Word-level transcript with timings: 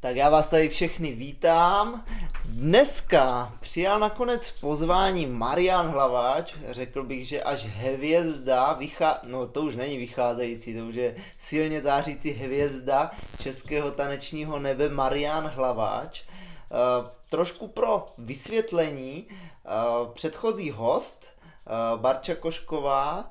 Tak 0.00 0.16
já 0.16 0.30
vás 0.30 0.48
tady 0.48 0.68
všechny 0.68 1.12
vítám. 1.12 2.04
Dneska 2.44 3.52
přijal 3.60 3.98
nakonec 3.98 4.50
pozvání 4.50 5.26
Marian 5.26 5.86
Hlaváč, 5.86 6.54
řekl 6.70 7.02
bych, 7.02 7.28
že 7.28 7.42
až 7.42 7.64
hvězda, 7.64 8.72
vychá... 8.72 9.20
no 9.26 9.46
to 9.46 9.62
už 9.62 9.76
není 9.76 9.98
vycházející, 9.98 10.74
to 10.74 10.84
už 10.84 10.94
je 10.94 11.14
silně 11.36 11.82
zářící 11.82 12.30
hvězda 12.30 13.10
českého 13.40 13.90
tanečního 13.90 14.58
nebe 14.58 14.88
Marian 14.88 15.46
Hlaváč. 15.46 16.22
Uh, 16.22 17.06
trošku 17.30 17.68
pro 17.68 18.06
vysvětlení, 18.18 19.26
uh, 19.28 20.12
předchozí 20.12 20.70
host, 20.70 21.26
uh, 21.94 22.00
Barča 22.00 22.34
Košková, 22.34 23.30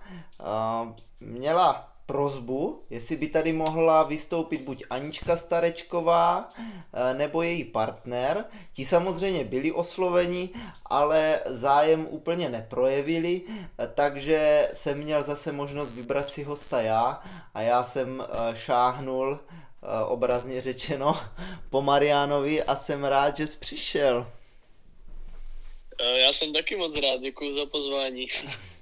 měla 1.20 1.87
prozbu, 2.08 2.84
jestli 2.90 3.16
by 3.16 3.28
tady 3.28 3.54
mohla 3.54 4.04
vystoupit 4.04 4.62
buď 4.62 4.84
Anička 4.90 5.38
Starečková 5.38 6.54
eh, 6.56 7.14
nebo 7.14 7.42
její 7.42 7.64
partner. 7.64 8.46
Ti 8.74 8.86
samozřejmě 8.86 9.44
byli 9.44 9.72
osloveni, 9.72 10.50
ale 10.86 11.40
zájem 11.46 12.08
úplně 12.10 12.50
neprojevili, 12.50 13.42
eh, 13.48 13.88
takže 13.94 14.70
jsem 14.74 14.98
měl 14.98 15.24
zase 15.24 15.52
možnost 15.52 15.92
vybrat 15.92 16.32
si 16.32 16.44
hosta 16.44 16.82
já 16.82 17.22
a 17.54 17.62
já 17.62 17.84
jsem 17.84 18.24
eh, 18.24 18.56
šáhnul 18.56 19.40
obrazně 20.08 20.62
řečeno 20.62 21.16
po 21.70 21.82
Marianovi 21.82 22.64
a 22.64 22.76
jsem 22.76 23.06
rád, 23.06 23.38
že 23.38 23.48
jsi 23.48 23.58
přišel. 23.58 24.32
Já 26.16 26.34
jsem 26.34 26.54
taky 26.54 26.76
moc 26.76 26.96
rád, 26.96 27.22
děkuji 27.22 27.60
za 27.60 27.66
pozvání. 27.66 28.28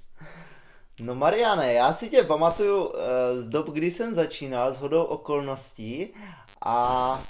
No 0.99 1.15
Mariane, 1.15 1.73
já 1.73 1.93
si 1.93 2.09
tě 2.09 2.23
pamatuju 2.23 2.85
uh, 2.85 2.93
z 3.35 3.49
dob, 3.49 3.69
kdy 3.69 3.91
jsem 3.91 4.13
začínal, 4.13 4.73
s 4.73 4.77
hodou 4.77 5.03
okolností 5.03 6.13
a 6.65 7.27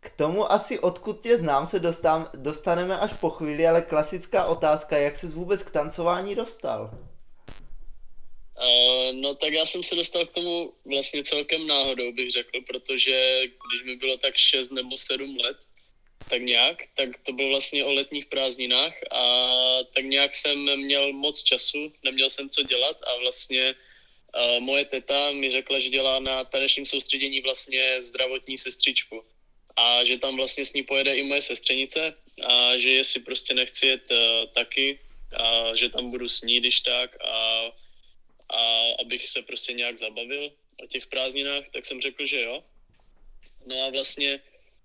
k 0.00 0.10
tomu 0.10 0.52
asi 0.52 0.78
odkud 0.78 1.20
tě 1.20 1.36
znám 1.36 1.66
se 1.66 1.78
dostám, 1.78 2.30
dostaneme 2.36 2.98
až 2.98 3.12
po 3.12 3.30
chvíli, 3.30 3.66
ale 3.66 3.82
klasická 3.82 4.44
otázka, 4.44 4.96
jak 4.96 5.16
jsi 5.16 5.26
vůbec 5.26 5.62
k 5.62 5.70
tancování 5.70 6.34
dostal? 6.34 6.90
Uh, 8.58 9.12
no 9.14 9.34
tak 9.34 9.52
já 9.52 9.66
jsem 9.66 9.82
se 9.82 9.94
dostal 9.94 10.26
k 10.26 10.30
tomu 10.30 10.72
vlastně 10.84 11.24
celkem 11.24 11.66
náhodou, 11.66 12.12
bych 12.12 12.30
řekl, 12.30 12.60
protože 12.66 13.42
když 13.44 13.84
mi 13.86 13.96
bylo 13.96 14.16
tak 14.18 14.36
6 14.36 14.70
nebo 14.70 14.96
7 14.96 15.36
let, 15.44 15.56
tak 16.28 16.42
nějak, 16.42 16.82
tak 16.94 17.08
to 17.22 17.32
bylo 17.32 17.48
vlastně 17.48 17.84
o 17.84 17.92
letních 17.92 18.26
prázdninách 18.26 18.94
a 19.10 19.24
tak 19.94 20.04
nějak 20.04 20.34
jsem 20.34 20.76
měl 20.76 21.12
moc 21.12 21.42
času, 21.42 21.92
neměl 22.04 22.30
jsem 22.30 22.48
co 22.48 22.62
dělat 22.62 22.96
a 23.06 23.16
vlastně 23.16 23.74
uh, 23.74 24.60
moje 24.60 24.84
teta 24.84 25.30
mi 25.32 25.50
řekla, 25.50 25.78
že 25.78 25.88
dělá 25.88 26.20
na 26.20 26.44
tanečním 26.44 26.86
soustředění 26.86 27.40
vlastně 27.40 28.02
zdravotní 28.02 28.58
sestřičku 28.58 29.24
a 29.76 30.04
že 30.04 30.18
tam 30.18 30.36
vlastně 30.36 30.64
s 30.64 30.72
ní 30.72 30.82
pojede 30.82 31.16
i 31.16 31.22
moje 31.22 31.42
sestřenice 31.42 32.14
a 32.44 32.78
že 32.78 32.88
jestli 32.90 33.20
prostě 33.20 33.54
nechci 33.54 33.86
jet 33.86 34.10
uh, 34.10 34.16
taky 34.54 34.98
a 35.36 35.76
že 35.76 35.88
tam 35.88 36.10
budu 36.10 36.28
s 36.28 36.42
ní, 36.42 36.60
když 36.60 36.80
tak 36.80 37.16
a, 37.24 37.72
a 38.48 38.60
abych 39.00 39.28
se 39.28 39.42
prostě 39.42 39.72
nějak 39.72 39.98
zabavil 39.98 40.52
o 40.84 40.86
těch 40.86 41.06
prázdninách, 41.06 41.64
tak 41.72 41.84
jsem 41.84 42.00
řekl, 42.00 42.26
že 42.26 42.40
jo. 42.40 42.64
No 43.66 43.76
a 43.86 43.90
vlastně 43.90 44.40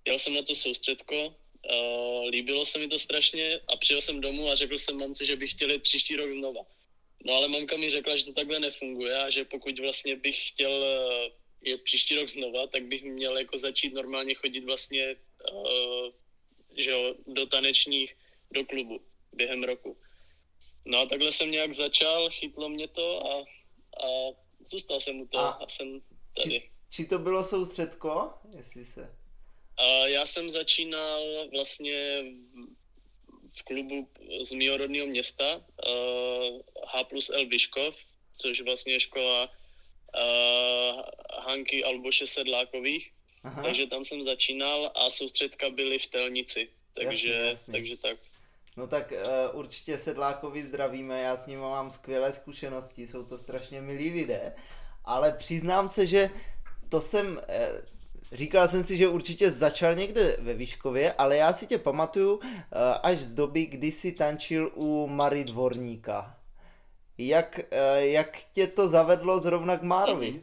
jel 0.06 0.18
jsem 0.18 0.34
na 0.34 0.42
to 0.42 0.54
soustředko, 0.54 1.26
uh, 1.26 2.28
líbilo 2.28 2.66
se 2.66 2.78
mi 2.78 2.88
to 2.88 2.98
strašně 2.98 3.60
a 3.68 3.76
přijel 3.76 4.00
jsem 4.00 4.20
domů 4.20 4.50
a 4.50 4.54
řekl 4.54 4.78
jsem 4.78 4.96
mamce, 4.96 5.24
že 5.24 5.36
bych 5.36 5.50
chtěl 5.50 5.70
jít 5.70 5.82
příští 5.82 6.16
rok 6.16 6.32
znova. 6.32 6.60
No 7.24 7.32
ale 7.34 7.48
mamka 7.48 7.76
mi 7.76 7.90
řekla, 7.90 8.16
že 8.16 8.24
to 8.24 8.32
takhle 8.32 8.60
nefunguje 8.60 9.18
a 9.18 9.30
že 9.30 9.44
pokud 9.44 9.78
vlastně 9.78 10.16
bych 10.16 10.48
chtěl 10.48 10.70
uh, 10.70 11.32
jet 11.62 11.82
příští 11.82 12.16
rok 12.16 12.28
znova, 12.28 12.66
tak 12.66 12.82
bych 12.82 13.04
měl 13.04 13.38
jako 13.38 13.58
začít 13.58 13.94
normálně 13.94 14.34
chodit 14.34 14.64
vlastně 14.64 15.16
uh, 15.52 16.10
že 16.78 16.90
jo, 16.90 17.14
do 17.26 17.46
tanečních, 17.46 18.16
do 18.50 18.64
klubu 18.64 19.00
během 19.32 19.64
roku. 19.64 19.96
No 20.84 20.98
a 20.98 21.06
takhle 21.06 21.32
jsem 21.32 21.50
nějak 21.50 21.74
začal, 21.74 22.30
chytlo 22.30 22.68
mě 22.68 22.88
to 22.88 23.26
a, 23.26 23.34
a 24.04 24.06
zůstal 24.64 25.00
jsem 25.00 25.20
u 25.20 25.26
toho 25.26 25.44
a, 25.44 25.50
a 25.50 25.68
jsem 25.68 26.00
tady. 26.36 26.60
Či, 26.60 26.70
či 26.90 27.04
to 27.04 27.18
bylo 27.18 27.44
soustředko, 27.44 28.32
jestli 28.56 28.84
se... 28.84 29.16
Já 30.04 30.26
jsem 30.26 30.50
začínal 30.50 31.22
vlastně 31.52 32.24
v 33.58 33.62
klubu 33.62 34.08
z 34.42 34.52
mého 34.52 34.76
rodného 34.76 35.06
města 35.06 35.44
H 36.86 37.04
plus 37.04 37.30
L 37.30 37.46
Vyškov, 37.46 37.94
což 38.34 38.60
vlastně 38.60 38.92
je 38.92 39.00
škola 39.00 39.50
Hanky 41.38 41.84
Alboše 41.84 42.26
Sedlákových. 42.26 43.12
Aha. 43.44 43.62
Takže 43.62 43.86
tam 43.86 44.04
jsem 44.04 44.22
začínal 44.22 44.92
a 44.94 45.10
soustředka 45.10 45.70
byly 45.70 45.98
v 45.98 46.06
Telnici. 46.06 46.68
Takže, 46.94 47.28
jasně, 47.28 47.48
jasně. 47.48 47.72
takže 47.72 47.96
tak. 47.96 48.18
No 48.76 48.86
tak 48.86 49.12
uh, 49.12 49.58
určitě 49.58 49.98
Sedlákovi 49.98 50.62
zdravíme, 50.62 51.20
já 51.22 51.36
s 51.36 51.46
nimi 51.46 51.60
mám 51.60 51.90
skvělé 51.90 52.32
zkušenosti, 52.32 53.06
jsou 53.06 53.24
to 53.24 53.38
strašně 53.38 53.80
milí 53.80 54.10
lidé, 54.10 54.54
ale 55.04 55.32
přiznám 55.32 55.88
se, 55.88 56.06
že 56.06 56.30
to 56.88 57.00
jsem, 57.00 57.36
uh, 57.36 57.42
Říkal 58.32 58.68
jsem 58.68 58.84
si, 58.84 58.96
že 58.96 59.08
určitě 59.08 59.50
začal 59.50 59.94
někde 59.94 60.36
ve 60.40 60.54
Výškově, 60.54 61.12
ale 61.12 61.36
já 61.36 61.52
si 61.52 61.66
tě 61.66 61.78
pamatuju 61.78 62.40
eh, 62.42 62.54
až 63.02 63.18
z 63.18 63.34
doby, 63.34 63.66
kdy 63.66 63.90
jsi 63.90 64.12
tančil 64.12 64.72
u 64.74 65.06
Mary 65.06 65.44
Dvorníka. 65.44 66.38
Jak, 67.18 67.60
eh, 67.70 68.06
jak 68.06 68.42
tě 68.52 68.66
to 68.66 68.88
zavedlo 68.88 69.40
zrovna 69.40 69.76
k 69.76 69.82
Márovi? 69.82 70.42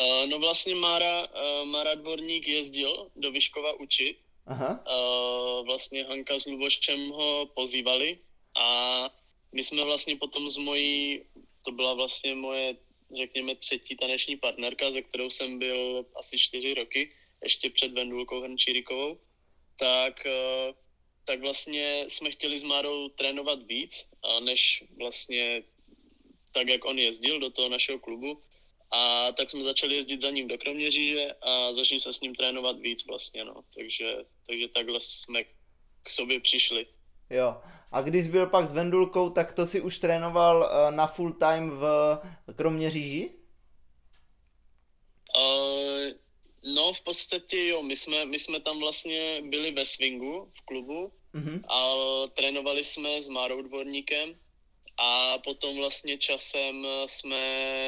Uh, 0.00 0.26
no 0.26 0.38
vlastně 0.38 0.74
Mára, 0.74 1.20
uh, 1.20 1.68
Mára 1.68 1.94
Dvorník 1.94 2.48
jezdil 2.48 3.10
do 3.16 3.32
Vyškova 3.32 3.72
učit. 3.80 4.16
Aha. 4.46 4.84
Uh, 4.86 5.66
vlastně 5.66 6.04
Hanka 6.04 6.38
s 6.38 6.46
Luboščem 6.46 7.08
ho 7.10 7.46
pozývali 7.46 8.18
a 8.58 8.66
my 9.52 9.62
jsme 9.62 9.84
vlastně 9.84 10.16
potom 10.16 10.50
s 10.50 10.56
mojí, 10.56 11.22
to 11.62 11.72
byla 11.72 11.94
vlastně 11.94 12.34
moje 12.34 12.76
řekněme, 13.16 13.54
třetí 13.54 13.96
taneční 13.96 14.36
partnerka, 14.36 14.90
ze 14.90 15.02
kterou 15.02 15.30
jsem 15.30 15.58
byl 15.58 16.06
asi 16.16 16.38
čtyři 16.38 16.74
roky, 16.74 17.12
ještě 17.42 17.70
před 17.70 17.92
Vendulkou 17.92 18.40
Hrnčírikovou, 18.40 19.20
tak, 19.78 20.26
eh, 20.26 20.74
tak 21.24 21.40
vlastně 21.40 22.04
jsme 22.08 22.30
chtěli 22.30 22.58
s 22.58 22.62
Márou 22.62 23.08
trénovat 23.08 23.62
víc, 23.62 24.08
než 24.44 24.84
vlastně 24.98 25.62
tak, 26.52 26.68
jak 26.68 26.84
on 26.84 26.98
jezdil 26.98 27.40
do 27.40 27.50
toho 27.50 27.68
našeho 27.68 27.98
klubu. 27.98 28.42
A 28.90 29.32
tak 29.32 29.50
jsme 29.50 29.62
začali 29.62 29.94
jezdit 29.94 30.20
za 30.20 30.30
ním 30.30 30.48
do 30.48 30.58
Kroměříže 30.58 31.32
a 31.40 31.72
začali 31.72 32.00
se 32.00 32.12
s 32.12 32.20
ním 32.20 32.34
trénovat 32.34 32.80
víc 32.80 33.06
vlastně, 33.06 33.44
no. 33.44 33.64
Takže, 33.74 34.16
takže 34.46 34.68
takhle 34.68 35.00
jsme 35.00 35.44
k 36.02 36.08
sobě 36.08 36.40
přišli. 36.40 36.86
Jo. 37.30 37.56
A 37.92 38.02
když 38.02 38.26
byl 38.26 38.46
pak 38.46 38.68
s 38.68 38.72
Vendulkou, 38.72 39.30
tak 39.30 39.52
to 39.52 39.66
si 39.66 39.80
už 39.80 39.98
trénoval 39.98 40.64
eh, 40.64 40.92
na 40.92 41.06
full 41.06 41.32
time 41.32 41.70
v 41.70 42.18
Kroměříži? 42.56 43.30
Uh, 45.36 46.12
no 46.74 46.92
v 46.92 47.00
podstatě 47.00 47.66
jo, 47.66 47.82
my 47.82 47.96
jsme, 47.96 48.24
my 48.24 48.38
jsme 48.38 48.60
tam 48.60 48.80
vlastně 48.80 49.42
byli 49.42 49.70
ve 49.70 49.84
swingu 49.84 50.50
v 50.54 50.60
klubu 50.64 51.12
uh-huh. 51.34 51.60
a 51.68 51.78
trénovali 52.28 52.84
jsme 52.84 53.22
s 53.22 53.28
Márou 53.28 53.62
Dvorníkem 53.62 54.34
a 54.98 55.38
potom 55.38 55.76
vlastně 55.76 56.18
časem 56.18 56.86
jsme 57.06 57.38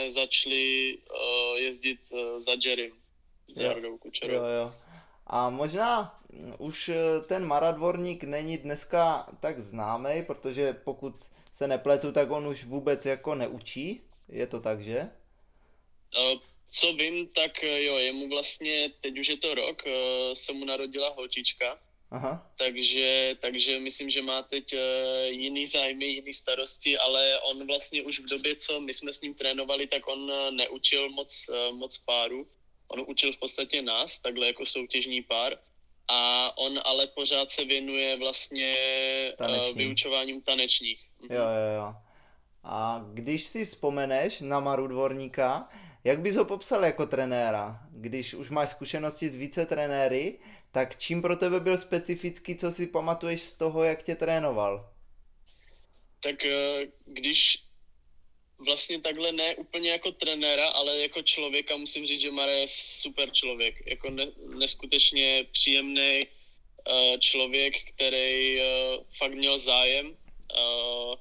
začali 0.09 0.98
uh, 0.98 1.56
jezdit 1.56 2.00
uh, 2.12 2.19
za 2.38 2.53
Jerrym, 2.64 2.93
za 3.54 3.62
Jardou 3.62 3.98
Kučerou. 3.98 4.34
Jo, 4.34 4.44
jo. 4.44 4.75
A 5.26 5.50
možná 5.50 6.20
už 6.58 6.88
eh, 6.88 7.20
ten 7.26 7.44
Maradvorník 7.44 8.24
není 8.24 8.58
dneska 8.58 9.26
tak 9.40 9.60
známý, 9.60 10.22
protože 10.26 10.72
pokud 10.72 11.14
se 11.52 11.68
nepletu, 11.68 12.12
tak 12.12 12.30
on 12.30 12.46
už 12.46 12.64
vůbec 12.64 13.06
jako 13.06 13.34
neučí. 13.34 14.00
Je 14.28 14.46
to 14.46 14.60
tak, 14.60 14.84
že? 14.84 15.10
Uh, 16.18 16.40
co 16.70 16.92
vím, 16.92 17.26
tak 17.26 17.64
eh, 17.64 17.82
jo, 17.82 17.98
jemu 17.98 18.28
vlastně, 18.28 18.90
teď 19.00 19.19
už 19.19 19.28
je 19.28 19.36
to 19.36 19.54
rok, 19.54 19.82
uh, 19.86 19.92
se 20.32 20.52
mu 20.52 20.64
narodila 20.64 21.08
holčička. 21.08 21.78
Aha. 22.10 22.52
Takže, 22.58 23.37
takže 23.40 23.80
myslím, 23.80 24.10
že 24.10 24.22
má 24.22 24.42
teď 24.42 24.75
jiný 25.26 25.66
zájmy, 25.66 26.04
jiný 26.04 26.32
starosti, 26.32 26.98
ale 26.98 27.40
on 27.40 27.66
vlastně 27.66 28.02
už 28.02 28.20
v 28.20 28.28
době, 28.28 28.56
co 28.56 28.80
my 28.80 28.94
jsme 28.94 29.12
s 29.12 29.20
ním 29.20 29.34
trénovali, 29.34 29.87
tak 29.87 30.08
on 30.08 30.32
neučil 30.56 31.10
moc, 31.10 31.50
moc 31.72 31.98
páru. 31.98 32.46
On 32.88 33.04
učil 33.06 33.32
v 33.32 33.37
podstatě 33.37 33.82
nás, 33.82 34.19
takhle 34.19 34.46
jako 34.46 34.66
soutěžní 34.66 35.22
pár 35.22 35.58
a 36.08 36.50
on 36.58 36.80
ale 36.84 37.06
pořád 37.06 37.50
se 37.50 37.64
věnuje 37.64 38.16
vlastně 38.18 38.76
Taneční. 39.38 39.70
uh, 39.70 39.76
vyučováním 39.78 40.42
tanečních. 40.42 41.06
Mhm. 41.20 41.36
Jo, 41.36 41.42
jo, 41.42 41.82
jo. 41.82 41.94
A 42.64 43.04
když 43.12 43.46
si 43.46 43.64
vzpomeneš 43.64 44.40
na 44.40 44.60
Maru 44.60 44.86
Dvorníka, 44.86 45.68
jak 46.04 46.20
bys 46.20 46.36
ho 46.36 46.44
popsal 46.44 46.84
jako 46.84 47.06
trenéra? 47.06 47.80
Když 47.90 48.34
už 48.34 48.50
máš 48.50 48.70
zkušenosti 48.70 49.28
s 49.28 49.34
více 49.34 49.66
trenéry, 49.66 50.38
tak 50.72 50.96
čím 50.96 51.22
pro 51.22 51.36
tebe 51.36 51.60
byl 51.60 51.78
specifický, 51.78 52.56
co 52.56 52.72
si 52.72 52.86
pamatuješ 52.86 53.42
z 53.42 53.56
toho, 53.56 53.84
jak 53.84 54.02
tě 54.02 54.14
trénoval? 54.14 54.90
Tak 56.20 56.44
eh, 56.44 56.86
když 57.04 57.64
vlastně 58.58 59.00
takhle 59.00 59.32
ne 59.32 59.54
úplně 59.54 59.90
jako 59.90 60.12
trenéra, 60.12 60.68
ale 60.68 60.98
jako 60.98 61.22
člověka 61.22 61.76
musím 61.76 62.06
říct, 62.06 62.20
že 62.20 62.30
Mare 62.30 62.52
je 62.52 62.66
super 62.68 63.30
člověk. 63.30 63.82
Jako 63.86 64.10
ne, 64.10 64.26
neskutečně 64.54 65.46
příjemný 65.52 66.26
uh, 66.26 67.18
člověk, 67.18 67.74
který 67.90 68.60
uh, 68.60 68.64
fakt 69.18 69.34
měl 69.34 69.58
zájem, 69.58 70.06
uh, 70.06 71.14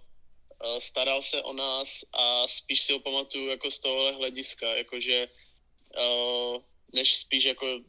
staral 0.78 1.22
se 1.22 1.42
o 1.42 1.54
nás 1.54 2.06
a 2.14 2.48
spíš 2.48 2.82
si 2.82 2.94
ho 2.94 3.00
pamatuju 3.00 3.48
jako 3.48 3.72
z 3.72 3.80
tohohle 3.80 4.12
hlediska, 4.12 4.76
jakože 4.76 5.28
než 6.94 7.18
spíš 7.18 7.44
jako 7.44 7.80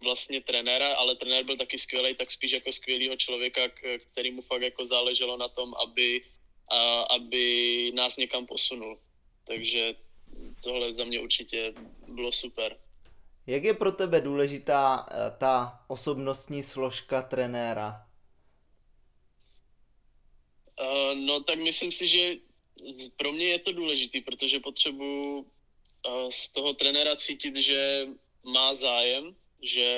vlastně 0.00 0.40
trenéra, 0.40 0.94
ale 0.94 1.14
trenér 1.14 1.44
byl 1.44 1.56
taky 1.56 1.78
skvělý, 1.78 2.14
tak 2.14 2.30
spíš 2.30 2.52
jako 2.52 2.72
skvělého 2.72 3.16
člověka, 3.16 3.68
který 4.12 4.30
mu 4.30 4.42
fakt 4.42 4.62
jako 4.62 4.84
záleželo 4.84 5.36
na 5.36 5.48
tom, 5.48 5.74
aby, 5.74 6.24
a, 6.68 7.00
aby 7.00 7.92
nás 7.94 8.16
někam 8.16 8.46
posunul. 8.46 8.98
Takže 9.44 9.94
tohle 10.62 10.92
za 10.92 11.04
mě 11.04 11.20
určitě 11.20 11.74
bylo 12.08 12.32
super. 12.32 12.76
Jak 13.46 13.64
je 13.64 13.74
pro 13.74 13.92
tebe 13.92 14.20
důležitá 14.20 15.06
eh, 15.10 15.14
ta 15.38 15.84
osobnostní 15.88 16.62
složka 16.62 17.22
trenéra? 17.22 18.06
Uh, 20.80 21.14
no 21.14 21.40
tak 21.40 21.58
myslím 21.58 21.92
si, 21.92 22.06
že 22.06 22.34
pro 23.16 23.32
mě 23.32 23.46
je 23.46 23.58
to 23.58 23.72
důležitý, 23.72 24.20
protože 24.20 24.60
potřebuji 24.60 25.38
uh, 25.38 26.28
z 26.30 26.48
toho 26.48 26.74
trenéra 26.74 27.16
cítit, 27.16 27.56
že 27.56 28.06
má 28.44 28.74
zájem, 28.74 29.36
že, 29.62 29.90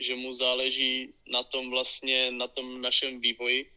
že 0.00 0.16
mu 0.16 0.32
záleží 0.32 1.14
na 1.26 1.42
tom 1.42 1.70
vlastně, 1.70 2.30
na 2.30 2.48
tom 2.48 2.80
našem 2.80 3.20
vývoji, 3.20 3.72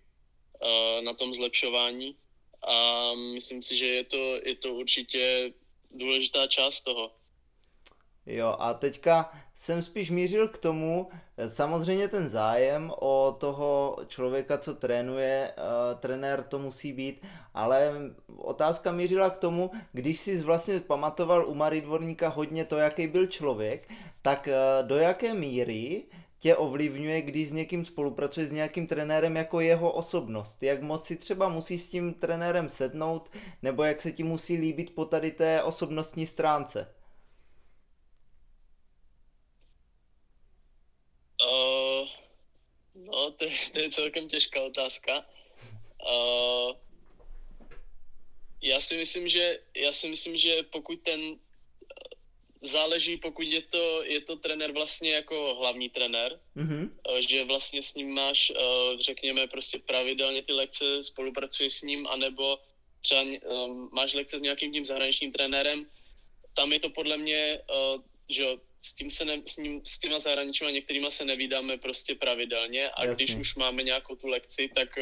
na 1.02 1.14
tom 1.14 1.34
zlepšování 1.34 2.16
a 2.68 3.12
myslím 3.34 3.62
si, 3.62 3.78
že 3.78 3.86
je 3.86 4.04
to, 4.04 4.18
je 4.46 4.56
to 4.56 4.74
určitě 4.74 5.54
důležitá 5.92 6.48
část 6.48 6.82
toho. 6.82 7.12
Jo, 8.26 8.56
a 8.60 8.74
teďka 8.74 9.32
jsem 9.56 9.84
spíš 9.84 10.10
mířil 10.10 10.48
k 10.48 10.58
tomu, 10.58 11.10
samozřejmě 11.48 12.08
ten 12.08 12.30
zájem 12.30 12.92
o 13.02 13.38
toho 13.40 13.98
člověka, 14.08 14.58
co 14.58 14.76
trénuje, 14.76 15.54
uh, 15.58 16.00
trenér 16.00 16.44
to 16.44 16.60
musí 16.60 16.94
být, 16.94 17.26
ale 17.54 17.94
otázka 18.38 18.92
mířila 18.92 19.30
k 19.30 19.38
tomu, 19.38 19.72
když 19.94 20.20
jsi 20.20 20.42
vlastně 20.42 20.80
pamatoval 20.80 21.46
u 21.46 21.54
Marie 21.54 21.82
Dvorníka 21.82 22.30
hodně 22.30 22.66
to, 22.66 22.78
jaký 22.78 23.08
byl 23.08 23.28
člověk, 23.28 23.90
tak 24.22 24.50
do 24.82 24.96
jaké 24.96 25.34
míry 25.34 26.04
tě 26.40 26.56
ovlivňuje, 26.56 27.22
když 27.22 27.50
s 27.50 27.54
někým 27.54 27.86
spolupracuje 27.86 28.48
s 28.48 28.52
nějakým 28.52 28.88
trenérem 28.88 29.36
jako 29.36 29.60
jeho 29.60 29.92
osobnost. 29.92 30.64
Jak 30.64 30.82
moc 30.82 31.06
si 31.06 31.16
třeba 31.18 31.50
musí 31.50 31.80
s 31.80 31.90
tím 31.90 32.14
trenérem 32.14 32.70
sednout, 32.70 33.30
nebo 33.62 33.84
jak 33.84 34.02
se 34.02 34.12
ti 34.12 34.24
musí 34.24 34.58
líbit 34.58 34.96
po 34.96 35.06
tady 35.06 35.32
té 35.32 35.64
osobnostní 35.64 36.28
stránce? 36.28 36.96
Uh, 41.44 42.08
no, 42.96 43.32
to, 43.32 43.46
to 43.74 43.80
je 43.80 43.90
celkem 43.90 44.28
těžká 44.28 44.62
otázka. 44.62 45.26
Uh, 46.12 46.76
já 48.62 48.80
si 48.80 48.98
myslím, 48.98 49.28
že 49.28 49.60
já 49.76 49.92
si 49.92 50.10
myslím, 50.10 50.38
že 50.38 50.64
pokud 50.64 51.02
ten 51.02 51.36
záleží, 52.62 53.18
pokud 53.18 53.42
je 53.42 53.62
to, 53.62 54.04
je 54.04 54.22
to 54.22 54.36
trenér 54.36 54.72
vlastně 54.72 55.12
jako 55.12 55.56
hlavní 55.60 55.90
trenér, 55.90 56.40
mm-hmm. 56.58 56.90
že 57.20 57.44
vlastně 57.44 57.82
s 57.82 57.96
ním 57.96 58.14
máš, 58.14 58.50
eh, 58.50 58.60
řekněme, 59.00 59.48
prostě 59.48 59.80
pravidelně 59.80 60.42
ty 60.42 60.54
lekce, 60.54 61.04
spolupracuješ 61.04 61.74
s 61.74 61.82
ním, 61.82 62.08
anebo 62.08 62.60
třeba 63.02 63.22
eh, 63.22 63.40
máš 63.92 64.14
lekce 64.14 64.40
s 64.40 64.42
nějakým 64.42 64.74
tím 64.74 64.86
zahraničním 64.86 65.32
trenérem, 65.32 65.86
tam 66.54 66.74
je 66.74 66.80
to 66.80 66.90
podle 66.90 67.18
mě, 67.18 67.62
že 68.30 68.46
s 68.82 68.94
tím 68.94 69.10
se 69.10 69.26
ne, 69.26 69.42
s, 69.46 69.58
ním, 69.58 69.82
s 69.86 70.00
těma 70.00 70.20
zahraničíma 70.20 70.72
některýma 70.72 71.10
se 71.10 71.26
nevídáme 71.26 71.78
prostě 71.78 72.16
pravidelně 72.16 72.90
a 72.90 73.06
Jasně. 73.06 73.26
když 73.26 73.36
už 73.36 73.56
máme 73.56 73.84
nějakou 73.84 74.16
tu 74.16 74.28
lekci, 74.28 74.70
tak 74.76 75.00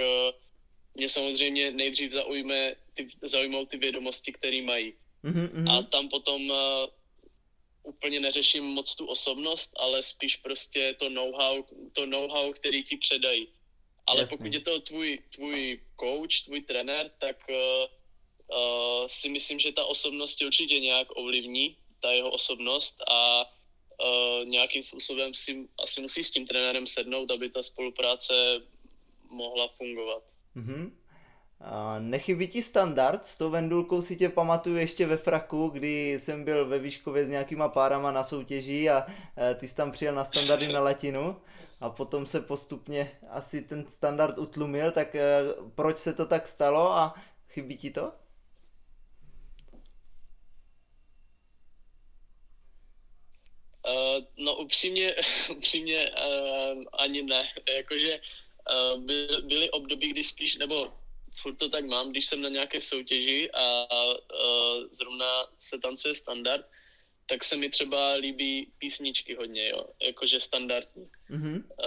mě 0.95 1.09
samozřejmě 1.09 1.71
nejdřív 1.71 2.11
zaujme 2.11 2.75
ty, 2.93 3.09
zaujmou 3.21 3.65
ty 3.65 3.77
vědomosti, 3.77 4.33
které 4.33 4.61
mají. 4.61 4.93
Mm-hmm. 5.23 5.71
A 5.71 5.81
tam 5.83 6.09
potom 6.09 6.51
úplně 7.87 8.19
neřeším 8.19 8.63
moc 8.63 8.95
tu 8.95 9.05
osobnost, 9.05 9.71
ale 9.79 10.03
spíš 10.03 10.35
prostě 10.35 10.95
to 10.99 11.09
know-how, 11.09 11.63
to 11.93 12.05
know-how, 12.05 12.53
který 12.53 12.83
ti 12.83 12.97
předají. 12.97 13.47
Ale 14.07 14.21
Jasně. 14.21 14.37
pokud 14.37 14.53
je 14.53 14.59
to 14.59 14.79
tvůj, 14.79 15.19
tvůj 15.35 15.81
coach, 15.99 16.43
tvůj 16.45 16.61
trenér, 16.61 17.11
tak 17.19 17.37
uh, 17.49 17.55
uh, 17.55 19.07
si 19.07 19.29
myslím, 19.29 19.59
že 19.59 19.71
ta 19.71 19.85
osobnost 19.85 20.41
je 20.41 20.47
určitě 20.47 20.79
nějak 20.79 21.07
ovlivní, 21.15 21.77
ta 21.99 22.11
jeho 22.11 22.31
osobnost 22.31 22.95
a 23.07 23.43
uh, 23.43 24.45
nějakým 24.45 24.83
způsobem 24.83 25.33
si 25.33 25.67
asi 25.83 26.01
musí 26.01 26.23
s 26.23 26.31
tím 26.31 26.47
trenérem 26.47 26.87
sednout, 26.87 27.31
aby 27.31 27.49
ta 27.49 27.63
spolupráce 27.63 28.61
mohla 29.29 29.67
fungovat. 29.67 30.23
Mm-hmm. 30.55 30.91
Nechybí 31.99 32.47
ti 32.47 32.63
standard, 32.63 33.25
s 33.25 33.37
tou 33.37 33.49
vendulkou 33.49 34.01
si 34.01 34.15
tě 34.15 34.29
pamatuju 34.29 34.77
ještě 34.77 35.05
ve 35.05 35.17
fraku, 35.17 35.67
kdy 35.67 36.19
jsem 36.19 36.43
byl 36.43 36.65
ve 36.65 36.79
Výškově 36.79 37.25
s 37.25 37.29
nějakýma 37.29 37.69
párama 37.69 38.11
na 38.11 38.23
soutěži 38.23 38.89
a 38.89 39.05
e, 39.37 39.55
ty 39.55 39.67
jsi 39.67 39.75
tam 39.75 39.91
přijel 39.91 40.15
na 40.15 40.25
standardy 40.25 40.67
na 40.67 40.79
latinu. 40.79 41.41
A 41.79 41.89
potom 41.89 42.25
se 42.25 42.41
postupně 42.41 43.11
asi 43.29 43.61
ten 43.61 43.89
standard 43.89 44.37
utlumil, 44.37 44.91
tak 44.91 45.15
e, 45.15 45.43
proč 45.75 45.97
se 45.97 46.13
to 46.13 46.25
tak 46.25 46.47
stalo 46.47 46.91
a 46.91 47.13
chybí 47.49 47.77
ti 47.77 47.91
to? 47.91 48.11
Uh, 53.87 54.23
no 54.37 54.55
upřímně, 54.55 55.15
upřímně 55.51 56.11
uh, 56.11 56.83
ani 56.93 57.21
ne, 57.21 57.49
jakože 57.77 58.19
uh, 58.71 59.01
by, 59.01 59.27
byly 59.43 59.71
období, 59.71 60.09
kdy 60.09 60.23
spíš, 60.23 60.55
nebo 60.57 60.93
furt 61.41 61.55
to 61.55 61.69
tak 61.69 61.85
mám, 61.85 62.11
když 62.11 62.25
jsem 62.25 62.41
na 62.41 62.49
nějaké 62.49 62.81
soutěži 62.81 63.51
a, 63.51 63.87
a 63.89 64.15
zrovna 64.91 65.47
se 65.59 65.79
tancuje 65.79 66.15
standard, 66.15 66.65
tak 67.25 67.43
se 67.43 67.57
mi 67.57 67.69
třeba 67.69 68.13
líbí 68.13 68.71
písničky 68.77 69.35
hodně, 69.35 69.69
jo, 69.69 69.85
jakože 70.01 70.39
standardní, 70.39 71.09
mm-hmm. 71.29 71.63
a, 71.83 71.85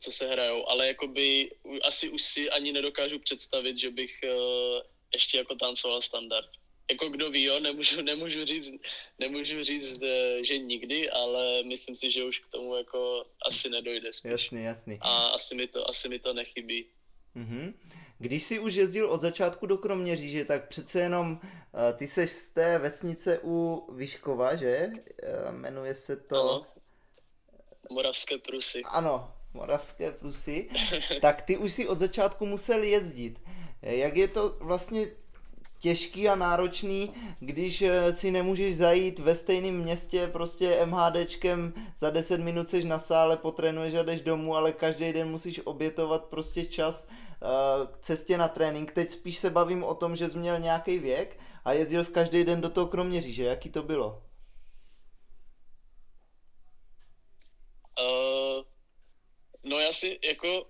co 0.00 0.12
se 0.12 0.28
hrajou, 0.28 0.68
ale 0.68 0.86
jakoby 0.86 1.50
asi 1.84 2.08
už 2.08 2.22
si 2.22 2.50
ani 2.50 2.72
nedokážu 2.72 3.18
představit, 3.18 3.78
že 3.78 3.90
bych 3.90 4.20
uh, 4.24 4.80
ještě 5.14 5.36
jako 5.36 5.54
tancoval 5.54 6.02
standard. 6.02 6.48
Jako 6.90 7.08
kdo 7.08 7.30
ví, 7.30 7.42
jo, 7.42 7.60
nemůžu, 7.60 8.02
nemůžu, 8.02 8.44
říct, 8.44 8.74
nemůžu 9.18 9.64
říct, 9.64 10.02
e, 10.02 10.44
že 10.44 10.58
nikdy, 10.58 11.10
ale 11.10 11.62
myslím 11.62 11.96
si, 11.96 12.10
že 12.10 12.24
už 12.24 12.38
k 12.38 12.48
tomu 12.48 12.76
jako 12.76 13.26
asi 13.42 13.68
nedojde 13.68 14.12
spíš. 14.12 14.30
Jasný, 14.30 14.62
jasný. 14.62 14.98
A 15.00 15.26
asi 15.26 15.54
mi 15.54 15.66
to, 15.66 15.88
asi 15.88 16.08
mi 16.08 16.18
to 16.18 16.34
nechybí. 16.34 16.86
Mm-hmm. 17.36 17.74
Když 18.18 18.42
jsi 18.42 18.58
už 18.58 18.74
jezdil 18.74 19.10
od 19.10 19.20
začátku 19.20 19.66
do 19.66 19.78
Kroměříže, 19.78 20.44
tak 20.44 20.68
přece 20.68 21.00
jenom 21.00 21.32
uh, 21.32 21.38
ty 21.96 22.06
seš 22.06 22.30
z 22.30 22.48
té 22.48 22.78
vesnice 22.78 23.40
u 23.42 23.86
Vyškova, 23.92 24.56
že? 24.56 24.90
Uh, 24.90 25.54
jmenuje 25.54 25.94
se 25.94 26.16
to... 26.16 26.40
Ano. 26.40 26.66
Moravské 27.90 28.38
Prusy. 28.38 28.82
Ano, 28.84 29.34
Moravské 29.54 30.12
Prusy. 30.12 30.68
tak 31.20 31.42
ty 31.42 31.56
už 31.56 31.72
si 31.72 31.88
od 31.88 31.98
začátku 31.98 32.46
musel 32.46 32.82
jezdit. 32.82 33.40
Jak 33.82 34.16
je 34.16 34.28
to 34.28 34.56
vlastně 34.60 35.06
těžký 35.78 36.28
a 36.28 36.34
náročný, 36.34 37.12
když 37.40 37.82
eh, 37.82 38.12
si 38.12 38.30
nemůžeš 38.30 38.76
zajít 38.76 39.18
ve 39.18 39.34
stejném 39.34 39.74
městě 39.74 40.28
prostě 40.32 40.86
MHDčkem, 40.86 41.72
za 41.96 42.10
10 42.10 42.40
minut 42.40 42.68
seš 42.68 42.84
na 42.84 42.98
sále, 42.98 43.36
potrénuješ 43.36 43.94
a 43.94 44.02
jdeš 44.02 44.20
domů, 44.20 44.56
ale 44.56 44.72
každý 44.72 45.12
den 45.12 45.30
musíš 45.30 45.60
obětovat 45.64 46.24
prostě 46.24 46.64
čas 46.64 47.08
uh, 47.08 47.86
k 47.86 47.96
cestě 47.96 48.38
na 48.38 48.48
trénink. 48.48 48.92
Teď 48.92 49.10
spíš 49.10 49.36
se 49.38 49.50
bavím 49.50 49.84
o 49.84 49.94
tom, 49.94 50.16
že 50.16 50.28
jsi 50.28 50.38
měl 50.38 50.58
nějaký 50.58 50.98
věk 50.98 51.40
a 51.64 51.72
jezdil 51.72 52.04
jsi 52.04 52.12
každý 52.12 52.44
den 52.44 52.60
do 52.60 52.70
toho 52.70 52.86
Kroměříže. 52.86 53.44
Jaký 53.44 53.70
to 53.70 53.82
bylo? 53.82 54.22
Uh, 58.00 58.64
no 59.64 59.78
já 59.78 59.92
si 59.92 60.18
jako 60.24 60.66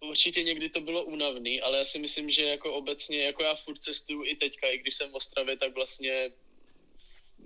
určitě 0.00 0.42
někdy 0.42 0.68
to 0.68 0.80
bylo 0.80 1.04
únavný, 1.04 1.60
ale 1.60 1.78
já 1.78 1.84
si 1.84 1.98
myslím, 1.98 2.30
že 2.30 2.42
jako 2.42 2.74
obecně, 2.74 3.22
jako 3.22 3.42
já 3.42 3.54
furt 3.54 3.78
cestuju 3.78 4.24
i 4.24 4.34
teďka, 4.34 4.68
i 4.68 4.78
když 4.78 4.94
jsem 4.94 5.10
v 5.10 5.14
Ostravě, 5.14 5.56
tak 5.56 5.74
vlastně 5.74 6.30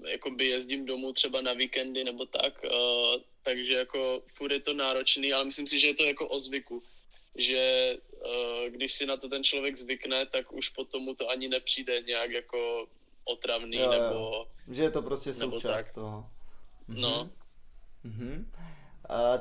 jakoby 0.09 0.47
jezdím 0.47 0.87
domů 0.87 1.13
třeba 1.13 1.41
na 1.41 1.53
víkendy 1.53 2.05
nebo 2.05 2.27
tak, 2.27 2.65
uh, 2.65 3.21
takže 3.43 3.73
jako 3.73 4.23
furt 4.35 4.53
je 4.53 4.61
to 4.61 4.75
náročný, 4.75 5.33
ale 5.33 5.45
myslím 5.45 5.67
si, 5.67 5.81
že 5.81 5.87
je 5.87 5.95
to 5.95 6.05
jako 6.05 6.29
o 6.29 6.41
zvyku, 6.41 6.83
že 7.37 7.97
uh, 8.27 8.69
když 8.69 8.93
si 8.93 9.07
na 9.07 9.17
to 9.17 9.29
ten 9.29 9.45
člověk 9.45 9.77
zvykne, 9.77 10.27
tak 10.27 10.53
už 10.53 10.69
potom 10.69 11.03
mu 11.03 11.15
to 11.15 11.31
ani 11.31 11.49
nepřijde 11.49 12.03
nějak 12.07 12.31
jako 12.31 12.87
otravný 13.25 13.77
jo, 13.77 13.91
nebo... 13.91 14.15
Jo. 14.15 14.47
Že 14.71 14.83
je 14.83 14.91
to 14.91 15.03
prostě 15.03 15.33
součást 15.33 15.93
toho. 15.93 16.27
Mhm. 16.89 17.01
No. 17.01 17.31
Mhm. 18.05 18.53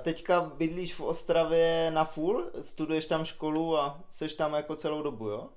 Teďka 0.04 0.42
bydlíš 0.42 0.94
v 0.94 1.02
Ostravě 1.02 1.92
na 1.92 2.06
full, 2.06 2.52
studuješ 2.62 3.06
tam 3.06 3.26
školu 3.26 3.78
a 3.78 4.04
seš 4.10 4.34
tam 4.34 4.54
jako 4.54 4.76
celou 4.76 5.02
dobu, 5.02 5.30
jo? 5.30 5.50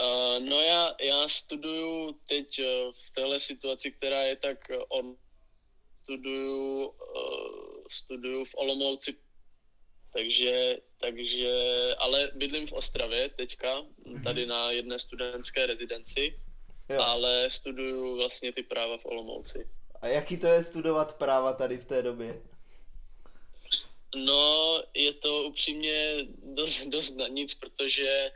Uh, 0.00 0.48
no 0.48 0.60
já, 0.60 0.94
já 1.00 1.28
studuju 1.28 2.12
teď 2.28 2.58
uh, 2.58 2.64
v 2.92 3.14
téhle 3.14 3.38
situaci, 3.40 3.92
která 3.92 4.22
je 4.22 4.36
tak 4.36 4.58
uh, 4.70 4.82
on 4.88 5.16
studuju, 6.02 6.86
uh, 6.86 7.84
studuju 7.90 8.44
v 8.44 8.54
Olomouci, 8.54 9.16
takže, 10.12 10.76
takže, 11.00 11.50
ale 11.98 12.30
bydlím 12.34 12.66
v 12.66 12.72
Ostravě 12.72 13.28
teďka, 13.28 13.80
mm-hmm. 13.80 14.24
tady 14.24 14.46
na 14.46 14.70
jedné 14.70 14.98
studentské 14.98 15.66
rezidenci, 15.66 16.40
jo. 16.88 17.00
ale 17.00 17.50
studuju 17.50 18.16
vlastně 18.16 18.52
ty 18.52 18.62
práva 18.62 18.98
v 18.98 19.06
Olomouci. 19.06 19.68
A 20.00 20.08
jaký 20.08 20.36
to 20.36 20.46
je 20.46 20.62
studovat 20.62 21.18
práva 21.18 21.52
tady 21.52 21.78
v 21.78 21.86
té 21.86 22.02
době? 22.02 22.42
No, 24.16 24.82
je 24.94 25.12
to 25.12 25.42
upřímně 25.42 26.16
dost, 26.42 26.86
dost 26.94 27.16
na 27.16 27.28
nic, 27.28 27.54
protože 27.54 28.30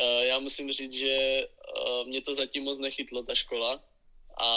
uh, 0.00 0.24
já 0.24 0.38
musím 0.38 0.72
říct, 0.72 0.92
že 0.92 1.46
uh, 1.46 2.06
mě 2.06 2.22
to 2.22 2.34
zatím 2.34 2.64
moc 2.64 2.78
nechytlo, 2.78 3.22
ta 3.22 3.34
škola. 3.34 3.84
A 4.40 4.48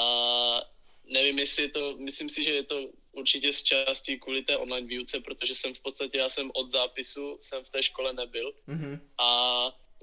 nevím, 1.08 1.40
jestli 1.40 1.64
je 1.64 1.70
to, 1.70 1.98
myslím 1.98 2.30
si, 2.30 2.44
že 2.44 2.54
je 2.54 2.64
to 2.64 2.90
určitě 3.12 3.54
z 3.54 3.64
části 3.64 4.20
kvůli 4.20 4.42
té 4.42 4.58
online 4.58 4.88
výuce, 4.88 5.20
protože 5.20 5.56
jsem 5.56 5.74
v 5.74 5.80
podstatě, 5.80 6.18
já 6.18 6.30
jsem 6.30 6.52
od 6.54 6.72
zápisu, 6.72 7.38
jsem 7.42 7.64
v 7.64 7.70
té 7.70 7.84
škole 7.84 8.14
nebyl. 8.14 8.54
Mm-hmm. 8.68 9.00
A 9.18 9.30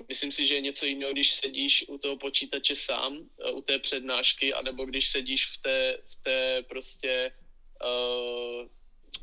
myslím 0.08 0.32
si, 0.32 0.46
že 0.46 0.54
je 0.54 0.60
něco 0.60 0.86
jiného, 0.86 1.12
když 1.12 1.32
sedíš 1.32 1.84
u 1.88 1.98
toho 1.98 2.16
počítače 2.16 2.76
sám, 2.76 3.18
eh, 3.18 3.50
u 3.50 3.60
té 3.60 3.78
přednášky, 3.78 4.52
anebo 4.52 4.84
když 4.84 5.10
sedíš 5.10 5.46
v 5.46 5.62
té, 5.62 5.98
v 6.10 6.22
té 6.22 6.62
prostě 6.68 7.32
uh, 7.84 8.68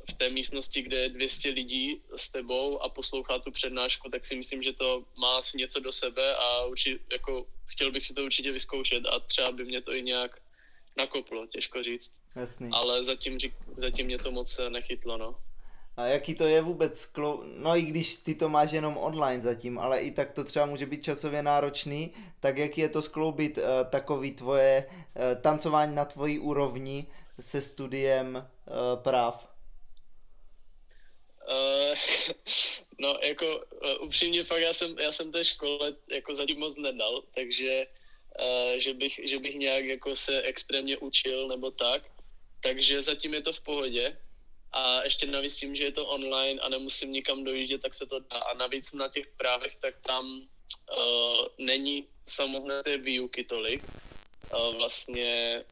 v 0.10 0.14
té 0.14 0.30
místnosti, 0.30 0.82
kde 0.82 0.98
je 0.98 1.10
200 1.10 1.50
lidí 1.50 2.02
s 2.16 2.30
tebou 2.30 2.82
a 2.82 2.90
poslouchá 2.90 3.40
tu 3.40 3.52
přednášku, 3.52 4.10
tak 4.10 4.26
si 4.26 4.36
myslím, 4.36 4.64
že 4.64 4.74
to 4.74 5.04
má 5.18 5.38
asi 5.38 5.58
něco 5.58 5.80
do 5.80 5.92
sebe 5.92 6.36
a 6.36 6.66
určitě, 6.66 7.00
jako, 7.12 7.46
chtěl 7.66 7.92
bych 7.92 8.06
si 8.06 8.14
to 8.14 8.24
určitě 8.24 8.52
vyzkoušet 8.52 9.06
a 9.06 9.20
třeba 9.20 9.52
by 9.52 9.66
mě 9.66 9.82
to 9.82 9.94
i 9.94 10.04
nějak 10.04 10.42
nakoplo, 10.98 11.48
těžko 11.48 11.84
říct. 11.84 12.12
Jasný. 12.36 12.70
Ale 12.74 13.04
zatím, 13.04 13.38
zatím 13.78 14.06
mě 14.06 14.18
to 14.18 14.32
moc 14.32 14.60
nechytlo, 14.70 15.18
no. 15.18 15.36
A 15.98 16.06
jaký 16.06 16.36
to 16.36 16.44
je 16.44 16.62
vůbec, 16.62 17.00
sklou... 17.00 17.44
no 17.46 17.78
i 17.78 17.82
když 17.82 18.16
ty 18.16 18.36
to 18.36 18.50
máš 18.50 18.72
jenom 18.72 18.98
online 18.98 19.42
zatím, 19.42 19.80
ale 19.80 20.00
i 20.00 20.12
tak 20.12 20.32
to 20.32 20.44
třeba 20.44 20.66
může 20.66 20.86
být 20.86 21.04
časově 21.04 21.44
náročný, 21.44 22.14
tak 22.40 22.58
jaký 22.58 22.82
je 22.82 22.90
to 22.90 23.02
skloubit 23.02 23.58
uh, 23.58 23.64
takový 23.90 24.32
tvoje 24.32 24.86
uh, 24.88 25.42
tancování 25.42 25.96
na 25.96 26.06
tvojí 26.06 26.40
úrovni 26.40 27.08
se 27.40 27.62
studiem 27.62 28.36
uh, 28.36 29.04
práv? 29.04 29.50
Uh, 31.50 31.98
no, 33.00 33.18
jako 33.24 33.58
uh, 33.58 34.06
upřímně 34.06 34.44
fakt 34.44 34.62
já 34.62 34.74
jsem, 34.74 35.00
já 35.00 35.12
jsem 35.12 35.32
té 35.32 35.46
škole 35.46 35.96
jako 36.08 36.36
zatím 36.36 36.60
moc 36.60 36.78
nedal, 36.78 37.24
takže 37.36 37.88
uh, 38.40 38.78
že, 38.78 38.94
bych, 38.94 39.20
že 39.24 39.40
bych 39.40 39.56
nějak 39.56 39.86
jako 39.86 40.16
se 40.16 40.42
extrémně 40.42 40.98
učil 40.98 41.48
nebo 41.48 41.72
tak, 41.72 42.04
takže 42.62 43.02
zatím 43.02 43.34
je 43.34 43.42
to 43.42 43.54
v 43.54 43.62
pohodě. 43.62 44.18
A 44.72 45.04
ještě 45.04 45.26
navíc 45.26 45.56
tím, 45.56 45.76
že 45.76 45.84
je 45.84 45.92
to 45.92 46.08
online 46.08 46.62
a 46.62 46.70
nemusím 46.70 47.12
nikam 47.12 47.44
dojíždět, 47.44 47.82
tak 47.82 47.94
se 47.94 48.06
to 48.06 48.20
dá. 48.20 48.38
A 48.38 48.54
navíc 48.54 48.94
na 48.94 49.08
těch 49.08 49.28
právech, 49.38 49.76
tak 49.82 49.96
tam 50.06 50.26
uh, 50.30 51.48
není 51.58 52.08
samotné 52.30 52.84
té 52.84 52.98
výuky 52.98 53.44
tolik, 53.44 53.84
uh, 54.54 54.78
vlastně 54.78 55.64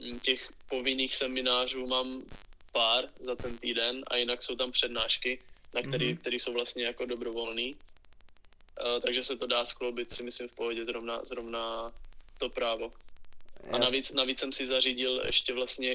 hm, 0.00 0.20
těch 0.20 0.52
povinných 0.68 1.16
seminářů 1.16 1.86
mám 1.86 2.24
pár 2.72 3.08
za 3.20 3.34
ten 3.36 3.58
týden 3.58 4.04
a 4.06 4.16
jinak 4.16 4.42
jsou 4.42 4.56
tam 4.56 4.72
přednášky, 4.72 5.38
na 5.74 5.82
který, 5.82 6.14
mm-hmm. 6.14 6.18
který 6.18 6.40
jsou 6.40 6.52
vlastně 6.52 6.84
jako 6.84 7.06
dobrovolný. 7.06 7.76
Uh, 7.76 9.02
takže 9.02 9.24
se 9.24 9.36
to 9.36 9.46
dá 9.46 9.64
skloubit 9.64 10.12
si 10.12 10.22
myslím 10.22 10.48
v 10.48 10.52
pohodě 10.52 10.84
zrovna, 10.84 11.24
zrovna 11.24 11.92
to 12.38 12.48
právo. 12.48 12.92
Yes. 13.64 13.72
A 13.72 13.78
navíc, 13.78 14.12
navíc 14.12 14.38
jsem 14.38 14.52
si 14.52 14.66
zařídil 14.66 15.22
ještě 15.26 15.52
vlastně 15.52 15.94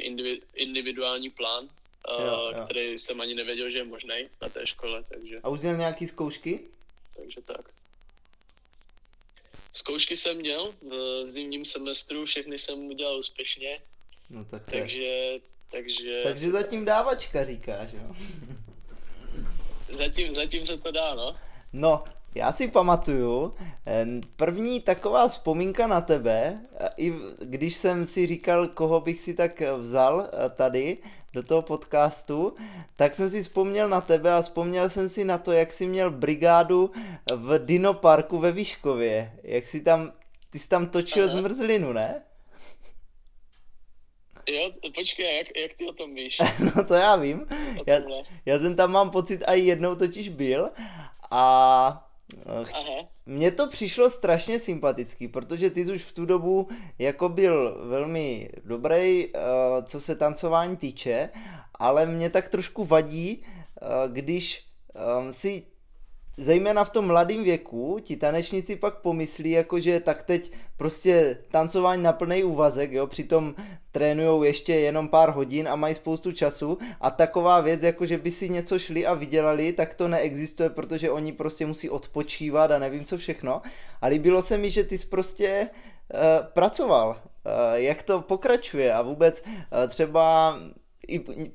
individuální 0.53 1.29
plán, 1.29 1.63
uh, 1.63 2.25
jo, 2.25 2.51
jo. 2.55 2.65
který 2.65 2.99
jsem 2.99 3.21
ani 3.21 3.33
nevěděl, 3.33 3.71
že 3.71 3.77
je 3.77 3.83
možný 3.83 4.29
na 4.41 4.49
té 4.49 4.67
škole. 4.67 5.03
Takže... 5.09 5.39
A 5.43 5.49
už 5.49 5.59
měl 5.59 5.77
nějaký 5.77 6.07
zkoušky? 6.07 6.59
Takže 7.15 7.41
tak. 7.41 7.69
Zkoušky 9.73 10.15
jsem 10.15 10.37
měl 10.37 10.75
v 10.81 11.23
zimním 11.27 11.65
semestru, 11.65 12.25
všechny 12.25 12.57
jsem 12.57 12.79
udělal 12.79 13.19
úspěšně. 13.19 13.81
No 14.29 14.45
tak 14.45 14.63
takže, 14.71 15.39
takže... 15.73 16.21
Takže 16.23 16.51
zatím 16.51 16.85
dávačka 16.85 17.45
říkáš, 17.45 17.89
jo? 17.93 18.15
zatím, 19.95 20.33
zatím 20.33 20.65
se 20.65 20.77
to 20.77 20.91
dá, 20.91 21.15
no. 21.15 21.35
No, 21.73 22.03
já 22.35 22.51
si 22.51 22.67
pamatuju, 22.67 23.53
první 24.35 24.81
taková 24.81 25.27
vzpomínka 25.27 25.87
na 25.87 26.01
tebe, 26.01 26.61
i 26.97 27.13
když 27.41 27.75
jsem 27.75 28.05
si 28.05 28.27
říkal, 28.27 28.67
koho 28.67 29.01
bych 29.01 29.21
si 29.21 29.33
tak 29.33 29.61
vzal 29.77 30.21
eh, 30.21 30.49
tady 30.49 30.97
do 31.33 31.43
toho 31.43 31.61
podcastu, 31.61 32.55
tak 32.95 33.15
jsem 33.15 33.29
si 33.29 33.43
vzpomněl 33.43 33.89
na 33.89 34.01
tebe 34.01 34.33
a 34.33 34.41
vzpomněl 34.41 34.89
jsem 34.89 35.09
si 35.09 35.25
na 35.25 35.37
to, 35.37 35.51
jak 35.51 35.73
jsi 35.73 35.87
měl 35.87 36.11
brigádu 36.11 36.91
v 37.35 37.59
Dino 37.65 37.93
Parku 37.93 38.39
ve 38.39 38.51
Výškově. 38.51 39.31
Jak 39.43 39.67
jsi 39.67 39.81
tam, 39.81 40.11
ty 40.49 40.59
jsi 40.59 40.69
tam 40.69 40.87
točil 40.87 41.23
Aha. 41.23 41.31
zmrzlinu, 41.31 41.93
ne? 41.93 42.21
Jo, 44.47 44.71
počkej, 44.95 45.37
jak, 45.37 45.47
jak 45.57 45.73
ty 45.73 45.85
o 45.85 45.93
tom 45.93 46.15
víš? 46.15 46.37
no 46.75 46.83
to 46.83 46.93
já 46.93 47.15
vím. 47.15 47.47
Já, 47.85 47.99
já 48.45 48.59
jsem 48.59 48.75
tam 48.75 48.91
mám 48.91 49.09
pocit 49.09 49.43
a 49.47 49.53
jednou 49.53 49.95
totiž 49.95 50.29
byl 50.29 50.69
a 51.31 52.09
Aha. 52.73 53.07
Mně 53.25 53.51
to 53.51 53.67
přišlo 53.67 54.09
strašně 54.09 54.59
sympatický, 54.59 55.27
protože 55.27 55.69
ty 55.69 55.85
jsi 55.85 55.93
už 55.93 56.03
v 56.03 56.15
tu 56.15 56.25
dobu 56.25 56.67
jako 56.99 57.29
byl 57.29 57.87
velmi 57.87 58.49
dobrý, 58.65 59.27
eh, 59.27 59.39
co 59.85 60.01
se 60.01 60.15
tancování 60.15 60.77
týče, 60.77 61.29
ale 61.79 62.05
mě 62.05 62.29
tak 62.29 62.49
trošku 62.49 62.83
vadí, 62.83 63.43
eh, 63.45 63.85
když 64.07 64.63
eh, 64.95 65.33
si 65.33 65.63
zejména 66.37 66.83
v 66.83 66.89
tom 66.89 67.07
mladém 67.07 67.43
věku 67.43 67.99
ti 68.03 68.15
tanečníci 68.15 68.75
pak 68.75 68.95
pomyslí, 68.95 69.51
jako 69.51 69.79
že 69.79 69.99
tak 69.99 70.23
teď 70.23 70.51
prostě 70.77 71.37
tancování 71.51 72.03
na 72.03 72.13
plný 72.13 72.43
úvazek, 72.43 72.91
jo, 72.91 73.07
přitom 73.07 73.55
trénujou 73.91 74.43
ještě 74.43 74.73
jenom 74.75 75.07
pár 75.07 75.29
hodin 75.29 75.67
a 75.67 75.75
mají 75.75 75.95
spoustu 75.95 76.31
času 76.31 76.77
a 77.01 77.11
taková 77.11 77.61
věc, 77.61 77.83
jako 77.83 78.05
že 78.05 78.17
by 78.17 78.31
si 78.31 78.49
něco 78.49 78.79
šli 78.79 79.05
a 79.05 79.13
vydělali, 79.13 79.73
tak 79.73 79.93
to 79.93 80.07
neexistuje, 80.07 80.69
protože 80.69 81.11
oni 81.11 81.31
prostě 81.31 81.65
musí 81.65 81.89
odpočívat 81.89 82.71
a 82.71 82.79
nevím 82.79 83.05
co 83.05 83.17
všechno. 83.17 83.61
A 84.01 84.07
líbilo 84.07 84.41
se 84.41 84.57
mi, 84.57 84.69
že 84.69 84.83
ty 84.83 84.97
jsi 84.97 85.07
prostě 85.07 85.69
uh, 86.13 86.19
pracoval, 86.53 87.09
uh, 87.09 87.15
jak 87.73 88.03
to 88.03 88.21
pokračuje 88.21 88.93
a 88.93 89.01
vůbec 89.01 89.43
uh, 89.45 89.87
třeba 89.87 90.57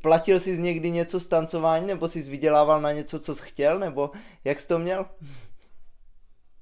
platil 0.02 0.40
jsi 0.40 0.58
někdy 0.58 0.90
něco 0.90 1.20
z 1.20 1.26
tancování, 1.26 1.86
nebo 1.86 2.08
jsi 2.08 2.22
vydělával 2.22 2.80
na 2.80 2.92
něco, 2.92 3.20
co 3.20 3.34
jsi 3.34 3.42
chtěl, 3.44 3.78
nebo 3.78 4.10
jak 4.44 4.60
jsi 4.60 4.68
to 4.68 4.78
měl? 4.78 5.10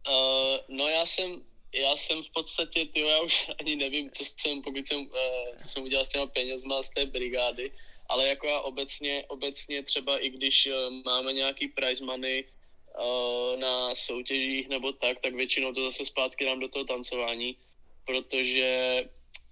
Uh, 0.08 0.56
no 0.68 0.88
já 0.88 1.06
jsem, 1.06 1.42
já 1.74 1.96
jsem 1.96 2.22
v 2.22 2.30
podstatě, 2.34 2.86
tyjo, 2.86 3.08
já 3.08 3.20
už 3.20 3.50
ani 3.60 3.76
nevím, 3.76 4.10
co 4.10 4.24
jsem, 4.24 4.62
pokud 4.62 4.88
jsem, 4.88 5.00
uh, 5.00 5.56
co 5.58 5.68
jsem 5.68 5.82
udělal 5.82 6.04
s 6.04 6.08
těma 6.08 6.26
penězma 6.26 6.82
z 6.82 6.90
té 6.90 7.06
brigády, 7.06 7.72
ale 8.08 8.28
jako 8.28 8.46
já 8.46 8.60
obecně, 8.60 9.24
obecně 9.28 9.82
třeba 9.82 10.18
i 10.18 10.30
když 10.30 10.66
uh, 10.66 10.94
máme 11.04 11.32
nějaký 11.32 11.68
prize 11.68 12.04
money 12.04 12.44
uh, 12.44 13.60
na 13.60 13.94
soutěžích 13.94 14.68
nebo 14.68 14.92
tak, 14.92 15.20
tak 15.20 15.34
většinou 15.34 15.72
to 15.72 15.84
zase 15.84 16.04
zpátky 16.04 16.44
dám 16.44 16.60
do 16.60 16.68
toho 16.68 16.84
tancování, 16.84 17.56
protože 18.04 19.04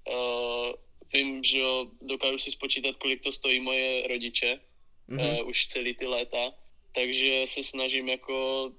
uh, 0.08 0.74
vím, 1.14 1.44
že 1.44 1.58
jo, 1.58 1.90
dokážu 2.02 2.38
si 2.38 2.50
spočítat, 2.50 2.96
kolik 2.96 3.22
to 3.22 3.32
stojí 3.32 3.60
moje 3.60 4.08
rodiče, 4.08 4.60
mm-hmm. 5.08 5.40
uh, 5.40 5.48
už 5.48 5.66
celý 5.66 5.94
ty 5.94 6.06
léta, 6.06 6.52
takže 6.92 7.44
se 7.46 7.62
snažím 7.62 8.08
jako 8.08 8.72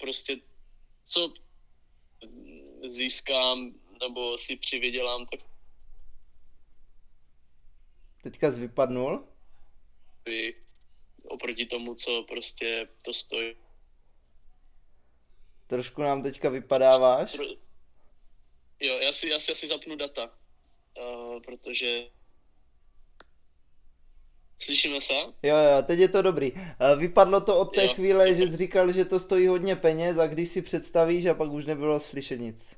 prostě, 0.00 0.36
co 1.06 1.32
získám 2.88 3.74
nebo 4.00 4.38
si 4.38 4.56
přivydělám, 4.56 5.26
tak 5.26 5.40
Teďka 8.24 8.50
jsi 8.50 8.60
vypadnul? 8.60 9.28
Oproti 11.24 11.66
tomu, 11.66 11.94
co 11.94 12.22
prostě 12.22 12.88
to 13.02 13.12
stojí. 13.12 13.54
Trošku 15.66 16.02
nám 16.02 16.22
teďka 16.22 16.48
vypadáváš. 16.48 17.36
Jo, 18.80 18.98
já 18.98 19.12
si, 19.12 19.28
já 19.28 19.38
si 19.38 19.52
asi 19.52 19.66
zapnu 19.66 19.96
data. 19.96 20.38
Uh, 20.96 21.42
protože 21.42 22.06
Slyšíme 24.58 25.00
se? 25.00 25.14
Jo, 25.42 25.56
jo, 25.56 25.82
teď 25.86 25.98
je 25.98 26.08
to 26.08 26.22
dobrý. 26.22 26.52
Uh, 26.52 26.60
vypadlo 26.98 27.40
to 27.40 27.60
od 27.60 27.74
té 27.74 27.84
jo, 27.84 27.94
chvíle, 27.94 28.34
že 28.34 28.46
jsi 28.46 28.56
říkal, 28.56 28.92
že 28.92 29.04
to 29.04 29.18
stojí 29.18 29.46
hodně 29.46 29.76
peněz 29.76 30.18
a 30.18 30.26
když 30.26 30.48
si 30.48 30.62
představíš 30.62 31.26
a 31.26 31.34
pak 31.34 31.50
už 31.50 31.66
nebylo 31.66 32.00
slyšet 32.00 32.36
nic. 32.36 32.76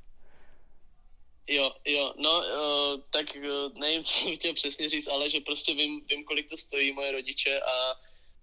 Jo, 1.48 1.72
jo, 1.84 2.14
no, 2.18 2.38
uh, 2.38 3.00
tak 3.10 3.26
uh, 3.36 3.78
nevím, 3.78 4.04
co 4.04 4.34
chtěl 4.34 4.54
přesně 4.54 4.88
říct, 4.88 5.08
ale 5.08 5.30
že 5.30 5.40
prostě 5.40 5.74
vím, 5.74 6.00
vím, 6.10 6.24
kolik 6.24 6.48
to 6.50 6.56
stojí 6.56 6.92
moje 6.92 7.12
rodiče 7.12 7.60
a 7.60 7.94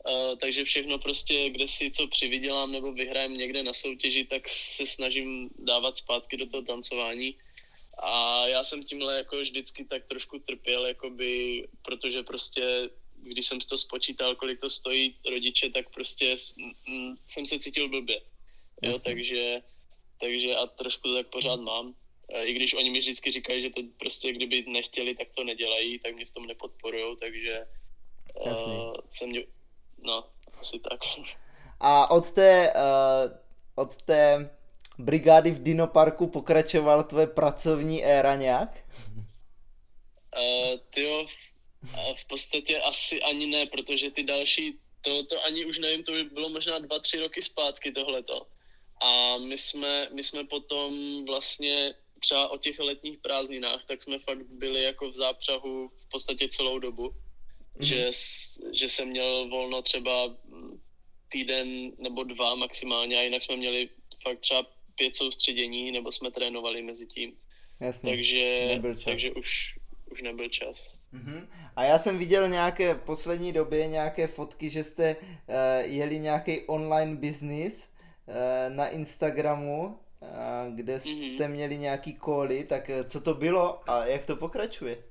Uh, 0.09 0.39
takže 0.39 0.63
všechno 0.63 0.99
prostě, 0.99 1.49
kde 1.49 1.67
si 1.67 1.91
co 1.91 2.07
přivydělám 2.07 2.71
nebo 2.71 2.93
vyhrajem 2.93 3.37
někde 3.37 3.63
na 3.63 3.73
soutěži, 3.73 4.25
tak 4.25 4.49
se 4.49 4.85
snažím 4.85 5.49
dávat 5.59 5.97
zpátky 5.97 6.37
do 6.37 6.47
toho 6.47 6.63
tancování. 6.63 7.35
A 7.97 8.47
já 8.47 8.63
jsem 8.63 8.83
tímhle 8.83 9.17
jako 9.17 9.41
vždycky 9.41 9.85
tak 9.85 10.05
trošku 10.05 10.39
trpěl, 10.39 10.85
jakoby, 10.85 11.67
protože 11.81 12.23
prostě 12.23 12.89
když 13.23 13.47
jsem 13.47 13.61
si 13.61 13.67
to 13.67 13.77
spočítal, 13.77 14.35
kolik 14.35 14.59
to 14.59 14.69
stojí 14.69 15.17
rodiče, 15.29 15.69
tak 15.69 15.89
prostě 15.89 16.35
jsem 17.27 17.45
se 17.45 17.59
cítil 17.59 17.89
blbě. 17.89 18.21
Jo, 18.81 18.99
takže, 19.05 19.61
takže 20.19 20.55
a 20.55 20.67
trošku 20.67 21.01
to 21.07 21.13
tak 21.13 21.27
pořád 21.27 21.59
mám. 21.59 21.95
I 22.43 22.53
když 22.53 22.73
oni 22.73 22.89
mi 22.89 22.99
vždycky 22.99 23.31
říkají, 23.31 23.61
že 23.61 23.69
to 23.69 23.81
prostě 23.97 24.33
kdyby 24.33 24.65
nechtěli, 24.67 25.15
tak 25.15 25.27
to 25.35 25.43
nedělají, 25.43 25.99
tak 25.99 26.15
mě 26.15 26.25
v 26.25 26.31
tom 26.31 26.45
nepodporují, 26.45 27.17
takže 27.19 27.67
uh, 28.35 28.95
jsem 29.11 29.29
mě, 29.29 29.43
no, 30.03 30.29
asi 30.61 30.79
tak. 30.79 30.99
A 31.79 32.11
od 32.11 32.31
té, 32.31 32.73
uh, 32.75 33.37
od 33.75 34.01
té 34.01 34.57
brigády 34.97 35.51
v 35.51 35.63
Dinoparku 35.63 36.27
pokračovala 36.27 37.03
tvoje 37.03 37.27
pracovní 37.27 38.05
éra 38.05 38.35
nějak? 38.35 38.85
Uh, 40.37 40.79
tyjo, 40.89 41.27
v 42.21 42.27
podstatě 42.27 42.79
asi 42.79 43.21
ani 43.21 43.45
ne, 43.45 43.65
protože 43.65 44.11
ty 44.11 44.23
další, 44.23 44.79
to, 45.01 45.25
to 45.25 45.45
ani 45.45 45.65
už 45.65 45.77
nevím, 45.77 46.03
to 46.03 46.11
by 46.11 46.23
bylo 46.23 46.49
možná 46.49 46.79
dva, 46.79 46.99
tři 46.99 47.19
roky 47.19 47.41
zpátky 47.41 47.91
tohleto. 47.91 48.47
A 49.01 49.37
my 49.37 49.57
jsme, 49.57 50.09
my 50.13 50.23
jsme 50.23 50.43
potom 50.43 50.93
vlastně 51.25 51.93
třeba 52.19 52.49
o 52.49 52.57
těch 52.57 52.79
letních 52.79 53.17
prázdninách, 53.17 53.83
tak 53.87 54.01
jsme 54.01 54.19
fakt 54.19 54.41
byli 54.47 54.83
jako 54.83 55.09
v 55.09 55.15
zápřahu 55.15 55.91
v 56.05 56.09
podstatě 56.09 56.47
celou 56.47 56.79
dobu. 56.79 57.09
Mm-hmm. 57.09 57.83
Že, 57.83 58.11
že 58.73 58.89
jsem 58.89 59.07
měl 59.07 59.49
volno 59.49 59.81
třeba 59.81 60.35
týden 61.29 61.91
nebo 61.97 62.23
dva 62.23 62.55
maximálně 62.55 63.17
a 63.17 63.21
jinak 63.21 63.43
jsme 63.43 63.55
měli 63.55 63.89
fakt 64.23 64.39
třeba 64.39 64.65
pět 64.95 65.15
soustředění 65.15 65.91
nebo 65.91 66.11
jsme 66.11 66.31
trénovali 66.31 66.81
mezi 66.81 67.07
tím. 67.07 67.33
Jasně, 67.79 68.11
takže, 68.11 68.79
takže 69.05 69.31
už, 69.31 69.75
už 70.11 70.21
nebyl 70.21 70.49
čas. 70.49 70.99
Mm-hmm. 71.13 71.47
A 71.75 71.83
já 71.83 71.97
jsem 71.97 72.19
viděl 72.19 72.49
nějaké 72.49 72.93
v 72.93 73.01
poslední 73.01 73.53
době 73.53 73.87
nějaké 73.87 74.27
fotky, 74.27 74.69
že 74.69 74.83
jste 74.83 75.15
uh, 75.15 75.91
jeli 75.91 76.19
nějaký 76.19 76.61
online 76.61 77.15
business 77.15 77.89
uh, 78.27 78.75
na 78.75 78.87
Instagramu, 78.87 79.85
uh, 79.85 80.75
kde 80.75 80.99
jste 80.99 81.09
mm-hmm. 81.09 81.47
měli 81.47 81.77
nějaký 81.77 82.13
koly, 82.13 82.63
tak 82.63 82.91
co 83.09 83.21
to 83.21 83.33
bylo 83.33 83.89
a 83.89 84.05
jak 84.05 84.25
to 84.25 84.35
pokračuje? 84.35 85.03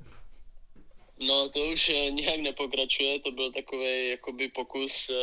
No 1.26 1.48
to 1.48 1.64
už 1.64 1.88
nějak 1.88 2.40
nepokračuje, 2.40 3.20
to 3.20 3.30
byl 3.30 3.52
takový 3.52 4.08
jakoby 4.10 4.48
pokus, 4.48 5.10
uh, 5.10 5.16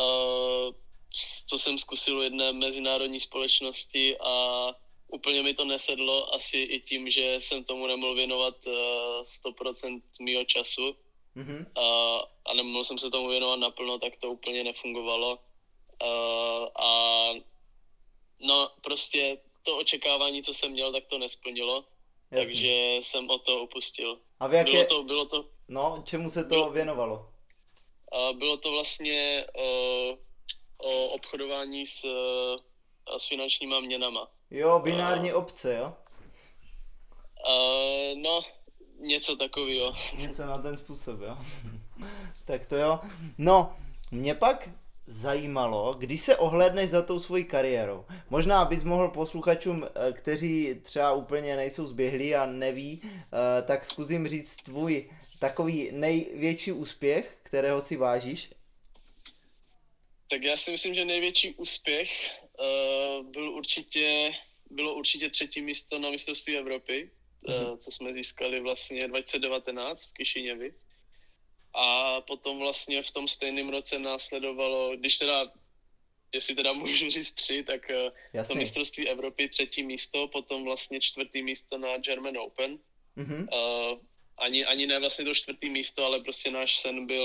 uh, 0.00 0.74
co 1.46 1.58
jsem 1.58 1.78
zkusil 1.78 2.18
u 2.18 2.22
jedné 2.22 2.52
mezinárodní 2.52 3.20
společnosti 3.20 4.18
a 4.18 4.34
úplně 5.08 5.42
mi 5.42 5.54
to 5.54 5.64
nesedlo, 5.64 6.34
asi 6.34 6.58
i 6.58 6.80
tím, 6.80 7.10
že 7.10 7.40
jsem 7.40 7.64
tomu 7.64 7.86
nemohl 7.86 8.14
věnovat 8.14 8.54
uh, 8.66 8.72
eh, 8.72 9.22
100% 9.22 10.02
mýho 10.20 10.44
času 10.44 10.96
mm-hmm. 11.36 11.66
uh, 11.78 12.22
a 12.46 12.54
nemohl 12.54 12.84
jsem 12.84 12.98
se 12.98 13.10
tomu 13.10 13.28
věnovat 13.28 13.56
naplno, 13.56 13.98
tak 13.98 14.16
to 14.16 14.30
úplně 14.30 14.64
nefungovalo. 14.64 15.38
Uh, 16.02 16.68
a 16.76 17.28
no 18.40 18.70
prostě 18.82 19.38
to 19.62 19.76
očekávání, 19.76 20.42
co 20.42 20.54
jsem 20.54 20.72
měl, 20.72 20.92
tak 20.92 21.04
to 21.06 21.18
nesplnilo, 21.18 21.84
Jasně. 22.30 22.46
takže 22.46 22.96
jsem 23.00 23.30
o 23.30 23.38
to 23.38 23.62
opustil. 23.62 24.18
A 24.40 24.46
v 24.46 24.54
jaké... 24.54 24.70
Bylo 24.72 24.86
to, 24.86 25.04
bylo 25.04 25.24
to... 25.24 25.44
No, 25.68 26.02
čemu 26.06 26.30
se 26.30 26.42
to 26.42 26.48
bylo... 26.48 26.70
věnovalo? 26.70 27.30
Uh, 28.14 28.36
bylo 28.38 28.56
to 28.56 28.70
vlastně 28.70 29.46
uh, 29.58 30.18
o 30.78 31.06
obchodování 31.06 31.86
s, 31.86 32.00
s 33.18 33.28
finančníma 33.28 33.80
měnama. 33.80 34.28
Jo, 34.50 34.80
binární 34.84 35.32
uh, 35.32 35.38
obce, 35.38 35.74
jo? 35.74 35.94
Uh, 37.48 38.18
no, 38.18 38.40
něco 39.00 39.36
takového. 39.36 39.94
Něco 40.16 40.46
na 40.46 40.58
ten 40.58 40.76
způsob, 40.76 41.20
jo? 41.20 41.36
tak 42.44 42.66
to 42.66 42.76
jo. 42.76 43.00
No, 43.38 43.76
mě 44.10 44.34
pak 44.34 44.68
zajímalo, 45.06 45.94
když 45.98 46.20
se 46.20 46.36
ohledneš 46.36 46.90
za 46.90 47.02
tou 47.02 47.18
svojí 47.18 47.44
kariérou. 47.44 48.04
Možná 48.30 48.64
bys 48.64 48.84
mohl 48.84 49.08
posluchačům, 49.08 49.84
eh, 49.84 50.12
kteří 50.12 50.74
třeba 50.82 51.12
úplně 51.12 51.56
nejsou 51.56 51.86
zběhlí 51.86 52.34
a 52.34 52.46
neví, 52.46 53.00
eh, 53.04 53.62
tak 53.62 53.84
zkusím 53.84 54.28
říct 54.28 54.56
tvůj 54.56 55.10
takový 55.38 55.90
největší 55.92 56.72
úspěch, 56.72 57.36
kterého 57.42 57.80
si 57.80 57.96
vážíš. 57.96 58.50
Tak 60.28 60.42
já 60.42 60.56
si 60.56 60.70
myslím, 60.70 60.94
že 60.94 61.04
největší 61.04 61.54
úspěch 61.54 62.30
uh, 62.58 63.26
byl 63.26 63.50
určitě, 63.50 64.32
bylo 64.70 64.94
určitě 64.94 65.30
třetí 65.30 65.62
místo 65.62 65.98
na 65.98 66.10
mistrovství 66.10 66.56
Evropy, 66.56 67.10
mm-hmm. 67.48 67.70
uh, 67.70 67.78
co 67.78 67.90
jsme 67.90 68.12
získali 68.12 68.60
vlastně 68.60 69.08
2019 69.08 70.04
v 70.04 70.12
Kišiněvi. 70.12 70.74
A 71.74 72.20
potom 72.20 72.58
vlastně 72.58 73.02
v 73.02 73.10
tom 73.10 73.28
stejném 73.28 73.68
roce 73.68 73.98
následovalo, 73.98 74.96
když 74.96 75.18
teda, 75.18 75.52
jestli 76.34 76.54
teda 76.54 76.72
můžu 76.82 77.10
říct 77.10 77.32
tři, 77.32 77.62
tak 77.62 77.90
uh, 77.90 78.12
Jasně. 78.32 78.54
to 78.54 78.58
mistrovství 78.58 79.08
Evropy 79.08 79.48
třetí 79.48 79.82
místo, 79.82 80.28
potom 80.28 80.64
vlastně 80.64 81.00
čtvrtý 81.00 81.42
místo 81.42 81.78
na 81.78 81.98
German 81.98 82.38
Open. 82.38 82.78
Mm-hmm. 83.16 83.48
Uh, 83.52 83.98
ani, 84.38 84.64
ani 84.64 84.86
ne 84.86 85.00
vlastně 85.00 85.24
to 85.24 85.34
čtvrtý 85.34 85.70
místo, 85.70 86.04
ale 86.04 86.20
prostě 86.20 86.50
náš 86.50 86.78
sen 86.78 87.06
byl 87.06 87.24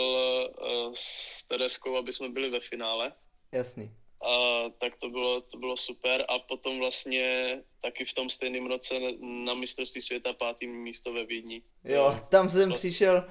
uh, 0.61 0.93
s 0.95 1.43
Tereskou, 1.47 1.97
aby 1.97 2.13
jsme 2.13 2.29
byli 2.29 2.49
ve 2.49 2.59
finále. 2.59 3.13
Jasný. 3.51 3.91
A, 4.21 4.63
tak 4.79 4.95
to 4.97 5.09
bylo, 5.09 5.41
to 5.41 5.57
bylo 5.57 5.77
super 5.77 6.25
a 6.29 6.39
potom 6.39 6.79
vlastně 6.79 7.57
taky 7.81 8.05
v 8.05 8.13
tom 8.13 8.29
stejném 8.29 8.67
roce 8.67 8.95
na 9.19 9.53
mistrovství 9.53 10.01
světa 10.01 10.33
pátý 10.33 10.67
místo 10.67 11.13
ve 11.13 11.25
Vídni. 11.25 11.61
Jo, 11.83 12.19
tam 12.29 12.49
jsem 12.49 12.73
přišel, 12.73 13.27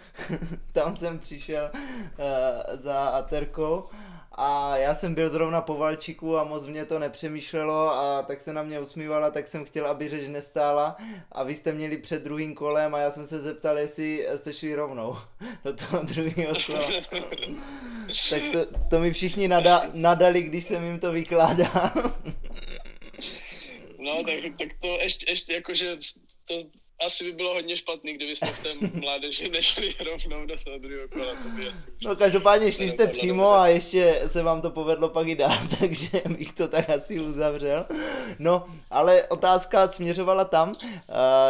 tam 0.73 0.97
jsem 0.97 1.19
přišel 1.19 1.71
uh, 1.75 2.81
za 2.81 3.09
Aterkou 3.09 3.89
a 4.41 4.77
já 4.77 4.95
jsem 4.95 5.15
byl 5.15 5.29
zrovna 5.29 5.61
po 5.61 5.75
Valčiku 5.75 6.37
a 6.37 6.45
moc 6.45 6.67
mě 6.67 6.85
to 6.85 6.99
nepřemýšlelo 6.99 7.91
a 7.91 8.23
tak 8.23 8.41
se 8.41 8.53
na 8.53 8.63
mě 8.63 8.81
usmívala, 8.81 9.31
tak 9.31 9.49
jsem 9.49 9.65
chtěl, 9.65 9.87
aby 9.87 10.09
řeč 10.09 10.29
nestála 10.29 10.97
a 11.33 11.45
vy 11.45 11.55
jste 11.55 11.73
měli 11.73 11.97
před 11.97 12.23
druhým 12.23 12.55
kolem 12.55 12.95
a 12.95 12.99
já 12.99 13.11
jsem 13.11 13.27
se 13.27 13.41
zeptal, 13.41 13.79
jestli 13.79 14.27
jste 14.37 14.53
šli 14.53 14.75
rovnou 14.75 15.17
do 15.65 15.73
toho 15.73 16.03
druhého 16.03 16.55
kola. 16.67 16.91
tak 18.31 18.43
to, 18.53 18.67
to 18.91 19.01
mi 19.01 19.13
všichni 19.13 19.49
nada, 19.49 19.91
nadali, 19.93 20.43
když 20.43 20.65
jsem 20.65 20.85
jim 20.85 21.01
to 21.01 21.13
vykládal. 21.13 21.91
no 23.99 24.25
tak, 24.25 24.53
tak 24.59 24.69
to 24.81 24.87
ještě, 24.87 25.31
ještě 25.31 25.53
jakože 25.53 25.97
to 26.49 26.55
asi 27.07 27.25
by 27.25 27.33
bylo 27.33 27.55
hodně 27.55 27.77
špatný, 27.77 28.15
kdyby 28.15 28.37
jsme 28.37 28.49
v 28.49 28.63
té 28.63 29.01
mládeži 29.01 29.49
nešli 29.49 29.95
rovnou 30.05 30.47
do 30.47 30.55
toho 30.65 30.79
druhého 30.79 31.09
kola. 31.09 31.33
To 31.43 31.49
by 31.49 31.69
asi 31.69 31.87
no 32.03 32.17
každopádně 32.17 32.73
šli 32.73 32.89
jste 32.89 33.07
přímo 33.07 33.53
a 33.53 33.69
ještě 33.69 34.23
se 34.27 34.43
vám 34.43 34.61
to 34.61 34.71
povedlo 34.71 35.09
pak 35.09 35.29
i 35.29 35.35
dál, 35.35 35.59
takže 35.79 36.23
bych 36.29 36.53
to 36.53 36.69
tak 36.69 36.91
asi 36.91 37.21
uzavřel. 37.21 37.87
No, 38.39 38.67
ale 38.91 39.27
otázka 39.27 39.89
směřovala 39.89 40.45
tam, 40.45 40.69
uh, 40.69 40.75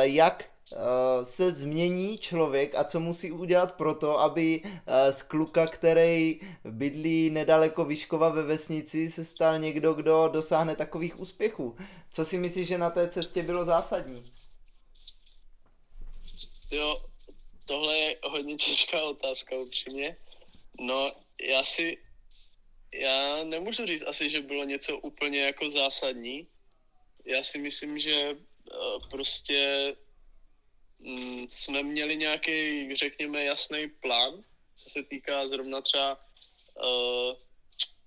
jak 0.00 0.44
uh, 0.72 0.78
se 1.22 1.52
změní 1.52 2.18
člověk 2.18 2.74
a 2.74 2.84
co 2.84 3.00
musí 3.00 3.32
udělat 3.32 3.74
pro 3.74 3.94
to, 3.94 4.20
aby 4.20 4.60
uh, 4.64 4.70
z 5.10 5.22
kluka, 5.22 5.66
který 5.66 6.40
bydlí 6.64 7.30
nedaleko 7.30 7.84
Vyškova 7.84 8.28
ve 8.28 8.42
vesnici, 8.42 9.10
se 9.10 9.24
stal 9.24 9.58
někdo, 9.58 9.94
kdo 9.94 10.28
dosáhne 10.32 10.76
takových 10.76 11.20
úspěchů. 11.20 11.76
Co 12.10 12.24
si 12.24 12.38
myslíš, 12.38 12.68
že 12.68 12.78
na 12.78 12.90
té 12.90 13.08
cestě 13.08 13.42
bylo 13.42 13.64
zásadní? 13.64 14.32
Jo, 16.72 17.04
tohle 17.64 17.98
je 17.98 18.18
hodně 18.24 18.56
těžká 18.56 19.02
otázka 19.04 19.56
upřímně. 19.56 20.16
No, 20.80 21.12
já 21.40 21.64
si, 21.64 21.98
já 22.94 23.44
nemůžu 23.44 23.86
říct 23.86 24.04
asi, 24.06 24.30
že 24.30 24.40
bylo 24.40 24.64
něco 24.64 24.98
úplně 24.98 25.40
jako 25.40 25.70
zásadní. 25.70 26.46
Já 27.24 27.42
si 27.42 27.58
myslím, 27.58 27.98
že 27.98 28.32
uh, 28.32 29.08
prostě 29.10 29.92
um, 30.98 31.46
jsme 31.50 31.82
měli 31.82 32.16
nějaký, 32.16 32.88
řekněme, 32.96 33.44
jasný 33.44 33.88
plán, 33.88 34.44
co 34.76 34.90
se 34.90 35.02
týká 35.02 35.48
zrovna 35.48 35.80
třeba 35.80 36.14
uh, 36.16 37.36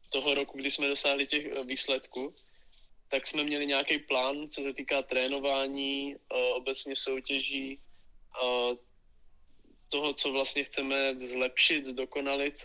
toho 0.09 0.33
roku, 0.33 0.57
kdy 0.57 0.71
jsme 0.71 0.87
dosáhli 0.87 1.27
těch 1.27 1.45
uh, 1.53 1.65
výsledků, 1.65 2.35
tak 3.09 3.27
jsme 3.27 3.43
měli 3.43 3.67
nějaký 3.67 3.99
plán, 3.99 4.49
co 4.49 4.61
se 4.61 4.73
týká 4.73 5.01
trénování, 5.01 6.15
obecně 6.55 6.95
soutěží, 6.95 7.79
toho, 9.89 10.13
co 10.13 10.31
vlastně 10.31 10.63
chceme 10.63 11.15
zlepšit, 11.21 11.85
zdokonalit, 11.85 12.55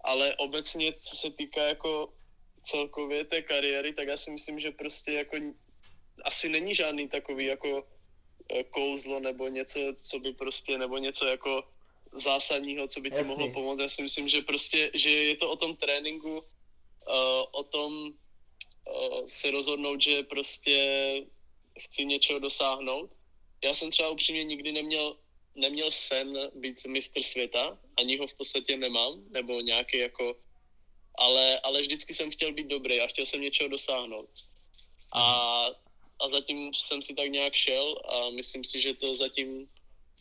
ale 0.00 0.36
obecně, 0.36 0.92
co 0.92 1.16
se 1.16 1.30
týká 1.30 1.62
jako 1.62 2.12
celkově 2.64 3.24
té 3.24 3.42
kariéry, 3.42 3.92
tak 3.92 4.08
já 4.08 4.16
si 4.16 4.30
myslím, 4.30 4.60
že 4.60 4.70
prostě 4.70 5.12
jako 5.12 5.36
asi 6.24 6.48
není 6.48 6.74
žádný 6.74 7.08
takový 7.08 7.44
jako 7.46 7.86
e, 8.48 8.64
kouzlo 8.64 9.20
nebo 9.20 9.48
něco, 9.48 9.80
co 10.02 10.18
by 10.18 10.32
prostě, 10.32 10.78
nebo 10.78 10.98
něco 10.98 11.26
jako 11.26 11.64
zásadního, 12.12 12.88
co 12.88 13.00
by 13.00 13.10
ti 13.10 13.16
Jasný. 13.16 13.28
mohlo 13.28 13.52
pomoct. 13.52 13.80
Já 13.80 13.88
si 13.88 14.02
myslím, 14.02 14.28
že 14.28 14.42
prostě, 14.42 14.90
že 14.94 15.10
je 15.10 15.36
to 15.36 15.50
o 15.50 15.56
tom 15.56 15.76
tréninku, 15.76 16.38
uh, 16.38 16.44
o 17.52 17.62
tom 17.64 18.06
uh, 18.06 19.26
se 19.26 19.50
rozhodnout, 19.50 20.02
že 20.02 20.22
prostě 20.22 20.76
chci 21.78 22.04
něčeho 22.04 22.38
dosáhnout. 22.38 23.10
Já 23.64 23.74
jsem 23.74 23.90
třeba 23.90 24.08
upřímně 24.08 24.44
nikdy 24.44 24.72
neměl, 24.72 25.16
neměl 25.54 25.90
sen 25.90 26.38
být 26.54 26.86
mistr 26.86 27.22
světa, 27.22 27.78
ani 27.96 28.16
ho 28.16 28.26
v 28.26 28.34
podstatě 28.34 28.76
nemám, 28.76 29.24
nebo 29.30 29.60
nějaký 29.60 29.98
jako, 29.98 30.36
ale, 31.14 31.60
ale 31.60 31.80
vždycky 31.80 32.14
jsem 32.14 32.30
chtěl 32.30 32.52
být 32.52 32.66
dobrý 32.66 33.00
a 33.00 33.06
chtěl 33.06 33.26
jsem 33.26 33.40
něčeho 33.40 33.68
dosáhnout. 33.68 34.30
A, 35.12 35.22
a 36.20 36.28
zatím 36.28 36.74
jsem 36.74 37.02
si 37.02 37.14
tak 37.14 37.30
nějak 37.30 37.54
šel 37.54 38.00
a 38.08 38.30
myslím 38.30 38.64
si, 38.64 38.80
že 38.80 38.94
to 38.94 39.14
zatím 39.14 39.68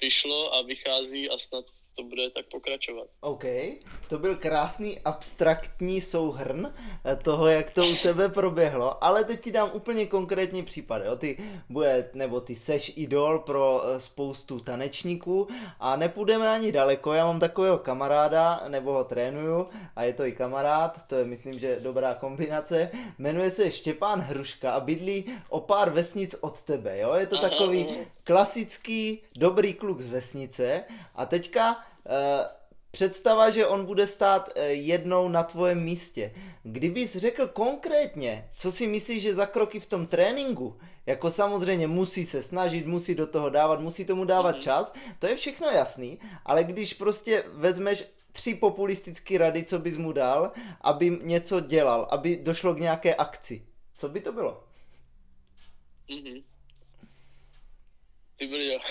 vyšlo 0.02 0.56
a 0.56 0.62
vychází 0.62 1.30
a 1.30 1.38
snad 1.38 1.66
to 1.96 2.04
bude 2.04 2.30
tak 2.30 2.46
pokračovat. 2.52 3.08
OK, 3.22 3.44
to 4.10 4.20
byl 4.20 4.38
krásný 4.38 5.00
abstraktní 5.00 6.02
souhrn 6.02 6.74
eh, 7.06 7.16
toho, 7.16 7.48
jak 7.48 7.72
to 7.72 7.86
u 7.86 7.96
tebe 7.96 8.30
proběhlo, 8.30 9.04
ale 9.04 9.24
teď 9.24 9.42
ti 9.42 9.52
dám 9.52 9.70
úplně 9.74 10.06
konkrétní 10.06 10.64
případ, 10.64 11.02
jo? 11.06 11.16
Ty 11.16 11.38
bude, 11.70 12.10
nebo 12.14 12.42
ty 12.42 12.56
seš 12.56 12.94
idol 12.96 13.40
pro 13.40 13.82
eh, 13.84 14.00
spoustu 14.00 14.60
tanečníků 14.60 15.48
a 15.80 15.96
nepůjdeme 15.96 16.50
ani 16.50 16.72
daleko, 16.72 17.14
já 17.14 17.26
mám 17.26 17.40
takového 17.40 17.78
kamaráda, 17.78 18.64
nebo 18.68 18.94
ho 18.94 19.04
trénuju 19.04 19.68
a 19.96 20.04
je 20.04 20.14
to 20.14 20.26
i 20.26 20.32
kamarád, 20.32 21.08
to 21.08 21.16
je 21.16 21.26
myslím, 21.26 21.60
že 21.60 21.80
dobrá 21.80 22.14
kombinace, 22.14 22.92
jmenuje 23.18 23.52
se 23.52 23.72
Štěpán 23.72 24.20
Hruška 24.22 24.72
a 24.72 24.80
bydlí 24.80 25.26
o 25.50 25.60
pár 25.60 25.90
vesnic 25.90 26.36
od 26.42 26.62
tebe, 26.62 27.00
jo? 27.00 27.14
Je 27.14 27.28
to 27.28 27.38
Aha, 27.38 27.50
takový 27.50 27.88
aha. 27.90 28.06
klasický 28.24 29.22
dobrý 29.36 29.74
kluk 29.74 29.88
z 29.97 30.08
vesnice 30.08 30.84
a 31.15 31.25
teďka 31.25 31.84
eh, 32.06 32.47
představa, 32.91 33.49
že 33.49 33.67
on 33.67 33.86
bude 33.86 34.08
stát 34.08 34.49
eh, 34.56 34.65
jednou 34.67 35.30
na 35.30 35.43
tvém 35.43 35.84
místě. 35.84 36.34
Kdybys 36.63 37.15
řekl 37.15 37.47
konkrétně, 37.47 38.49
co 38.58 38.71
si 38.71 38.88
myslíš, 38.88 39.23
že 39.23 39.34
za 39.34 39.45
kroky 39.45 39.80
v 39.80 39.88
tom 39.88 40.08
tréninku, 40.08 40.80
jako 41.06 41.32
samozřejmě 41.32 41.88
musí 41.88 42.25
se 42.25 42.43
snažit, 42.43 42.86
musí 42.88 43.15
do 43.15 43.28
toho 43.28 43.49
dávat, 43.49 43.80
musí 43.80 44.06
tomu 44.06 44.25
dávat 44.25 44.52
Mhm. 44.56 44.62
čas, 44.62 44.93
to 45.19 45.28
je 45.28 45.36
všechno 45.36 45.67
jasný, 45.67 46.19
ale 46.45 46.63
když 46.63 46.93
prostě 46.93 47.43
vezmeš 47.54 48.04
tři 48.32 48.56
populistické 48.56 49.38
rady, 49.38 49.63
co 49.63 49.80
bys 49.80 49.97
mu 49.97 50.12
dal, 50.12 50.52
aby 50.82 51.19
něco 51.21 51.60
dělal, 51.60 52.08
aby 52.12 52.38
došlo 52.38 52.75
k 52.75 52.80
nějaké 52.80 53.15
akci, 53.15 53.65
co 53.95 54.10
by 54.10 54.21
to 54.21 54.32
bylo? 54.34 54.63
Mhm. 56.10 56.41
Ty 58.39 58.47
brďo. 58.47 58.80
uh, 58.80 58.84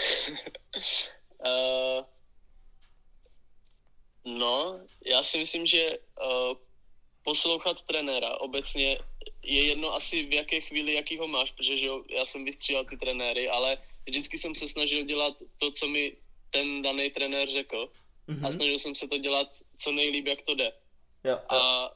no, 4.39 4.81
já 5.05 5.23
si 5.23 5.39
myslím, 5.39 5.67
že 5.67 5.99
uh, 5.99 6.57
poslouchat 7.25 7.83
trenéra 7.83 8.41
obecně 8.41 8.99
je 9.43 9.67
jedno 9.67 9.95
asi 9.95 10.23
v 10.23 10.33
jaké 10.33 10.61
chvíli, 10.61 10.95
jaký 10.95 11.19
ho 11.19 11.29
máš, 11.29 11.51
protože 11.51 11.77
že 11.77 11.87
jo, 11.87 12.05
já 12.09 12.25
jsem 12.25 12.45
vystřídal 12.45 12.85
ty 12.85 12.97
trenéry, 12.97 13.49
ale 13.49 13.79
vždycky 14.07 14.39
jsem 14.39 14.55
se 14.55 14.69
snažil 14.69 15.05
dělat 15.05 15.35
to, 15.59 15.71
co 15.71 15.89
mi 15.89 16.17
ten 16.51 16.83
daný 16.83 17.11
trenér 17.11 17.51
řekl 17.51 17.91
Mhm. 18.29 18.47
a 18.47 18.53
snažil 18.53 18.79
jsem 18.79 18.95
se 18.95 19.09
to 19.09 19.19
dělat 19.19 19.49
co 19.77 19.93
nejlíp, 19.93 20.27
jak 20.27 20.43
to 20.43 20.55
jde. 20.55 20.73
Jo, 21.25 21.33
jo. 21.33 21.39
A 21.49 21.91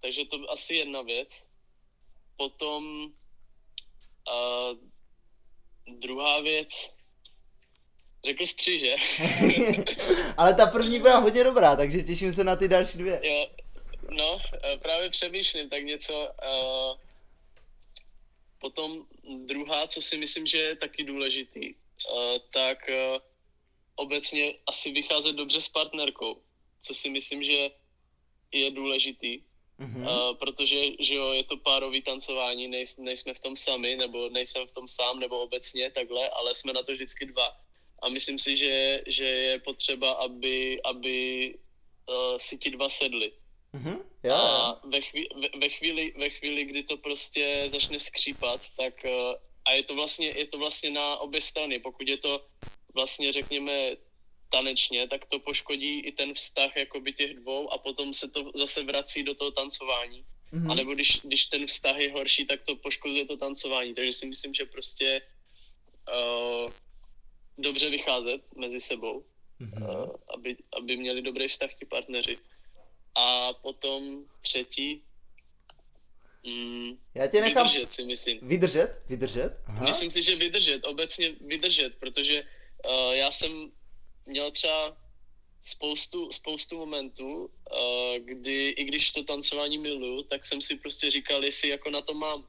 takže 0.00 0.24
to 0.24 0.50
asi 0.50 0.74
jedna 0.74 1.02
věc. 1.02 1.46
Potom 2.36 3.12
a, 4.28 4.34
druhá 5.98 6.40
věc. 6.40 6.90
Řekl 8.24 8.46
jsi 8.46 8.56
tři, 8.56 8.80
že? 8.80 8.96
ale 10.36 10.54
ta 10.54 10.66
první 10.66 10.98
byla 10.98 11.18
hodně 11.18 11.44
dobrá, 11.44 11.76
takže 11.76 12.02
těším 12.02 12.32
se 12.32 12.44
na 12.44 12.56
ty 12.56 12.68
další 12.68 12.98
dvě. 12.98 13.20
jo, 13.22 13.46
no, 14.10 14.38
eh, 14.64 14.76
právě 14.76 15.10
přemýšlím, 15.10 15.70
tak 15.70 15.84
něco. 15.84 16.12
Uh, 16.12 16.98
potom 18.58 19.06
druhá, 19.44 19.86
co 19.86 20.02
si 20.02 20.16
myslím, 20.16 20.46
že 20.46 20.58
je 20.58 20.76
taky 20.76 21.04
důležitý, 21.04 21.74
uh, 21.74 22.38
tak 22.52 22.78
uh, 22.88 23.18
obecně 23.94 24.54
asi 24.66 24.92
vycházet 24.92 25.32
dobře 25.32 25.60
s 25.60 25.68
partnerkou, 25.68 26.42
co 26.80 26.94
si 26.94 27.10
myslím, 27.10 27.44
že 27.44 27.70
je 28.52 28.70
důležitý. 28.70 29.42
Mhm. 29.80 30.04
Uh, 30.04 30.36
protože 30.36 30.76
že 31.00 31.14
jo, 31.14 31.32
je 31.32 31.44
to 31.44 31.56
párový 31.56 32.02
tancování, 32.02 32.68
nej, 32.68 32.84
nejsme 32.98 33.34
v 33.34 33.40
tom 33.40 33.56
sami, 33.56 33.96
nebo 33.96 34.28
nejsem 34.28 34.66
v 34.66 34.72
tom 34.72 34.88
sám, 34.88 35.20
nebo 35.20 35.40
obecně 35.40 35.90
takhle, 35.90 36.28
ale 36.28 36.54
jsme 36.54 36.72
na 36.72 36.82
to 36.82 36.92
vždycky 36.92 37.26
dva. 37.26 37.48
A 38.02 38.08
myslím 38.08 38.38
si, 38.38 38.56
že, 38.56 39.02
že 39.06 39.24
je 39.24 39.58
potřeba, 39.58 40.10
aby, 40.10 40.80
aby 40.84 41.18
uh, 42.08 42.36
si 42.36 42.58
ti 42.58 42.70
dva 42.70 42.88
sedli. 42.88 43.32
Mhm. 43.72 43.96
Jo, 44.24 44.30
jo. 44.30 44.34
A 44.34 44.80
ve, 44.84 45.00
chví, 45.00 45.28
ve, 45.36 45.48
ve, 45.60 45.68
chvíli, 45.68 46.12
ve 46.18 46.30
chvíli, 46.30 46.64
kdy 46.64 46.82
to 46.82 46.96
prostě 46.96 47.64
začne 47.66 48.00
skřípat, 48.00 48.60
tak 48.76 48.94
uh, 49.04 49.34
a 49.64 49.72
je 49.72 49.82
to 49.82 49.94
vlastně, 49.94 50.28
je 50.28 50.46
to 50.46 50.58
vlastně 50.58 50.90
na 50.90 51.16
obě 51.16 51.40
strany. 51.40 51.78
Pokud 51.78 52.08
je 52.08 52.16
to 52.16 52.46
vlastně, 52.94 53.32
řekněme, 53.32 53.96
tanečně, 54.50 55.08
tak 55.08 55.24
to 55.26 55.38
poškodí 55.38 56.00
i 56.00 56.12
ten 56.12 56.34
vztah 56.34 56.76
jakoby 56.76 57.12
těch 57.12 57.34
dvou 57.34 57.72
a 57.72 57.78
potom 57.78 58.12
se 58.12 58.28
to 58.28 58.50
zase 58.54 58.82
vrací 58.84 59.22
do 59.22 59.34
toho 59.34 59.50
tancování. 59.50 60.24
Mhm. 60.52 60.70
A 60.70 60.74
nebo 60.74 60.94
když, 60.94 61.20
když 61.24 61.46
ten 61.46 61.66
vztah 61.66 61.96
je 61.98 62.12
horší, 62.12 62.46
tak 62.46 62.62
to 62.62 62.76
poškozuje 62.76 63.26
to 63.26 63.36
tancování. 63.36 63.94
Takže 63.94 64.12
si 64.12 64.26
myslím, 64.26 64.54
že 64.54 64.64
prostě 64.64 65.22
uh, 66.10 66.70
dobře 67.58 67.90
vycházet 67.90 68.42
mezi 68.56 68.80
sebou, 68.80 69.24
Mhm. 69.58 69.82
uh, 69.82 70.10
aby, 70.34 70.56
aby 70.76 70.96
měli 70.96 71.22
dobrý 71.22 71.48
vztah 71.48 71.74
ti 71.74 71.86
partneři. 71.86 72.38
A 73.14 73.52
potom 73.52 74.24
třetí, 74.40 75.02
mm, 76.46 76.98
Já 77.14 77.26
tě 77.26 77.40
nechám 77.40 77.66
vydržet 77.66 77.92
si 77.92 78.04
myslím. 78.04 78.38
vydržet, 78.42 79.02
vydržet. 79.08 79.56
Aha. 79.66 79.84
Myslím 79.86 80.10
si, 80.10 80.22
že 80.22 80.36
vydržet, 80.36 80.84
obecně 80.84 81.34
vydržet, 81.40 81.94
protože 81.98 82.42
uh, 82.42 83.12
já 83.12 83.30
jsem 83.30 83.70
měl 84.26 84.50
třeba 84.50 84.96
spoustu, 85.62 86.30
spoustu 86.30 86.78
momentů, 86.78 87.44
uh, 87.44 88.16
kdy 88.24 88.68
i 88.68 88.84
když 88.84 89.10
to 89.10 89.24
tancování 89.24 89.78
miluju, 89.78 90.22
tak 90.22 90.44
jsem 90.44 90.60
si 90.60 90.76
prostě 90.76 91.10
říkal, 91.10 91.44
jestli 91.44 91.68
jako 91.68 91.90
na 91.90 92.00
to 92.00 92.14
mám. 92.14 92.48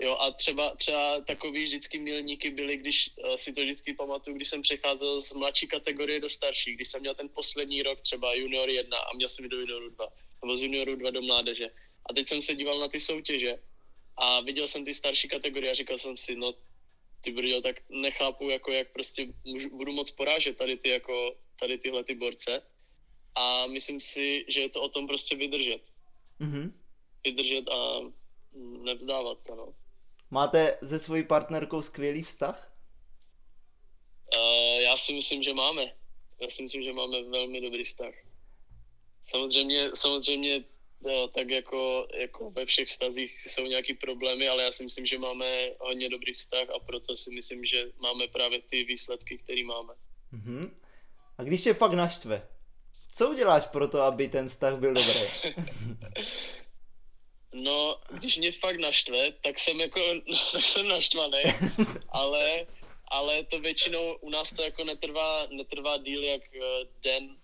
Jo, 0.00 0.16
a 0.20 0.30
třeba, 0.30 0.76
třeba 0.76 1.20
takový 1.20 1.64
vždycky 1.64 1.98
milníky 1.98 2.50
byly, 2.50 2.76
když 2.76 3.10
uh, 3.16 3.34
si 3.34 3.52
to 3.52 3.60
vždycky 3.60 3.94
pamatuju, 3.94 4.36
když 4.36 4.48
jsem 4.48 4.62
přecházel 4.62 5.20
z 5.20 5.32
mladší 5.32 5.66
kategorie 5.66 6.20
do 6.20 6.28
starší, 6.28 6.74
když 6.74 6.88
jsem 6.88 7.00
měl 7.00 7.14
ten 7.14 7.28
poslední 7.28 7.82
rok 7.82 8.00
třeba 8.00 8.34
junior 8.34 8.68
1 8.68 8.98
a 8.98 9.16
měl 9.16 9.28
jsem 9.28 9.48
do 9.48 9.60
junioru 9.60 9.90
2, 9.90 10.08
nebo 10.42 10.56
z 10.56 10.62
junioru 10.62 10.96
2 10.96 11.10
do 11.10 11.22
mládeže. 11.22 11.68
A 12.06 12.12
teď 12.14 12.28
jsem 12.28 12.42
se 12.42 12.54
díval 12.54 12.80
na 12.80 12.88
ty 12.88 13.00
soutěže 13.00 13.58
a 14.16 14.40
viděl 14.40 14.68
jsem 14.68 14.84
ty 14.84 14.94
starší 14.94 15.28
kategorie 15.28 15.70
a 15.70 15.74
říkal 15.74 15.98
jsem 15.98 16.16
si, 16.16 16.36
no 16.36 16.54
ty 17.22 17.32
brďo, 17.32 17.62
tak 17.62 17.76
nechápu, 17.88 18.50
jako 18.50 18.72
jak 18.72 18.92
prostě 18.92 19.26
můžu, 19.44 19.76
budu 19.76 19.92
moc 19.92 20.10
porážet 20.10 20.58
tady 20.58 20.76
ty, 20.76 20.88
jako, 20.88 21.34
tady 21.60 21.78
tyhle 21.78 22.04
ty 22.04 22.14
borce. 22.14 22.62
A 23.34 23.66
myslím 23.66 24.00
si, 24.00 24.44
že 24.48 24.60
je 24.60 24.68
to 24.68 24.82
o 24.82 24.88
tom 24.88 25.06
prostě 25.06 25.36
vydržet. 25.36 25.82
Mhm. 26.38 26.80
Vydržet 27.24 27.68
a 27.68 28.00
nevzdávat 28.82 29.38
to, 29.46 29.54
no. 29.54 29.74
Máte 30.30 30.78
se 30.86 30.98
svojí 30.98 31.24
partnerkou 31.24 31.82
skvělý 31.82 32.22
vztah? 32.22 32.72
Uh, 34.34 34.80
já 34.80 34.96
si 34.96 35.12
myslím, 35.12 35.42
že 35.42 35.54
máme. 35.54 35.92
Já 36.40 36.48
si 36.48 36.62
myslím, 36.62 36.82
že 36.82 36.92
máme 36.92 37.22
velmi 37.22 37.60
dobrý 37.60 37.84
vztah. 37.84 38.14
Samozřejmě, 39.24 39.90
samozřejmě 39.94 40.64
tak 41.34 41.50
jako, 41.50 42.08
jako 42.14 42.50
ve 42.50 42.66
všech 42.66 42.88
vztazích 42.88 43.46
jsou 43.46 43.66
nějaký 43.66 43.94
problémy, 43.94 44.48
ale 44.48 44.62
já 44.62 44.70
si 44.70 44.84
myslím, 44.84 45.06
že 45.06 45.18
máme 45.18 45.70
hodně 45.80 46.08
dobrý 46.08 46.34
vztah 46.34 46.70
a 46.70 46.78
proto 46.78 47.16
si 47.16 47.30
myslím, 47.30 47.64
že 47.64 47.84
máme 47.98 48.26
právě 48.28 48.62
ty 48.70 48.84
výsledky, 48.84 49.38
které 49.38 49.64
máme. 49.64 49.94
Mhm. 50.32 50.80
A 51.38 51.42
když 51.42 51.62
tě 51.62 51.74
fakt 51.74 51.92
naštve, 51.92 52.48
co 53.14 53.30
uděláš 53.30 53.66
pro 53.66 53.88
to, 53.88 54.00
aby 54.00 54.28
ten 54.28 54.48
vztah 54.48 54.78
byl 54.78 54.94
dobrý? 54.94 55.20
No, 57.54 58.00
když 58.10 58.36
mě 58.36 58.52
fakt 58.52 58.78
naštve, 58.78 59.32
tak 59.32 59.58
jsem 59.58 59.80
jako, 59.80 60.00
tak 60.52 60.62
jsem 60.62 60.88
naštvaný, 60.88 61.42
ale, 62.08 62.66
ale 63.08 63.44
to 63.44 63.60
většinou 63.60 64.16
u 64.20 64.30
nás 64.30 64.52
to 64.52 64.62
jako 64.62 64.84
netrvá, 64.84 65.46
netrvá 65.50 65.96
díl 65.96 66.24
jak 66.24 66.42
eh, 66.56 66.60
den, 67.02 67.36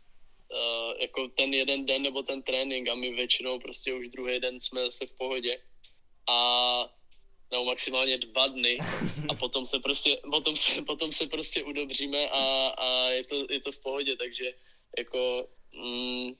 uh, 0.50 1.00
jako 1.00 1.28
ten 1.28 1.54
jeden 1.54 1.86
den 1.86 2.02
nebo 2.02 2.22
ten 2.22 2.42
trénink 2.42 2.88
a 2.88 2.94
my 2.94 3.10
většinou 3.10 3.58
prostě 3.58 3.94
už 3.94 4.08
druhý 4.08 4.40
den 4.40 4.60
jsme 4.60 4.84
zase 4.84 5.06
v 5.06 5.12
pohodě. 5.12 5.58
A 6.28 6.88
nebo 7.50 7.64
maximálně 7.64 8.18
dva 8.18 8.46
dny. 8.46 8.78
A 9.28 9.34
potom 9.38 9.66
se 9.66 9.78
prostě, 9.78 10.20
potom 10.30 10.56
se, 10.56 10.82
potom 10.82 11.12
se 11.12 11.26
prostě 11.26 11.64
udobříme 11.64 12.28
a, 12.28 12.68
a 12.68 13.08
je, 13.08 13.24
to, 13.24 13.46
je 13.50 13.60
to 13.60 13.72
v 13.72 13.78
pohodě, 13.78 14.16
takže 14.16 14.54
jako 14.98 15.48
mm, 15.72 16.32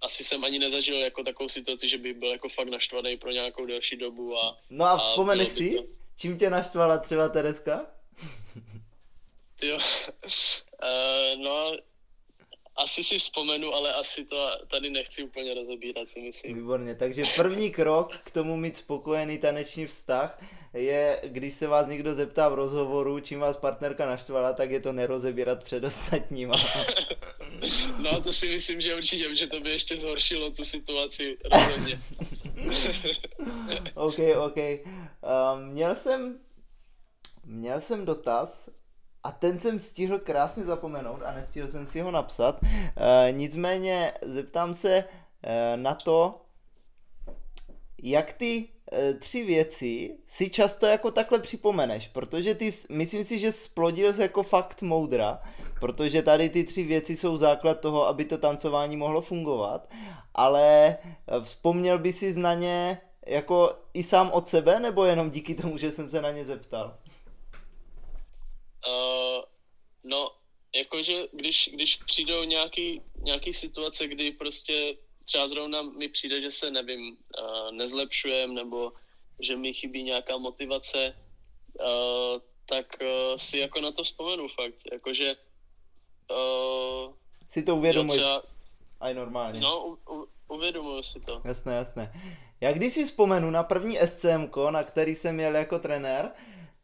asi 0.00 0.24
jsem 0.24 0.44
ani 0.44 0.58
nezažil 0.58 0.96
jako 0.96 1.24
takovou 1.24 1.48
situaci, 1.48 1.88
že 1.88 1.98
bych 1.98 2.14
byl 2.14 2.30
jako 2.30 2.48
fakt 2.48 2.68
naštvaný 2.68 3.16
pro 3.16 3.30
nějakou 3.30 3.66
delší 3.66 3.96
dobu 3.96 4.38
a 4.38 4.58
No 4.70 4.84
a 4.84 4.98
vzpomeneš 4.98 5.54
bylo 5.54 5.70
by 5.70 5.70
si, 5.70 5.76
to- 5.76 5.92
čím 6.16 6.38
tě 6.38 6.50
naštvala 6.50 6.98
třeba 6.98 7.28
Tereska? 7.28 7.86
Tyjo, 9.60 9.76
uh, 9.76 9.82
no 11.42 11.72
asi 12.76 13.04
si 13.04 13.18
vzpomenu, 13.18 13.74
ale 13.74 13.92
asi 13.92 14.24
to 14.24 14.50
tady 14.70 14.90
nechci 14.90 15.22
úplně 15.22 15.54
rozebírat, 15.54 16.10
si 16.10 16.20
myslím. 16.20 16.56
Výborně, 16.56 16.94
takže 16.94 17.24
první 17.36 17.70
krok 17.70 18.16
k 18.24 18.30
tomu 18.30 18.56
mít 18.56 18.76
spokojený 18.76 19.38
taneční 19.38 19.86
vztah 19.86 20.42
je, 20.74 21.20
když 21.24 21.54
se 21.54 21.66
vás 21.66 21.86
někdo 21.86 22.14
zeptá 22.14 22.48
v 22.48 22.54
rozhovoru, 22.54 23.20
čím 23.20 23.40
vás 23.40 23.56
partnerka 23.56 24.06
naštvala, 24.06 24.52
tak 24.52 24.70
je 24.70 24.80
to 24.80 24.92
nerozebírat 24.92 25.64
před 25.64 25.84
ostatníma. 25.84 26.54
no 28.02 28.22
to 28.22 28.32
si 28.32 28.48
myslím, 28.48 28.80
že 28.80 28.94
určitě, 28.94 29.36
že 29.36 29.46
to 29.46 29.60
by 29.60 29.70
ještě 29.70 29.96
zhoršilo 29.96 30.50
tu 30.50 30.64
situaci 30.64 31.38
rozhodně. 31.44 32.00
OK, 33.94 34.18
OK. 34.36 34.56
Um, 34.56 35.66
měl 35.66 35.94
jsem 35.94 36.40
měl 37.44 37.80
jsem 37.80 38.04
dotaz 38.04 38.68
a 39.26 39.32
ten 39.32 39.58
jsem 39.58 39.78
stihl 39.78 40.18
krásně 40.18 40.64
zapomenout 40.64 41.22
a 41.22 41.32
nestihl 41.32 41.68
jsem 41.68 41.86
si 41.86 42.00
ho 42.00 42.10
napsat. 42.10 42.60
E, 42.62 43.32
nicméně 43.32 44.12
zeptám 44.22 44.74
se 44.74 45.04
e, 45.42 45.76
na 45.76 45.94
to, 45.94 46.40
jak 48.02 48.32
ty 48.32 48.68
e, 48.92 49.14
tři 49.14 49.44
věci 49.44 50.18
si 50.26 50.50
často 50.50 50.86
jako 50.86 51.10
takhle 51.10 51.38
připomeneš, 51.38 52.08
protože 52.08 52.54
ty, 52.54 52.70
myslím 52.90 53.24
si, 53.24 53.38
že 53.38 53.52
splodil 53.52 54.12
jsi 54.12 54.22
jako 54.22 54.42
fakt 54.42 54.82
moudra, 54.82 55.42
protože 55.80 56.22
tady 56.22 56.48
ty 56.48 56.64
tři 56.64 56.82
věci 56.82 57.16
jsou 57.16 57.36
základ 57.36 57.80
toho, 57.80 58.06
aby 58.06 58.24
to 58.24 58.38
tancování 58.38 58.96
mohlo 58.96 59.20
fungovat, 59.20 59.88
ale 60.34 60.96
vzpomněl 61.42 61.98
by 61.98 62.12
si 62.12 62.38
na 62.38 62.54
ně 62.54 63.00
jako 63.26 63.72
i 63.94 64.02
sám 64.02 64.30
od 64.30 64.48
sebe, 64.48 64.80
nebo 64.80 65.04
jenom 65.04 65.30
díky 65.30 65.54
tomu, 65.54 65.78
že 65.78 65.90
jsem 65.90 66.08
se 66.08 66.22
na 66.22 66.30
ně 66.30 66.44
zeptal? 66.44 66.94
Uh, 68.86 69.42
no, 70.04 70.30
jakože 70.74 71.28
když, 71.32 71.70
když 71.72 71.96
přijdou 71.96 72.44
nějaký, 72.44 73.02
nějaký 73.22 73.52
situace, 73.52 74.06
kdy 74.08 74.30
prostě 74.30 74.96
třeba 75.24 75.48
zrovna 75.48 75.82
mi 75.82 76.08
přijde, 76.08 76.40
že 76.40 76.50
se, 76.50 76.70
nevím, 76.70 77.16
uh, 77.16 77.72
nezlepšujem, 77.72 78.54
nebo 78.54 78.92
že 79.40 79.56
mi 79.56 79.72
chybí 79.72 80.02
nějaká 80.02 80.36
motivace, 80.36 81.16
uh, 81.80 82.40
tak 82.66 82.86
uh, 83.00 83.36
si 83.36 83.58
jako 83.58 83.80
na 83.80 83.92
to 83.92 84.02
vzpomenu 84.02 84.48
fakt, 84.48 84.76
jakože 84.92 85.36
uh, 86.30 87.14
si 87.48 87.62
to 87.62 87.76
uvědomuješ 87.76 88.22
třeba, 88.22 88.42
aj 89.00 89.14
normálně. 89.14 89.60
No, 89.60 89.86
u, 89.86 90.14
u, 90.14 90.28
uvědomuji 90.48 91.02
si 91.02 91.20
to. 91.20 91.42
Jasné, 91.44 91.74
jasné. 91.74 92.12
Já 92.60 92.72
když 92.72 92.92
si 92.92 93.04
vzpomenu 93.04 93.50
na 93.50 93.62
první 93.62 93.98
SCM, 93.98 94.50
na 94.70 94.84
který 94.84 95.14
jsem 95.14 95.34
měl 95.34 95.56
jako 95.56 95.78
trenér, 95.78 96.32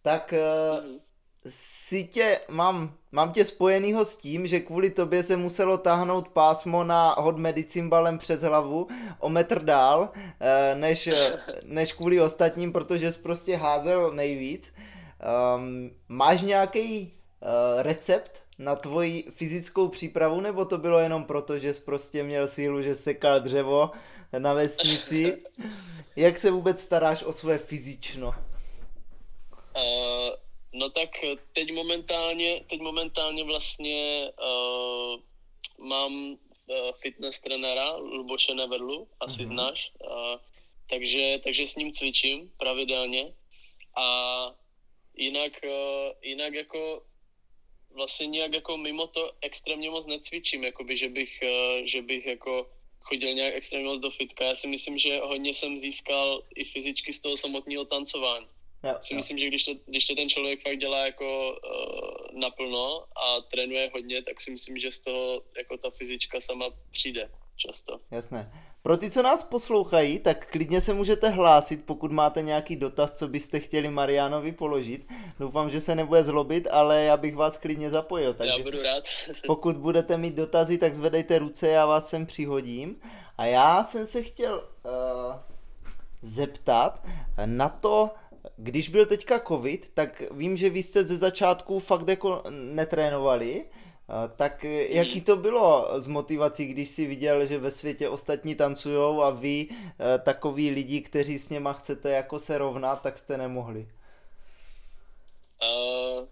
tak 0.03 0.33
uh, 0.33 0.85
mm-hmm 0.85 1.01
si 1.49 2.05
tě, 2.05 2.41
mám, 2.49 2.95
mám 3.13 3.33
tě 3.33 3.45
spojenýho 3.45 4.05
s 4.05 4.17
tím, 4.17 4.47
že 4.47 4.61
kvůli 4.61 4.91
tobě 4.91 5.23
se 5.23 5.37
muselo 5.37 5.79
táhnout 5.79 6.29
pásmo 6.29 6.85
na 6.85 7.15
hod 7.19 7.39
medicimbalem 7.39 8.19
přes 8.19 8.41
hlavu 8.41 8.89
o 9.19 9.29
metr 9.29 9.65
dál, 9.65 10.11
eh, 10.41 10.75
než, 10.75 11.09
než 11.65 11.93
kvůli 11.93 12.21
ostatním, 12.21 12.73
protože 12.73 13.13
jsi 13.13 13.19
prostě 13.19 13.57
házel 13.57 14.11
nejvíc. 14.11 14.73
Um, 15.57 15.91
máš 16.09 16.43
nějaký 16.43 17.13
uh, 17.41 17.83
recept 17.83 18.43
na 18.59 18.77
tvoji 18.77 19.25
fyzickou 19.35 19.89
přípravu, 19.89 20.41
nebo 20.41 20.65
to 20.65 20.79
bylo 20.79 20.99
jenom 20.99 21.25
proto, 21.25 21.59
že 21.59 21.75
jsi 21.75 21.81
prostě 21.81 22.23
měl 22.23 22.47
sílu, 22.47 22.83
že 22.83 22.95
sekal 22.95 23.41
dřevo 23.41 23.91
na 24.39 24.55
vesnici? 24.55 25.43
Jak 26.17 26.39
se 26.39 26.51
vůbec 26.51 26.81
staráš 26.81 27.23
o 27.23 27.33
své 27.33 27.59
fyzično? 27.59 28.35
Uh 29.77 30.43
No 30.73 30.91
tak 30.91 31.11
teď 31.53 31.73
momentálně, 31.73 32.65
teď 32.71 32.81
momentálně 32.81 33.45
vlastně 33.45 34.31
uh, 34.41 35.21
mám 35.87 36.13
uh, 36.13 36.37
fitness 37.03 37.41
trenéra 37.41 37.97
Luboše 37.97 38.55
Neverlu, 38.55 39.09
asi 39.21 39.43
mm-hmm. 39.43 39.47
znáš, 39.47 39.93
uh, 40.01 40.37
takže, 40.91 41.41
takže 41.45 41.67
s 41.67 41.77
ním 41.77 41.93
cvičím 41.93 42.53
pravidelně 42.57 43.35
a 43.97 44.07
jinak, 45.17 45.53
uh, 45.65 46.13
jinak 46.23 46.55
jako 46.55 47.03
vlastně 47.95 48.27
nějak 48.27 48.53
jako 48.55 48.77
mimo 48.77 49.07
to 49.07 49.33
extrémně 49.41 49.91
moc 49.91 50.07
necvičím, 50.07 50.65
jakoby, 50.65 50.97
že 50.97 51.09
bych, 51.09 51.41
uh, 51.43 51.85
že 51.85 52.03
bych 52.03 52.27
jako 52.27 52.71
chodil 53.01 53.35
nějak 53.35 53.55
extrémně 53.55 53.89
moc 53.89 54.01
do 54.01 54.11
fitka. 54.11 54.45
Já 54.45 54.57
si 54.57 54.69
myslím, 54.69 54.99
že 54.99 55.21
hodně 55.21 55.55
jsem 55.55 55.77
získal 55.77 56.43
i 56.55 56.65
fyzicky 56.65 57.13
z 57.13 57.21
toho 57.21 57.37
samotného 57.37 57.85
tancování. 57.85 58.47
Já, 58.83 58.99
si 59.01 59.15
já. 59.15 59.17
myslím, 59.17 59.39
že 59.39 59.49
když 59.49 59.65
to, 59.65 59.73
když 59.87 60.07
to 60.07 60.15
ten 60.15 60.29
člověk 60.29 60.63
fakt 60.63 60.79
dělá 60.79 61.07
jako 61.07 61.51
uh, 61.53 62.41
naplno 62.41 63.05
a 63.17 63.41
trénuje 63.41 63.91
hodně, 63.95 64.23
tak 64.23 64.41
si 64.41 64.51
myslím, 64.51 64.79
že 64.79 64.93
z 64.93 65.01
toho 65.01 65.43
jako 65.59 65.77
ta 65.77 65.91
fyzička 65.91 66.41
sama 66.41 66.67
přijde 66.91 67.31
často. 67.57 68.01
Jasné. 68.11 68.53
Pro 68.83 68.97
ty, 68.97 69.11
co 69.11 69.23
nás 69.23 69.45
poslouchají, 69.45 70.19
tak 70.19 70.51
klidně 70.51 70.81
se 70.81 70.95
můžete 70.95 71.29
hlásit, 71.29 71.85
pokud 71.87 72.13
máte 72.13 72.43
nějaký 72.43 72.77
dotaz, 72.77 73.19
co 73.19 73.29
byste 73.29 73.61
chtěli 73.61 73.91
Marianovi 73.91 74.53
položit. 74.53 75.07
Doufám, 75.41 75.71
že 75.71 75.81
se 75.81 75.95
nebude 75.95 76.25
zlobit, 76.25 76.69
ale 76.71 77.05
já 77.05 77.17
bych 77.17 77.37
vás 77.37 77.57
klidně 77.57 77.91
zapojil. 77.91 78.35
Takže 78.35 78.55
já 78.59 78.65
budu 78.65 78.83
rád. 78.83 79.05
pokud 79.47 79.77
budete 79.77 80.17
mít 80.17 80.35
dotazy, 80.35 80.79
tak 80.79 80.95
zvedejte 80.95 81.39
ruce, 81.39 81.69
já 81.69 81.87
vás 81.87 82.09
sem 82.09 82.27
přihodím. 82.27 83.01
A 83.39 83.47
já 83.47 83.85
jsem 83.85 84.07
se 84.07 84.23
chtěl 84.23 84.55
uh, 84.55 85.37
zeptat 86.21 87.07
na 87.47 87.69
to, 87.69 88.11
když 88.57 88.89
byl 88.89 89.07
teďka 89.07 89.41
covid, 89.41 89.91
tak 89.95 90.23
vím, 90.31 90.57
že 90.57 90.71
vy 90.71 90.83
jste 90.83 91.05
ze 91.05 91.17
začátku 91.17 91.79
fakt 91.79 92.09
jako 92.09 92.43
netrénovali, 92.51 93.65
tak 94.37 94.65
jaký 94.89 95.21
to 95.21 95.37
bylo 95.37 95.89
s 96.01 96.07
motivací, 96.07 96.67
když 96.67 96.89
si 96.89 97.07
viděl, 97.07 97.47
že 97.47 97.59
ve 97.59 97.71
světě 97.71 98.09
ostatní 98.09 98.55
tancujou 98.55 99.23
a 99.23 99.31
vy 99.31 99.69
takový 100.25 100.71
lidi, 100.71 101.01
kteří 101.01 101.39
s 101.39 101.51
něma 101.51 101.73
chcete 101.73 102.11
jako 102.11 102.39
se 102.39 102.59
rovnat, 102.59 103.03
tak 103.03 103.19
jste 103.19 103.37
nemohli? 103.37 103.89
Uh, 105.63 106.29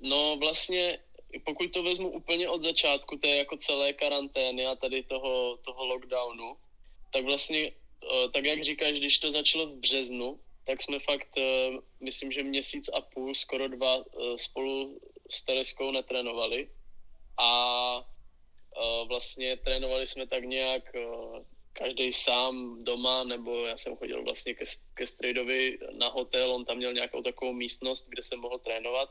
no 0.00 0.36
vlastně, 0.36 0.98
pokud 1.44 1.72
to 1.72 1.82
vezmu 1.82 2.08
úplně 2.08 2.48
od 2.48 2.62
začátku, 2.62 3.16
to 3.16 3.28
je 3.28 3.36
jako 3.36 3.56
celé 3.56 3.92
karantény 3.92 4.66
a 4.66 4.74
tady 4.74 5.02
toho, 5.02 5.58
toho 5.64 5.86
lockdownu, 5.86 6.56
tak 7.12 7.24
vlastně, 7.24 7.70
uh, 7.70 8.30
tak 8.32 8.44
jak 8.44 8.64
říkáš, 8.64 8.92
když 8.92 9.18
to 9.18 9.32
začalo 9.32 9.66
v 9.66 9.74
březnu, 9.74 10.38
tak 10.64 10.82
jsme 10.82 10.98
fakt, 10.98 11.38
eh, 11.38 11.70
myslím, 12.00 12.32
že 12.32 12.42
měsíc 12.42 12.88
a 12.88 13.00
půl, 13.00 13.34
skoro 13.34 13.68
dva 13.68 13.96
eh, 13.96 14.38
spolu 14.38 15.00
s 15.30 15.42
Tereskou 15.42 15.90
netrénovali. 15.90 16.68
A 17.38 17.50
eh, 18.00 19.04
vlastně 19.08 19.56
trénovali 19.56 20.06
jsme 20.06 20.26
tak 20.26 20.44
nějak 20.44 20.82
každý 21.72 22.12
sám 22.12 22.78
doma, 22.78 23.24
nebo 23.24 23.66
já 23.66 23.76
jsem 23.76 23.96
chodil 23.96 24.24
vlastně 24.24 24.54
ke, 24.54 24.64
ke 24.94 25.06
Strejdovi 25.06 25.78
na 25.98 26.08
hotel, 26.08 26.54
on 26.54 26.64
tam 26.64 26.76
měl 26.76 26.92
nějakou 26.92 27.22
takovou 27.22 27.52
místnost, 27.52 28.06
kde 28.08 28.22
jsem 28.22 28.38
mohl 28.40 28.58
trénovat. 28.58 29.10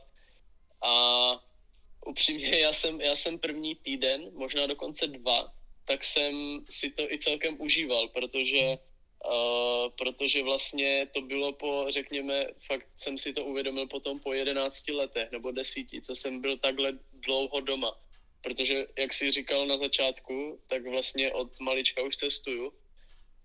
A 0.82 0.94
upřímně 2.06 2.58
já 2.58 2.72
jsem, 2.72 3.00
já 3.00 3.16
jsem 3.16 3.38
první 3.38 3.74
týden, 3.74 4.30
možná 4.32 4.66
dokonce 4.66 5.06
dva, 5.06 5.52
tak 5.84 6.04
jsem 6.04 6.64
si 6.70 6.90
to 6.90 7.12
i 7.12 7.18
celkem 7.18 7.60
užíval, 7.60 8.08
protože 8.08 8.78
Uh, 9.24 9.88
protože 9.96 10.42
vlastně 10.42 11.08
to 11.14 11.20
bylo 11.20 11.52
po, 11.52 11.86
řekněme, 11.88 12.46
fakt 12.66 12.86
jsem 12.96 13.18
si 13.18 13.32
to 13.32 13.44
uvědomil 13.44 13.86
potom 13.86 14.20
po 14.20 14.32
11 14.32 14.88
letech 14.88 15.32
nebo 15.32 15.50
desíti, 15.50 16.02
co 16.02 16.14
jsem 16.14 16.40
byl 16.40 16.58
takhle 16.58 16.92
dlouho 17.12 17.60
doma. 17.60 17.96
Protože, 18.42 18.86
jak 18.98 19.12
si 19.12 19.32
říkal 19.32 19.66
na 19.66 19.78
začátku, 19.78 20.60
tak 20.68 20.86
vlastně 20.86 21.32
od 21.32 21.60
malička 21.60 22.02
už 22.02 22.16
cestuju 22.16 22.72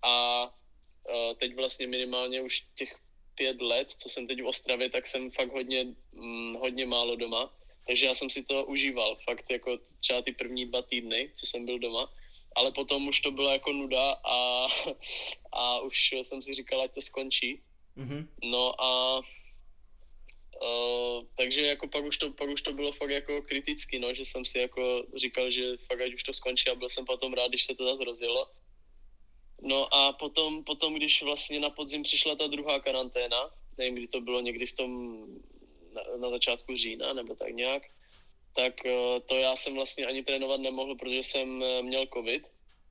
a 0.02 0.44
uh, 0.44 1.34
teď 1.40 1.56
vlastně 1.56 1.86
minimálně 1.86 2.42
už 2.42 2.64
těch 2.74 2.92
pět 3.34 3.62
let, 3.62 3.90
co 3.90 4.08
jsem 4.08 4.26
teď 4.26 4.42
v 4.42 4.46
Ostravě, 4.46 4.90
tak 4.90 5.06
jsem 5.06 5.30
fakt 5.30 5.52
hodně, 5.52 5.84
hm, 6.12 6.54
hodně 6.60 6.86
málo 6.86 7.16
doma. 7.16 7.56
Takže 7.86 8.06
já 8.06 8.14
jsem 8.14 8.30
si 8.30 8.44
to 8.44 8.64
užíval, 8.66 9.16
fakt 9.24 9.50
jako 9.50 9.78
třeba 10.00 10.22
ty 10.22 10.32
první 10.32 10.66
dva 10.66 10.82
týdny, 10.82 11.32
co 11.40 11.46
jsem 11.46 11.64
byl 11.64 11.78
doma 11.78 12.12
ale 12.56 12.72
potom 12.72 13.08
už 13.08 13.20
to 13.20 13.30
byla 13.30 13.52
jako 13.52 13.72
nuda 13.72 14.12
a, 14.24 14.66
a 15.52 15.80
už 15.80 16.12
jsem 16.22 16.42
si 16.42 16.54
říkal, 16.54 16.82
ať 16.82 16.94
to 16.94 17.00
skončí. 17.00 17.60
Mm-hmm. 17.96 18.26
No 18.44 18.82
a 18.82 19.20
Uh, 20.60 21.24
takže 21.36 21.60
jako 21.66 21.88
pak 21.88 22.04
už, 22.04 22.16
to, 22.16 22.32
pak 22.32 22.48
už 22.48 22.62
to 22.62 22.72
bylo 22.72 22.92
fakt 22.92 23.10
jako 23.10 23.42
kritický, 23.42 23.98
no, 23.98 24.14
že 24.14 24.24
jsem 24.24 24.44
si 24.44 24.58
jako 24.58 25.04
říkal, 25.16 25.50
že 25.50 25.76
fakt 25.76 26.00
ať 26.00 26.14
už 26.14 26.22
to 26.22 26.32
skončí 26.32 26.68
a 26.68 26.74
byl 26.74 26.88
jsem 26.88 27.04
potom 27.04 27.32
rád, 27.32 27.48
když 27.48 27.64
se 27.64 27.74
to 27.74 27.88
zase 27.88 28.04
rozjelo. 28.04 28.46
No 29.62 29.94
a 29.94 30.12
potom, 30.12 30.64
potom, 30.64 30.94
když 30.94 31.22
vlastně 31.22 31.60
na 31.60 31.70
podzim 31.70 32.02
přišla 32.02 32.36
ta 32.36 32.46
druhá 32.46 32.80
karanténa, 32.80 33.50
nevím, 33.78 33.94
kdy 33.94 34.08
to 34.08 34.20
bylo, 34.20 34.40
někdy 34.40 34.66
v 34.66 34.72
tom 34.72 34.90
na, 35.92 36.02
na 36.16 36.30
začátku 36.30 36.76
října 36.76 37.12
nebo 37.12 37.34
tak 37.34 37.54
nějak, 37.54 37.82
tak 38.60 38.86
eh, 38.86 39.20
to 39.26 39.34
já 39.36 39.56
jsem 39.56 39.74
vlastně 39.74 40.06
ani 40.06 40.22
trénovat 40.22 40.60
nemohl, 40.60 40.96
protože 40.96 41.22
jsem 41.22 41.62
eh, 41.62 41.82
měl 41.82 42.06
covid, 42.06 42.44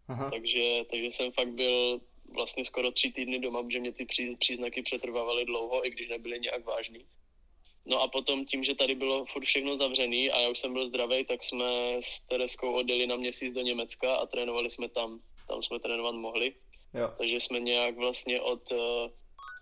Aha. 0.08 0.29
takže, 0.32 0.86
takže 0.89 1.08
jsem 1.12 1.32
fakt 1.32 1.53
byl 1.53 2.01
vlastně 2.34 2.65
skoro 2.65 2.91
tři 2.91 3.12
týdny 3.12 3.39
doma, 3.39 3.63
protože 3.63 3.79
mě 3.79 3.91
ty 3.91 4.05
pří, 4.05 4.36
příznaky 4.36 4.82
přetrvávaly 4.82 5.45
dlouho, 5.45 5.86
i 5.86 5.89
když 5.89 6.10
nebyly 6.10 6.39
nějak 6.39 6.65
vážný. 6.65 7.05
No 7.86 8.01
a 8.01 8.08
potom 8.08 8.45
tím, 8.45 8.63
že 8.63 8.75
tady 8.75 8.95
bylo 8.95 9.25
furt 9.25 9.45
všechno 9.45 9.77
zavřený 9.77 10.32
a 10.32 10.39
já 10.39 10.49
už 10.49 10.60
jsem 10.60 10.73
byl 10.73 10.88
zdravý, 10.88 11.25
tak 11.25 11.43
jsme 11.43 11.97
s 11.99 12.21
Tereskou 12.21 12.73
odjeli 12.73 13.08
na 13.08 13.15
měsíc 13.15 13.53
do 13.53 13.62
Německa 13.62 14.15
a 14.15 14.25
trénovali 14.25 14.69
jsme 14.69 14.89
tam. 14.89 15.19
Tam 15.47 15.62
jsme 15.62 15.79
trénovat 15.79 16.15
mohli. 16.15 16.53
Jo. 16.93 17.13
Takže 17.17 17.39
jsme 17.39 17.60
nějak 17.60 17.97
vlastně 17.97 18.41
od 18.41 18.71
uh, 18.71 18.77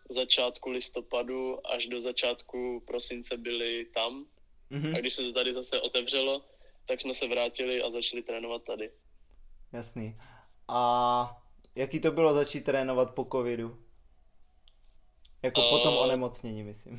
začátku 0.10 0.70
listopadu 0.70 1.67
až 1.67 1.88
do 1.88 2.02
začátku 2.02 2.84
prosince 2.88 3.38
byli 3.38 3.86
tam. 3.93 4.26
Mhm. 4.70 4.96
A 4.96 5.00
když 5.00 5.14
se 5.14 5.24
to 5.24 5.34
tady 5.34 5.54
zase 5.54 5.82
otevřelo, 5.82 6.42
tak 6.86 7.00
jsme 7.00 7.14
se 7.14 7.28
vrátili 7.28 7.82
a 7.82 7.92
začali 7.92 8.24
trénovat 8.24 8.64
tady. 8.64 8.92
Jasný. 9.74 10.18
A 10.68 11.42
jaký 11.76 12.00
to 12.00 12.12
bylo 12.12 12.34
začít 12.34 12.62
trénovat 12.66 13.16
po 13.16 13.28
covidu? 13.32 13.84
Jako 15.44 15.62
po 15.70 15.80
tom 15.80 15.94
Eh, 15.94 15.98
onemocnění, 15.98 16.64
myslím. 16.64 16.98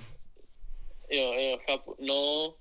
Jo, 1.10 1.32
jo, 1.32 1.58
chápu. 1.66 1.96
No, 2.00 2.54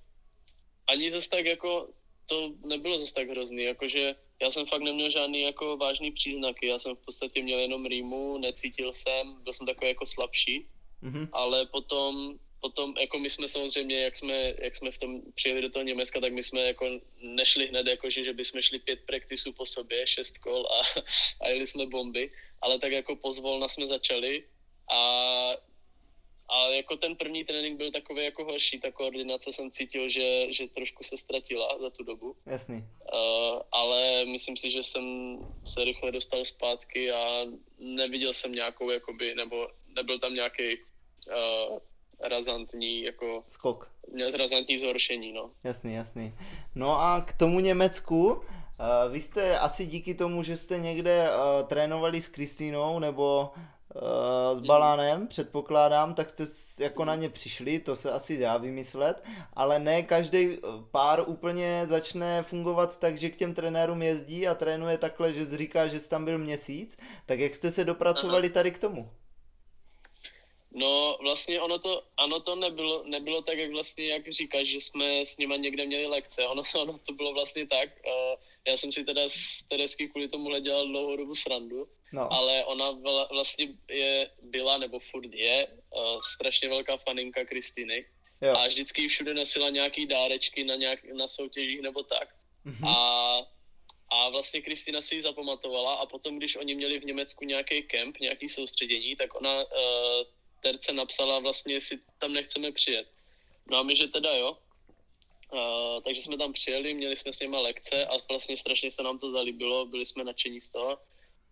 ani 0.88 1.12
zase 1.12 1.30
tak 1.30 1.46
jako, 1.46 1.90
to 2.26 2.54
nebylo 2.66 3.00
zase 3.00 3.14
tak 3.14 3.30
hrozný, 3.30 3.64
jakože 3.64 4.16
já 4.42 4.52
jsem 4.52 4.66
fakt 4.66 4.82
neměl 4.82 5.12
žádný 5.12 5.42
jako 5.42 5.78
vážný 5.78 6.12
příznaky, 6.12 6.68
já 6.68 6.80
jsem 6.80 6.96
v 6.96 7.00
podstatě 7.06 7.44
měl 7.44 7.60
jenom 7.60 7.86
rýmu, 7.86 8.38
necítil 8.38 8.94
jsem, 8.94 9.44
byl 9.44 9.54
jsem 9.54 9.68
takový 9.68 9.88
jako 9.88 10.06
slabší, 10.06 10.68
Mhm. 11.02 11.30
ale 11.32 11.66
potom, 11.66 12.40
potom 12.62 12.94
jako 13.00 13.20
my 13.20 13.30
jsme 13.30 13.48
samozřejmě, 13.48 14.02
jak 14.02 14.18
jsme, 14.18 14.54
jak 14.62 14.76
jsme 14.76 14.92
v 14.92 14.98
tom 14.98 15.22
přijeli 15.36 15.62
do 15.62 15.70
toho 15.70 15.84
Německa, 15.84 16.20
tak 16.20 16.34
my 16.34 16.44
jsme 16.44 16.62
jako 16.62 17.00
nešli 17.22 17.68
hned, 17.68 17.88
jakože, 17.88 18.24
že 18.24 18.34
bychom 18.34 18.62
šli 18.62 18.80
pět 18.80 19.00
praktisů 19.06 19.54
po 19.54 19.66
sobě, 19.66 20.08
šest 20.08 20.38
kol 20.38 20.68
a, 20.68 21.02
a 21.42 21.48
jeli 21.50 21.68
jsme 21.68 21.86
bomby, 21.86 22.32
ale 22.62 22.80
tak 22.80 22.92
jako 22.92 23.16
pozvolna 23.16 23.68
jsme 23.68 23.88
začali 23.88 24.44
a 24.92 25.02
a 26.50 26.68
jako 26.68 26.98
ten 26.98 27.16
první 27.16 27.44
trénink 27.44 27.78
byl 27.78 27.92
takový 27.92 28.24
jako 28.24 28.44
horší, 28.44 28.80
ta 28.80 28.92
koordinace 28.92 29.52
jsem 29.52 29.72
cítil, 29.72 30.10
že, 30.10 30.54
že 30.54 30.68
trošku 30.68 31.04
se 31.04 31.18
ztratila 31.18 31.78
za 31.80 31.90
tu 31.90 32.04
dobu. 32.04 32.36
Jasný. 32.46 32.76
Uh, 32.78 33.62
ale 33.72 34.26
myslím 34.26 34.58
si, 34.58 34.72
že 34.72 34.84
jsem 34.84 35.38
se 35.66 35.84
rychle 35.84 36.12
dostal 36.12 36.46
zpátky 36.46 37.12
a 37.12 37.46
neviděl 37.80 38.34
jsem 38.34 38.52
nějakou, 38.52 38.90
jakoby, 38.90 39.36
nebo 39.36 39.68
nebyl 39.88 40.20
tam 40.20 40.34
nějaký 40.34 40.78
uh, 40.78 41.80
razantní, 42.24 43.04
jako, 43.04 43.44
Skok. 43.50 43.92
razantní 44.38 44.78
zhoršení, 44.78 45.34
no. 45.34 45.50
Jasný, 45.64 45.94
jasný. 45.94 46.34
No 46.76 47.00
a 47.00 47.22
k 47.22 47.34
tomu 47.34 47.60
Německu, 47.60 48.34
uh, 48.34 48.42
vy 49.12 49.22
jste 49.22 49.60
asi 49.60 49.86
díky 49.86 50.14
tomu, 50.14 50.44
že 50.44 50.58
jste 50.58 50.80
někde 50.80 51.30
uh, 51.30 51.68
trénovali 51.68 52.22
s 52.22 52.28
Kristýnou 52.28 53.00
nebo 53.00 53.52
uh, 53.96 54.58
s 54.58 54.60
Balánem, 54.60 55.28
předpokládám, 55.28 56.14
tak 56.14 56.30
jste 56.30 56.44
jako 56.84 57.06
na 57.06 57.16
ně 57.16 57.30
přišli, 57.30 57.80
to 57.80 57.96
se 57.96 58.12
asi 58.12 58.38
dá 58.38 58.58
vymyslet, 58.58 59.24
ale 59.54 59.80
ne 59.80 60.04
každý 60.04 60.58
pár 60.92 61.24
úplně 61.28 61.84
začne 61.86 62.44
fungovat 62.44 63.00
tak, 63.00 63.18
že 63.18 63.30
k 63.30 63.36
těm 63.36 63.54
trenérům 63.54 64.02
jezdí 64.02 64.48
a 64.48 64.56
trénuje 64.56 64.98
takhle, 64.98 65.34
že 65.34 65.58
říká, 65.58 65.88
že 65.88 66.00
jsi 66.00 66.10
tam 66.10 66.26
byl 66.26 66.38
měsíc, 66.38 66.98
tak 67.26 67.40
jak 67.40 67.56
jste 67.56 67.72
se 67.72 67.86
dopracovali 67.86 68.50
tady 68.50 68.72
k 68.72 68.80
tomu? 68.80 69.10
No 70.78 71.18
vlastně 71.22 71.62
ono 71.62 71.80
to, 71.80 72.04
ano 72.18 72.40
to 72.40 72.56
nebylo, 72.56 73.04
nebylo 73.06 73.42
tak, 73.42 73.58
jak 73.58 73.72
vlastně, 73.72 74.08
jak 74.08 74.32
říkáš, 74.32 74.68
že 74.68 74.78
jsme 74.78 75.26
s 75.26 75.38
nima 75.38 75.56
někde 75.56 75.86
měli 75.86 76.06
lekce, 76.06 76.48
ono, 76.48 76.64
ono 76.76 76.98
to 76.98 77.14
bylo 77.14 77.34
vlastně 77.34 77.68
tak, 77.68 77.90
uh, 78.06 78.42
já 78.68 78.78
jsem 78.78 78.92
si 78.92 79.04
teda 79.04 79.22
s 79.28 79.64
Teresky 79.70 80.08
kvůli 80.08 80.28
tomuhle 80.28 80.62
dělal 80.62 80.88
dlouhou 80.88 81.16
dobu 81.16 81.36
srandu, 81.36 81.88
No, 82.14 82.34
ale 82.34 82.66
ona 82.66 82.92
vla- 82.92 83.28
vlastně 83.32 83.68
je, 83.90 84.30
byla, 84.42 84.78
nebo 84.78 85.00
furt 85.12 85.34
je, 85.34 85.68
uh, 85.68 86.20
strašně 86.34 86.70
velká 86.70 86.98
faninka 86.98 87.46
Kristiny 87.46 88.06
jo. 88.42 88.54
a 88.56 88.68
vždycky 88.68 89.08
všude 89.08 89.34
nosila 89.34 89.70
nějaký 89.70 90.06
dárečky 90.06 90.64
na, 90.64 90.76
nějak, 90.76 91.04
na 91.04 91.28
soutěžích 91.28 91.82
nebo 91.82 92.04
tak. 92.04 92.30
Mhm. 92.64 92.88
A, 92.88 92.98
a 94.10 94.30
vlastně 94.30 94.62
Kristina 94.62 95.02
si 95.02 95.16
ji 95.16 95.22
zapamatovala 95.22 95.94
a 95.94 96.06
potom, 96.06 96.38
když 96.38 96.56
oni 96.56 96.76
měli 96.76 97.00
v 97.00 97.06
Německu 97.06 97.46
nějaký 97.46 97.84
kemp, 97.84 98.20
nějaký 98.20 98.50
soustředění, 98.50 99.16
tak 99.16 99.36
ona 99.36 99.64
uh, 99.64 100.24
Terce 100.62 100.94
napsala 100.94 101.40
vlastně, 101.40 101.74
jestli 101.74 102.00
tam 102.20 102.34
nechceme 102.34 102.72
přijet. 102.72 103.08
No 103.72 103.78
a 103.78 103.84
my, 103.84 103.96
že 103.96 104.08
teda 104.08 104.36
jo. 104.36 104.58
Uh, 105.54 106.04
takže 106.04 106.22
jsme 106.22 106.38
tam 106.38 106.54
přijeli, 106.54 106.94
měli 106.94 107.18
jsme 107.18 107.34
s 107.34 107.40
něma 107.40 107.60
lekce 107.60 108.06
a 108.06 108.14
vlastně 108.30 108.58
strašně 108.58 108.92
se 108.92 109.04
nám 109.04 109.20
to 109.20 109.30
zalíbilo, 109.32 109.86
byli 109.86 110.06
jsme 110.06 110.24
nadšení 110.24 110.62
z 110.62 110.68
toho. 110.70 111.00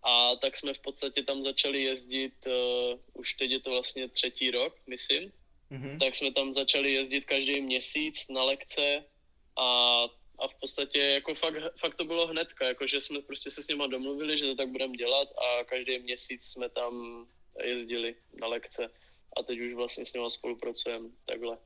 A 0.03 0.35
tak 0.35 0.57
jsme 0.57 0.73
v 0.73 0.79
podstatě 0.79 1.23
tam 1.23 1.41
začali 1.41 1.83
jezdit, 1.83 2.33
uh, 2.47 2.99
už 3.13 3.33
teď 3.33 3.51
je 3.51 3.59
to 3.59 3.69
vlastně 3.71 4.07
třetí 4.09 4.51
rok, 4.51 4.75
myslím, 4.87 5.31
Mhm. 5.69 5.99
tak 5.99 6.15
jsme 6.15 6.31
tam 6.31 6.51
začali 6.51 6.93
jezdit 6.93 7.25
každý 7.25 7.61
měsíc 7.61 8.27
na 8.29 8.43
lekce 8.43 9.03
a, 9.57 9.67
a 10.39 10.47
v 10.47 10.55
podstatě 10.59 10.99
jako 10.99 11.35
fakt, 11.35 11.55
fakt 11.79 11.95
to 11.95 12.05
bylo 12.05 12.27
hnedka, 12.27 12.65
jako 12.65 12.87
že 12.87 13.01
jsme 13.01 13.21
prostě 13.21 13.51
se 13.51 13.63
s 13.63 13.67
něma 13.67 13.87
domluvili, 13.87 14.37
že 14.37 14.45
to 14.45 14.55
tak 14.55 14.69
budeme 14.69 14.97
dělat 14.97 15.27
a 15.37 15.63
každý 15.63 15.99
měsíc 15.99 16.45
jsme 16.45 16.69
tam 16.69 17.25
jezdili 17.63 18.15
na 18.41 18.47
lekce 18.47 18.89
a 19.39 19.43
teď 19.43 19.59
už 19.59 19.73
vlastně 19.73 20.05
s 20.05 20.13
něma 20.13 20.29
spolupracujeme 20.29 21.09
takhle. 21.25 21.57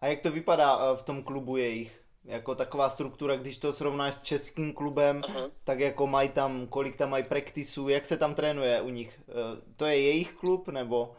A 0.00 0.06
jak 0.06 0.20
to 0.20 0.30
vypadá 0.32 0.78
eh, 0.78 0.96
v 0.96 1.02
tom 1.02 1.22
klubu 1.22 1.56
jejich? 1.56 2.00
Jako 2.24 2.54
taková 2.54 2.88
struktura, 2.90 3.36
když 3.36 3.58
to 3.58 3.72
srovnáš 3.72 4.14
s 4.14 4.22
českým 4.22 4.72
klubem, 4.72 5.22
Aha. 5.28 5.50
tak 5.64 5.80
jako 5.80 6.06
mají 6.06 6.28
tam, 6.28 6.66
kolik 6.66 6.96
tam 6.96 7.10
mají 7.10 7.24
praktisů, 7.24 7.88
jak 7.88 8.06
se 8.06 8.16
tam 8.16 8.34
trénuje 8.34 8.80
u 8.80 8.88
nich? 8.88 9.20
Eh, 9.28 9.32
To 9.76 9.84
je 9.84 10.00
jejich 10.00 10.32
klub, 10.32 10.68
nebo 10.68 11.16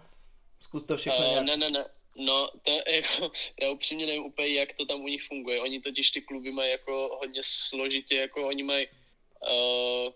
zkus 0.60 0.84
to 0.84 0.98
všechno 0.98 1.26
Uh, 1.26 1.32
nějak... 1.32 1.46
ne, 1.46 1.58
ne, 1.58 1.70
ne. 1.70 1.86
No, 2.18 2.50
to 2.64 2.72
je 2.72 2.96
jako, 2.96 3.32
já 3.62 3.70
upřímně 3.72 4.06
nevím 4.06 4.26
úplně, 4.26 4.48
jak 4.48 4.74
to 4.74 4.86
tam 4.86 5.02
u 5.02 5.08
nich 5.08 5.24
funguje. 5.28 5.62
Oni 5.62 5.82
totiž 5.82 6.12
ty 6.12 6.22
kluby 6.22 6.52
mají 6.52 6.72
jako 6.72 7.18
hodně 7.20 7.42
složitě, 7.44 8.16
jako 8.16 8.48
oni 8.48 8.64
mají 8.64 8.88
uh, 8.88 10.14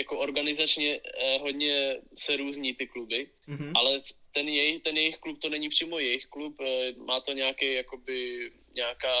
jako 0.00 0.18
organizačně 0.18 1.00
uh, 1.00 1.42
hodně 1.42 2.00
se 2.16 2.36
různí 2.36 2.74
ty 2.74 2.86
kluby, 2.86 3.28
Mhm. 3.46 3.72
ale 3.76 4.00
ten 4.32 4.48
jejich, 4.48 4.82
ten 4.82 4.96
jejich 4.96 5.18
klub 5.18 5.38
to 5.40 5.48
není 5.48 5.68
přímo 5.68 5.98
jejich 5.98 6.26
klub, 6.26 6.56
eh, 6.60 6.92
má 7.04 7.20
to 7.20 7.32
nějaký, 7.32 7.74
jakoby, 7.84 8.50
nějaká 8.74 9.14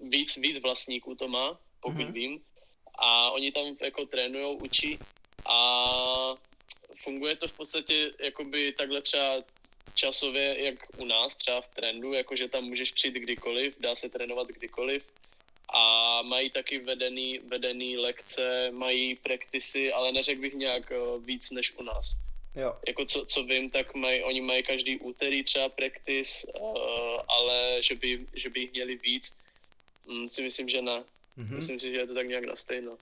víc, 0.00 0.36
víc 0.36 0.58
vlastníků 0.58 1.14
to 1.14 1.28
má, 1.28 1.58
pokud 1.80 2.06
Mhm. 2.06 2.12
vím. 2.12 2.32
A 2.94 3.30
oni 3.30 3.52
tam 3.52 3.76
jako 3.82 4.06
trénujou, 4.06 4.54
učí 4.62 4.98
a 5.46 5.58
funguje 7.02 7.36
to 7.36 7.48
v 7.48 7.52
podstatě 7.52 8.12
jakoby 8.20 8.72
takhle 8.72 9.02
třeba 9.02 9.42
časově, 9.94 10.64
jak 10.64 10.74
u 10.98 11.04
nás, 11.04 11.34
třeba 11.36 11.60
v 11.60 11.68
trendu, 11.74 12.12
jakože 12.12 12.48
tam 12.48 12.64
můžeš 12.64 12.92
přijít 12.92 13.14
kdykoliv, 13.14 13.74
dá 13.80 13.94
se 13.94 14.08
trénovat 14.08 14.48
kdykoliv. 14.48 15.02
A 15.68 16.22
mají 16.22 16.50
taky 16.50 16.78
vedený, 16.78 17.38
vedený 17.38 17.96
lekce, 17.96 18.70
mají 18.70 19.14
praktisy, 19.14 19.92
ale 19.92 20.12
neřekl 20.12 20.40
bych 20.40 20.54
nějak 20.54 20.92
eh, 20.92 21.18
víc 21.18 21.50
než 21.50 21.72
u 21.76 21.82
nás 21.82 22.16
Jo, 22.56 22.74
jako 22.86 23.04
co, 23.04 23.26
co 23.26 23.42
vím, 23.42 23.70
tak 23.70 23.94
mají, 23.94 24.22
oni 24.22 24.40
mají 24.40 24.62
každý 24.62 24.98
úterý 24.98 25.44
třeba 25.44 25.68
practice, 25.68 26.46
uh, 26.60 27.20
ale 27.28 27.82
že 27.82 27.94
by, 27.94 28.26
že 28.34 28.50
by 28.50 28.60
jich 28.60 28.72
měli 28.72 28.96
víc, 28.96 29.34
mm, 30.06 30.28
si 30.28 30.42
myslím, 30.42 30.68
že 30.68 30.82
ne. 30.82 31.04
mhm. 31.36 31.56
Myslím 31.56 31.80
si, 31.80 31.92
že 31.92 32.00
je 32.00 32.06
to 32.06 32.14
tak 32.14 32.26
nějak 32.26 32.44
na 32.44 32.56
stejno. 32.56 32.92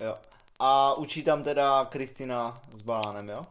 jo. 0.00 0.18
A 0.58 0.94
učí 0.94 1.22
tam 1.22 1.44
teda 1.44 1.84
Kristina 1.84 2.62
s 2.74 2.82
Balánem, 2.82 3.28
jo? 3.28 3.46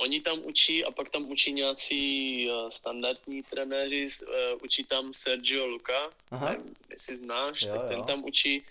Oni 0.00 0.20
tam 0.20 0.38
učí 0.44 0.84
a 0.84 0.90
pak 0.90 1.08
tam 1.10 1.30
učí 1.30 1.52
nějací 1.52 2.48
uh, 2.50 2.68
standardní 2.68 3.42
trenéři, 3.42 4.06
uh, 4.22 4.32
učí 4.62 4.84
tam 4.84 5.12
Sergio 5.12 5.66
Luca, 5.66 6.10
Aha. 6.30 6.50
nevím, 6.50 6.74
jestli 6.90 7.16
znáš, 7.16 7.62
Jo, 7.62 7.72
tak 7.72 7.88
ten 7.88 7.98
jo. 7.98 8.04
tam 8.04 8.24
učí 8.24 8.62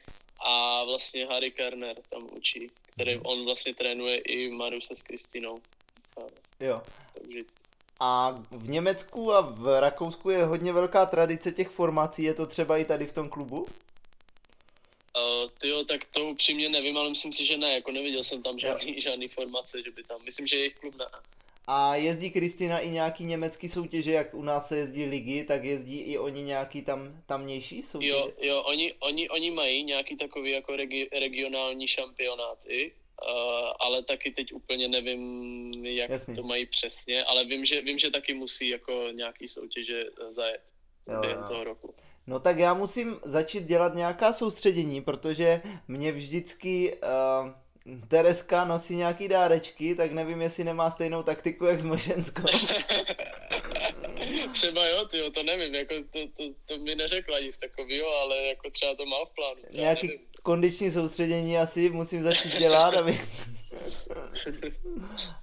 a 0.46 0.84
vlastně 0.84 1.26
Harry 1.26 1.52
Kerner 1.52 1.96
tam 2.10 2.28
učí, 2.32 2.72
který 2.94 3.16
Mhm. 3.16 3.22
on 3.26 3.46
vlastně 3.46 3.74
trénuje 3.76 4.18
i 4.18 4.50
Maruse 4.50 4.96
s 4.96 5.02
Kristinou. 5.02 5.58
Jo. 6.60 6.82
Takže 7.14 7.40
A 8.00 8.36
v 8.52 8.70
Německu 8.70 9.34
a 9.34 9.42
v 9.42 9.80
Rakousku 9.80 10.30
je 10.30 10.46
hodně 10.46 10.74
velká 10.74 11.06
tradice 11.06 11.52
těch 11.52 11.70
formací, 11.70 12.24
je 12.24 12.34
to 12.34 12.46
třeba 12.46 12.78
i 12.78 12.86
tady 12.86 13.06
v 13.06 13.12
tom 13.14 13.30
klubu? 13.30 13.68
Uh, 15.18 15.50
tyjo, 15.62 15.84
tak 15.86 16.06
to 16.06 16.26
upřímně 16.26 16.70
nevím, 16.70 16.98
ale 16.98 17.10
myslím 17.10 17.34
si, 17.34 17.46
že 17.46 17.58
ne, 17.58 17.74
jako 17.74 17.92
neviděl 17.92 18.24
jsem 18.24 18.44
tam 18.44 18.60
žádný, 18.60 19.02
žádný 19.02 19.28
formace, 19.28 19.84
že 19.84 19.92
by 19.92 20.04
tam, 20.04 20.26
myslím, 20.26 20.48
že 20.48 20.56
jejich 20.56 20.76
klub 20.76 20.96
ne. 20.96 21.06
A 21.68 21.96
jezdí 21.96 22.32
Kristina 22.32 22.80
i 22.80 22.90
nějaký 22.90 23.24
německý 23.24 23.70
soutěže, 23.70 24.12
jak 24.12 24.34
u 24.34 24.42
nás 24.42 24.68
se 24.68 24.78
jezdí 24.78 25.06
ligy, 25.06 25.44
tak 25.44 25.64
jezdí 25.64 26.00
i 26.00 26.18
oni 26.18 26.44
nějaký 26.44 26.82
tam 26.82 27.22
tamnější 27.26 27.84
soutěže? 27.84 28.12
Jo, 28.12 28.32
jo, 28.42 28.62
oni, 28.62 28.94
oni, 29.00 29.30
oni 29.30 29.52
mají 29.52 29.84
nějaký 29.84 30.18
takový 30.18 30.52
jako 30.52 30.76
regi, 30.76 31.10
regionální 31.20 31.88
šampionáty, 31.88 32.92
uh, 33.22 33.30
ale 33.80 34.04
taky 34.04 34.32
teď 34.32 34.54
úplně 34.54 34.88
nevím, 34.88 35.86
jak 35.86 36.10
Jasně. 36.10 36.36
to 36.36 36.44
mají 36.44 36.66
přesně, 36.66 37.24
ale 37.24 37.46
vím, 37.46 37.66
že, 37.66 37.82
vím, 37.82 38.00
že 38.00 38.12
taky 38.12 38.34
musí 38.34 38.70
jako 38.70 39.08
nějaký 39.12 39.48
soutěže 39.48 40.06
zajet 40.30 40.62
Jo, 41.08 41.22
během 41.22 41.40
jo. 41.40 41.48
toho 41.48 41.64
roku. 41.64 41.96
No 42.28 42.40
tak 42.40 42.58
já 42.58 42.74
musím 42.74 43.20
začít 43.24 43.64
dělat 43.64 43.96
nějaká 43.96 44.34
soustředění, 44.34 45.02
protože 45.02 45.62
mě 45.88 46.12
vždycky 46.12 46.96
uh, 46.96 47.52
Tereska 48.08 48.66
nosí 48.66 48.96
nějaký 48.96 49.28
dárečky, 49.28 49.96
tak 49.96 50.12
nevím, 50.12 50.42
jestli 50.42 50.64
nemá 50.64 50.92
stejnou 50.92 51.24
taktiku 51.24 51.66
jak 51.66 51.80
s 51.80 51.86
Mošenskou. 51.86 52.48
třeba 54.54 54.88
jo, 54.88 55.06
tyjo, 55.06 55.32
to 55.32 55.44
nevím, 55.44 55.76
jako 55.76 55.94
to, 56.14 56.20
to, 56.38 56.44
to 56.66 56.78
mi 56.78 56.96
neřekla 56.96 57.40
nic 57.40 57.58
takového, 57.58 58.08
ale 58.22 58.48
jako 58.48 58.70
třeba 58.70 58.96
to 58.96 59.06
má 59.06 59.18
v 59.26 59.36
plánu. 59.36 59.62
Nějaký 59.72 60.08
nevím. 60.08 60.22
kondiční 60.44 60.92
soustředění 60.92 61.58
asi 61.58 61.90
musím 61.90 62.24
začít 62.24 62.58
dělat, 62.58 62.94
aby... 62.94 63.16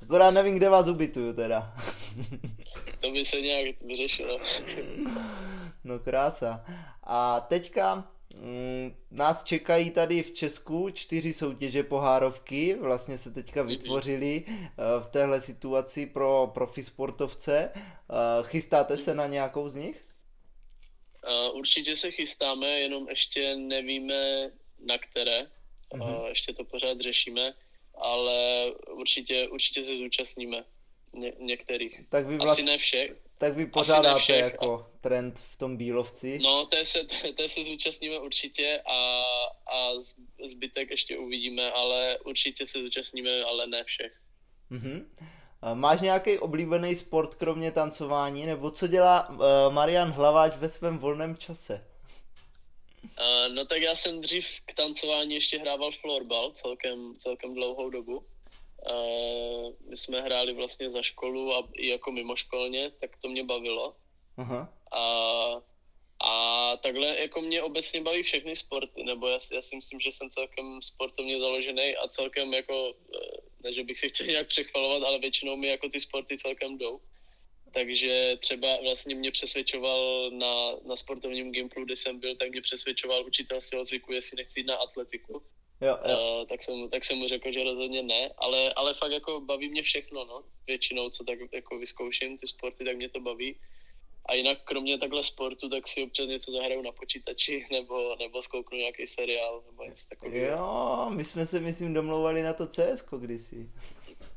Akorát 0.02 0.30
nevím, 0.30 0.56
kde 0.56 0.68
vás 0.68 0.88
ubytuju 0.88 1.32
teda. 1.32 1.74
to 3.00 3.10
by 3.10 3.24
se 3.24 3.40
nějak 3.40 3.74
vyřešilo. 3.80 4.38
no 5.84 5.98
krása. 5.98 6.64
A 7.02 7.40
teďka 7.40 8.10
mm, 8.36 8.96
nás 9.10 9.44
čekají 9.44 9.90
tady 9.90 10.22
v 10.22 10.34
Česku 10.34 10.90
čtyři 10.90 11.32
soutěže 11.32 11.82
pohárovky, 11.82 12.74
vlastně 12.74 13.18
se 13.18 13.30
teďka 13.30 13.62
mhm. 13.62 13.68
vytvořily 13.68 14.44
uh, 14.46 15.04
v 15.04 15.08
téhle 15.08 15.40
situaci 15.40 16.06
pro 16.06 16.50
profi 16.54 16.82
sportovce. 16.82 17.70
Uh, 17.74 18.46
chystáte 18.46 18.96
se 18.96 19.14
na 19.14 19.26
nějakou 19.26 19.68
z 19.68 19.74
nich? 19.74 20.04
Uh, 21.28 21.58
určitě 21.58 21.96
se 21.96 22.10
chystáme, 22.10 22.66
jenom 22.66 23.08
ještě 23.08 23.56
nevíme 23.56 24.50
na 24.86 24.98
které. 24.98 25.46
Uh-huh. 25.92 26.20
Uh, 26.20 26.28
ještě 26.28 26.52
to 26.52 26.64
pořád 26.64 27.00
řešíme, 27.00 27.54
ale 27.94 28.70
určitě, 28.90 29.48
určitě 29.48 29.84
se 29.84 29.96
zúčastníme 29.96 30.64
ně, 31.14 31.32
některých. 31.38 32.00
Tak 32.08 32.26
vy 32.26 32.36
vlast... 32.36 32.52
Asi 32.52 32.62
ne 32.62 32.78
všech. 32.78 33.16
Tak 33.44 33.56
vy 33.56 33.66
pořádáte 33.66 34.20
všech, 34.20 34.40
jako 34.40 34.74
a... 34.74 34.98
trend 35.00 35.38
v 35.38 35.56
tom 35.56 35.76
Bílovci? 35.76 36.38
No, 36.42 36.66
té 36.66 36.84
se, 36.84 37.04
té 37.36 37.48
se 37.48 37.64
zúčastníme 37.64 38.18
určitě 38.18 38.80
a, 38.86 39.22
a 39.72 39.90
zbytek 40.44 40.90
ještě 40.90 41.18
uvidíme, 41.18 41.70
ale 41.70 42.18
určitě 42.24 42.66
se 42.66 42.78
zúčastníme, 42.78 43.42
ale 43.42 43.66
ne 43.66 43.84
všech. 43.84 44.12
Mm-hmm. 44.70 45.06
Máš 45.74 46.00
nějaký 46.00 46.38
oblíbený 46.38 46.96
sport 46.96 47.34
kromě 47.34 47.72
tancování, 47.72 48.46
nebo 48.46 48.70
co 48.70 48.86
dělá 48.86 49.28
uh, 49.28 49.36
Marian 49.70 50.10
Hlaváč 50.10 50.56
ve 50.56 50.68
svém 50.68 50.98
volném 50.98 51.36
čase? 51.36 51.86
Uh, 53.04 53.54
no 53.54 53.64
tak 53.64 53.82
já 53.82 53.94
jsem 53.94 54.20
dřív 54.20 54.46
k 54.66 54.74
tancování 54.74 55.34
ještě 55.34 55.58
hrával 55.58 55.90
florbal 56.00 56.50
celkem, 56.50 57.14
celkem 57.18 57.54
dlouhou 57.54 57.90
dobu. 57.90 58.24
My 59.88 59.96
jsme 59.96 60.20
hráli 60.20 60.52
vlastně 60.52 60.90
za 60.90 61.02
školu 61.02 61.54
a 61.54 61.68
i 61.72 61.88
jako 61.88 62.12
mimoškolně, 62.12 62.90
tak 63.00 63.16
to 63.22 63.28
mě 63.28 63.44
bavilo. 63.44 63.96
Aha. 64.36 64.72
A, 64.92 65.02
a 66.24 66.76
takhle 66.76 67.20
jako 67.20 67.40
mě 67.40 67.62
obecně 67.62 68.00
baví 68.00 68.22
všechny 68.22 68.56
sporty, 68.56 69.02
nebo 69.04 69.28
já, 69.28 69.38
já 69.52 69.62
si 69.62 69.76
myslím, 69.76 70.00
že 70.00 70.12
jsem 70.12 70.30
celkem 70.30 70.82
sportovně 70.82 71.40
založený 71.40 71.96
a 71.96 72.08
celkem 72.08 72.54
jako, 72.54 72.94
eh, 73.14 73.40
ne 73.62 73.72
že 73.72 73.84
bych 73.84 73.98
si 73.98 74.08
chtěl 74.08 74.26
nějak 74.26 74.48
přechvalovat, 74.48 75.02
ale 75.02 75.18
většinou 75.18 75.56
mi 75.56 75.68
jako 75.68 75.88
ty 75.88 76.00
sporty 76.00 76.38
celkem 76.38 76.78
jdou. 76.78 77.00
Takže 77.74 78.36
třeba 78.40 78.68
vlastně 78.82 79.14
mě 79.14 79.30
přesvědčoval 79.30 80.30
na, 80.30 80.54
na 80.86 80.96
sportovním 80.96 81.52
Gimplu, 81.52 81.84
kde 81.84 81.96
jsem 81.96 82.20
byl, 82.20 82.36
tak 82.36 82.50
mě 82.50 82.60
přesvědčoval 82.60 83.26
učitel 83.26 83.60
si 83.60 83.76
zvyku, 83.82 84.12
jestli 84.12 84.36
nechci 84.36 84.60
jít 84.60 84.66
na 84.66 84.76
atletiku. 84.76 85.42
Jo, 85.80 85.98
jo. 86.08 86.40
Uh, 86.40 86.46
tak, 86.48 86.62
jsem, 86.62 86.88
tak 86.90 87.04
jsem 87.04 87.18
mu 87.18 87.28
řekl, 87.28 87.52
že 87.52 87.64
rozhodně 87.64 88.02
ne, 88.02 88.30
ale, 88.38 88.72
ale 88.72 88.94
fakt 88.94 89.12
jako 89.12 89.40
baví 89.40 89.68
mě 89.68 89.82
všechno, 89.82 90.24
no. 90.24 90.44
Většinou, 90.66 91.10
co 91.10 91.24
tak 91.24 91.38
jako 91.52 91.78
vyzkouším 91.78 92.38
ty 92.38 92.46
sporty, 92.46 92.84
tak 92.84 92.96
mě 92.96 93.08
to 93.08 93.20
baví. 93.20 93.56
A 94.26 94.34
jinak 94.34 94.58
kromě 94.64 94.98
takhle 94.98 95.24
sportu, 95.24 95.68
tak 95.68 95.88
si 95.88 96.02
občas 96.02 96.28
něco 96.28 96.52
zahraju 96.52 96.82
na 96.82 96.92
počítači, 96.92 97.66
nebo, 97.72 98.16
nebo 98.18 98.42
zkouknu 98.42 98.78
nějaký 98.78 99.06
seriál, 99.06 99.62
nebo 99.70 99.84
něco 99.84 100.08
takového. 100.08 100.46
Jo, 100.46 101.10
my 101.10 101.24
jsme 101.24 101.46
se, 101.46 101.60
myslím, 101.60 101.94
domlouvali 101.94 102.42
na 102.42 102.52
to 102.52 102.66
CS 102.66 103.04
kdysi. 103.18 103.70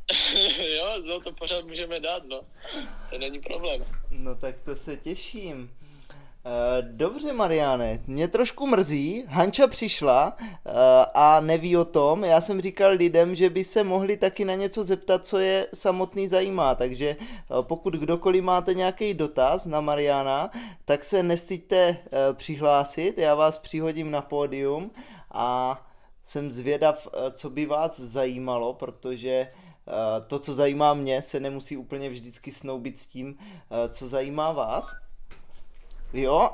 jo, 0.78 1.02
no 1.02 1.22
to 1.22 1.32
pořád 1.32 1.66
můžeme 1.66 2.00
dát, 2.00 2.26
no. 2.26 2.42
To 3.10 3.18
není 3.18 3.42
problém. 3.42 3.82
No 4.12 4.36
tak 4.36 4.56
to 4.66 4.76
se 4.76 4.98
těším. 4.98 5.77
Eh, 6.50 6.82
dobře, 6.82 7.34
Mariane, 7.34 8.00
mě 8.08 8.28
trošku 8.28 8.68
mrzí, 8.68 9.24
Hanča 9.28 9.68
přišla 9.68 10.38
uh, 10.40 10.74
a 11.14 11.40
neví 11.40 11.78
o 11.78 11.86
tom. 11.86 12.24
Já 12.24 12.42
jsem 12.42 12.62
říkal 12.62 12.92
lidem, 12.92 13.36
že 13.36 13.50
by 13.50 13.64
se 13.64 13.84
mohli 13.84 14.18
taky 14.18 14.46
na 14.46 14.56
něco 14.56 14.84
zeptat, 14.84 15.26
co 15.26 15.38
je 15.40 15.68
samotný 15.74 16.28
zajímá, 16.28 16.76
takže 16.76 17.16
uh, 17.20 17.62
pokud 17.62 17.94
kdokoliv 17.94 18.44
máte 18.44 18.74
nějaký 18.74 19.14
dotaz 19.14 19.66
na 19.66 19.82
Mariana, 19.82 20.52
tak 20.86 21.04
se 21.04 21.24
nestyďte 21.24 21.90
uh, 21.90 22.38
přihlásit, 22.38 23.18
já 23.18 23.36
vás 23.36 23.58
přihodím 23.58 24.12
na 24.12 24.22
pódium 24.22 24.92
a 25.32 25.82
jsem 26.24 26.52
zvědav, 26.52 27.08
co 27.32 27.50
by 27.50 27.66
vás 27.66 28.00
zajímalo, 28.00 28.74
protože 28.74 29.52
to, 30.28 30.40
co 30.40 30.54
zajímá 30.54 30.94
mě, 30.94 31.22
se 31.22 31.40
nemusí 31.40 31.78
úplně 31.78 32.10
vždycky 32.10 32.52
snoubit 32.52 32.98
s 32.98 33.08
tím, 33.08 33.38
co 33.92 34.08
zajímá 34.08 34.52
vás. 34.52 35.07
Jo, 36.18 36.50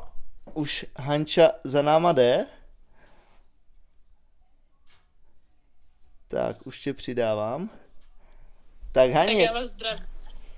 už 0.53 0.86
Hanča 0.95 1.51
za 1.64 1.82
náma 1.82 2.11
jde. 2.11 2.45
Tak, 6.28 6.68
už 6.68 6.82
tě 6.82 6.93
přidávám. 6.93 7.70
Tak 8.91 9.11
Haně. 9.11 9.47
Tak 9.47 9.55
já 9.55 9.59
vás 9.59 9.70
zdravím. 9.70 10.07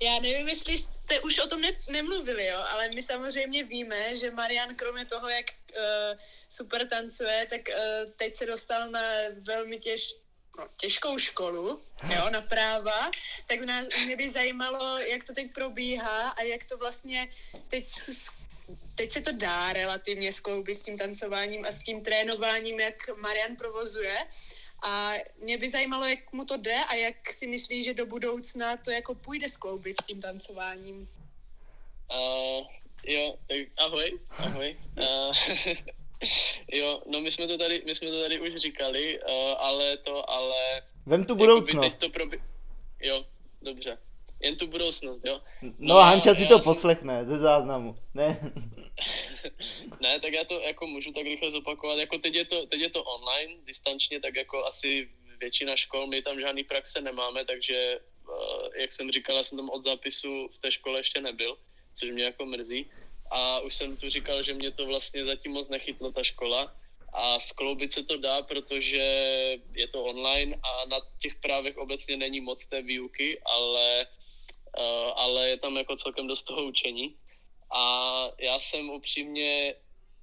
Já 0.00 0.18
nevím, 0.20 0.48
jestli 0.48 0.78
jste 0.78 1.20
už 1.20 1.38
o 1.38 1.46
tom 1.46 1.60
ne- 1.60 1.70
nemluvili, 1.90 2.46
jo, 2.46 2.64
ale 2.70 2.88
my 2.94 3.02
samozřejmě 3.02 3.64
víme, 3.64 4.14
že 4.14 4.30
Marian 4.30 4.74
kromě 4.74 5.04
toho, 5.04 5.28
jak 5.28 5.46
uh, 5.50 6.18
super 6.48 6.88
tancuje, 6.88 7.46
tak 7.50 7.60
uh, 7.68 8.12
teď 8.12 8.34
se 8.34 8.46
dostal 8.46 8.90
na 8.90 9.00
velmi 9.46 9.78
těž, 9.78 10.14
no, 10.58 10.68
těžkou 10.76 11.18
školu, 11.18 11.82
jo, 12.14 12.30
na 12.30 12.40
práva, 12.40 13.10
tak 13.48 13.60
nás, 13.60 13.86
mě 14.04 14.16
by 14.16 14.28
zajímalo, 14.28 14.98
jak 14.98 15.24
to 15.24 15.32
teď 15.32 15.52
probíhá 15.52 16.28
a 16.28 16.42
jak 16.42 16.64
to 16.64 16.76
vlastně 16.76 17.28
teď 17.68 17.88
teď 18.96 19.12
se 19.12 19.20
to 19.20 19.32
dá 19.32 19.72
relativně 19.72 20.32
skloubit 20.32 20.74
s 20.74 20.84
tím 20.84 20.98
tancováním 20.98 21.64
a 21.64 21.70
s 21.70 21.82
tím 21.82 22.00
trénováním, 22.00 22.80
jak 22.80 23.16
Marian 23.16 23.56
provozuje. 23.56 24.16
A 24.84 25.12
mě 25.42 25.58
by 25.58 25.68
zajímalo, 25.68 26.04
jak 26.04 26.32
mu 26.32 26.44
to 26.44 26.56
jde 26.56 26.76
a 26.88 26.94
jak 26.94 27.32
si 27.32 27.46
myslí, 27.46 27.82
že 27.82 27.94
do 27.94 28.06
budoucna 28.06 28.76
to 28.76 28.90
jako 28.90 29.14
půjde 29.14 29.48
skloubit 29.48 30.00
s 30.02 30.06
tím 30.06 30.20
tancováním. 30.20 31.08
Uh, 32.10 32.66
jo, 33.04 33.36
tak 33.46 33.58
ahoj, 33.76 34.20
ahoj. 34.38 34.76
Uh, 34.98 35.36
jo, 36.72 37.02
no 37.06 37.20
my 37.20 37.32
jsme 37.32 37.46
to 37.46 37.58
tady, 37.58 37.82
my 37.86 37.94
jsme 37.94 38.10
to 38.10 38.22
tady 38.22 38.40
už 38.40 38.56
říkali, 38.56 39.20
uh, 39.20 39.32
ale 39.58 39.96
to, 39.96 40.30
ale... 40.30 40.82
Vem 41.06 41.24
tu 41.24 41.34
budoucnost. 41.34 41.98
to 41.98 42.08
probi- 42.08 42.42
jo, 43.00 43.26
dobře. 43.62 43.98
Jen 44.40 44.56
tu 44.56 44.66
budoucnost, 44.66 45.20
jo. 45.24 45.40
No, 45.62 45.72
no 45.78 45.94
Hanča 45.94 46.34
si 46.34 46.46
to 46.46 46.58
poslechne 46.58 47.24
ze 47.24 47.38
záznamu, 47.38 47.96
ne? 48.14 48.52
ne, 50.00 50.20
tak 50.20 50.32
já 50.32 50.44
to 50.44 50.60
jako 50.60 50.86
můžu 50.86 51.12
tak 51.12 51.24
rychle 51.24 51.50
zopakovat. 51.50 51.98
Jako 51.98 52.18
teď 52.18 52.34
je 52.34 52.44
to, 52.44 52.66
teď 52.66 52.80
je 52.80 52.90
to 52.90 53.04
online, 53.04 53.54
distančně, 53.64 54.20
tak 54.20 54.36
jako 54.36 54.64
asi 54.64 55.08
většina 55.40 55.76
škol, 55.76 56.06
my 56.06 56.22
tam 56.22 56.40
žádný 56.40 56.64
praxe 56.64 57.00
nemáme, 57.00 57.44
takže 57.44 57.98
uh, 58.28 58.68
jak 58.76 58.92
jsem 58.92 59.12
říkal, 59.12 59.36
já 59.36 59.44
jsem 59.44 59.58
tam 59.58 59.70
od 59.70 59.84
zápisu 59.84 60.48
v 60.48 60.58
té 60.58 60.72
škole 60.72 61.00
ještě 61.00 61.20
nebyl, 61.20 61.56
což 61.94 62.10
mě 62.10 62.24
jako 62.24 62.46
mrzí. 62.46 62.90
A 63.32 63.60
už 63.60 63.74
jsem 63.74 63.96
tu 63.96 64.10
říkal, 64.10 64.42
že 64.42 64.54
mě 64.54 64.70
to 64.70 64.86
vlastně 64.86 65.26
zatím 65.26 65.52
moc 65.52 65.68
nechytlo 65.68 66.12
ta 66.12 66.22
škola, 66.22 66.76
a 67.12 67.40
skloubit 67.40 67.92
se 67.92 68.02
to 68.02 68.16
dá, 68.16 68.42
protože 68.42 69.02
je 69.72 69.88
to 69.88 70.04
online 70.04 70.56
a 70.56 70.88
na 70.88 70.96
těch 71.18 71.34
právech 71.34 71.76
obecně 71.76 72.16
není 72.16 72.40
moc 72.40 72.66
té 72.66 72.82
výuky, 72.82 73.40
ale, 73.44 74.06
uh, 74.06 74.25
ale 75.16 75.48
je 75.48 75.56
tam 75.56 75.76
jako 75.76 75.96
celkem 75.96 76.26
dost 76.26 76.42
toho 76.42 76.64
učení. 76.64 77.16
A 77.74 77.82
já 78.40 78.60
jsem 78.60 78.90
upřímně 78.90 79.74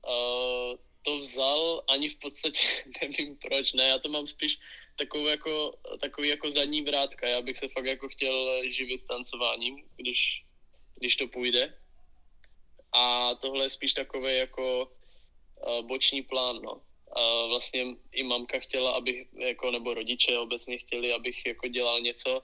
uh, 0.07 0.77
to 1.03 1.19
vzal, 1.19 1.83
ani 1.87 2.09
v 2.09 2.19
podstatě 2.19 2.67
nevím 3.01 3.37
proč, 3.37 3.73
ne, 3.73 3.87
já 3.87 3.99
to 3.99 4.09
mám 4.09 4.27
spíš 4.27 4.57
takovou 4.97 5.27
jako, 5.27 5.73
takový 6.01 6.29
jako 6.29 6.49
zadní 6.49 6.81
vrátka, 6.81 7.27
já 7.27 7.41
bych 7.41 7.57
se 7.57 7.67
fakt 7.67 7.85
jako 7.85 8.09
chtěl 8.09 8.61
živit 8.71 9.07
tancováním, 9.07 9.83
když, 9.95 10.45
když 10.95 11.15
to 11.15 11.27
půjde. 11.27 11.77
A 12.91 13.35
tohle 13.35 13.65
je 13.65 13.69
spíš 13.69 13.93
takový 13.93 14.37
jako 14.37 14.85
uh, 14.85 15.85
boční 15.85 16.21
plán, 16.21 16.61
no. 16.61 16.81
Vlastně 17.47 17.85
i 18.11 18.23
mamka 18.23 18.59
chtěla, 18.59 18.91
abych, 18.91 19.27
jako, 19.33 19.71
nebo 19.71 19.93
rodiče 19.93 20.37
obecně 20.37 20.77
chtěli, 20.77 21.13
abych 21.13 21.45
jako 21.45 21.67
dělal 21.67 21.99
něco, 21.99 22.41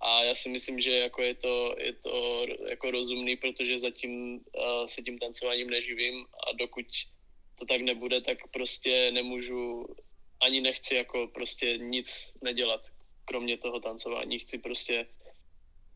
a 0.00 0.24
já 0.24 0.34
si 0.34 0.48
myslím, 0.48 0.80
že 0.80 0.90
jako 0.90 1.22
je 1.22 1.34
to, 1.34 1.74
je 1.78 1.92
to 1.92 2.46
jako 2.68 2.90
rozumný, 2.90 3.36
protože 3.36 3.78
zatím 3.78 4.32
uh, 4.34 4.86
se 4.86 5.02
tím 5.02 5.18
tancováním 5.18 5.70
neživím 5.70 6.26
a 6.48 6.52
dokud 6.56 6.86
to 7.58 7.66
tak 7.66 7.80
nebude, 7.80 8.20
tak 8.20 8.38
prostě 8.50 9.12
nemůžu, 9.12 9.86
ani 10.40 10.60
nechci 10.60 10.94
jako 10.94 11.28
prostě 11.34 11.78
nic 11.78 12.32
nedělat, 12.42 12.80
kromě 13.24 13.56
toho 13.56 13.80
tancování. 13.80 14.38
Chci 14.38 14.58
prostě 14.58 15.06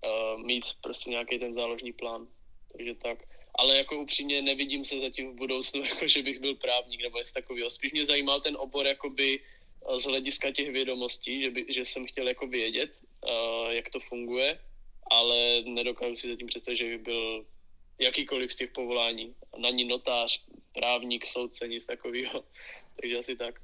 uh, 0.05 0.41
mít 0.45 0.65
prostě 0.81 1.11
nějaký 1.11 1.39
ten 1.39 1.55
záložní 1.55 1.93
plán. 1.93 2.29
Takže 2.73 2.95
tak. 2.95 3.19
Ale 3.59 3.77
jako 3.77 4.01
upřímně 4.01 4.43
nevidím 4.43 4.85
se 4.85 5.01
zatím 5.01 5.33
v 5.33 5.37
budoucnu, 5.37 5.85
jako 5.91 6.09
že 6.09 6.23
bych 6.23 6.39
byl 6.41 6.55
právník 6.55 7.03
nebo 7.03 7.19
něco 7.19 7.33
takového. 7.33 7.71
Spíš 7.71 7.93
mě 7.93 8.05
zajímal 8.05 8.41
ten 8.41 8.57
obor 8.61 8.87
jakoby 8.87 9.41
z 9.97 10.05
hlediska 10.05 10.51
těch 10.51 10.71
vědomostí, 10.71 11.43
že, 11.43 11.51
by, 11.51 11.67
že 11.69 11.85
jsem 11.85 12.07
chtěl 12.07 12.29
jako 12.29 12.47
vědět, 12.47 12.91
jak 13.71 13.91
to 13.91 14.01
funguje, 14.01 14.61
ale 15.11 15.63
nedokážu 15.63 16.17
si 16.17 16.31
zatím 16.31 16.47
představit, 16.47 16.77
že 16.77 16.85
bych 16.85 17.03
byl 17.03 17.47
jakýkoliv 17.99 18.53
z 18.53 18.57
těch 18.57 18.71
povolání. 18.71 19.35
Není 19.57 19.85
notář, 19.85 20.45
právník, 20.73 21.27
soudce, 21.27 21.69
nic 21.69 21.87
takového. 21.87 22.45
Takže 23.01 23.19
asi 23.19 23.37
tak. 23.37 23.61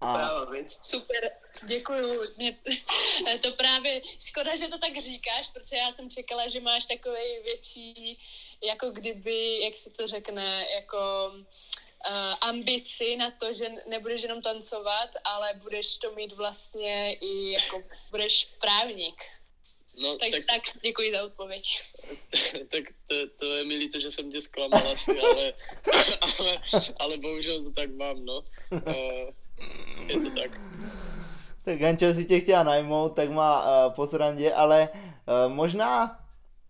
A... 0.00 0.46
Super, 0.82 1.30
děkuju. 1.66 2.20
Mě 2.36 2.58
to 3.42 3.52
právě, 3.52 4.00
škoda, 4.26 4.56
že 4.56 4.68
to 4.68 4.78
tak 4.78 4.98
říkáš, 4.98 5.48
protože 5.48 5.76
já 5.76 5.92
jsem 5.92 6.10
čekala, 6.10 6.48
že 6.48 6.60
máš 6.60 6.86
takový 6.86 7.42
větší, 7.44 8.18
jako 8.62 8.90
kdyby, 8.90 9.60
jak 9.60 9.78
se 9.78 9.90
to 9.90 10.06
řekne, 10.06 10.66
jako 10.74 11.32
uh, 11.34 11.44
ambici 12.40 13.16
na 13.16 13.30
to, 13.30 13.54
že 13.54 13.68
nebudeš 13.88 14.22
jenom 14.22 14.42
tancovat, 14.42 15.10
ale 15.24 15.54
budeš 15.54 15.96
to 15.96 16.12
mít 16.12 16.32
vlastně 16.32 17.12
i 17.12 17.52
jako 17.52 17.82
budeš 18.10 18.48
právník. 18.60 19.24
No, 20.02 20.18
tak, 20.18 20.30
tak, 20.30 20.42
tak 20.46 20.62
děkuji 20.82 21.12
za 21.12 21.24
odpověď. 21.24 21.82
tak 22.70 22.84
to, 23.06 23.14
to 23.38 23.44
je 23.46 23.64
mi 23.64 23.74
líto, 23.74 24.00
že 24.00 24.10
jsem 24.10 24.30
tě 24.30 24.40
zklamal 24.40 24.88
asi, 24.92 25.20
ale, 25.20 25.52
ale, 26.38 26.58
ale 26.98 27.16
bohužel 27.16 27.64
to 27.64 27.70
tak 27.70 27.90
mám, 27.90 28.24
no. 28.24 28.42
Uh, 28.72 29.30
je 30.06 30.20
to 30.20 30.40
tak. 30.40 30.60
Tak 31.64 31.78
Gančo 31.78 32.14
si 32.14 32.24
tě 32.24 32.40
chtěla 32.40 32.62
najmout, 32.62 33.16
tak 33.16 33.30
má 33.30 33.86
uh, 33.86 33.94
po 33.94 34.06
srandě, 34.06 34.52
ale 34.52 34.88
uh, 34.88 35.52
možná 35.52 36.18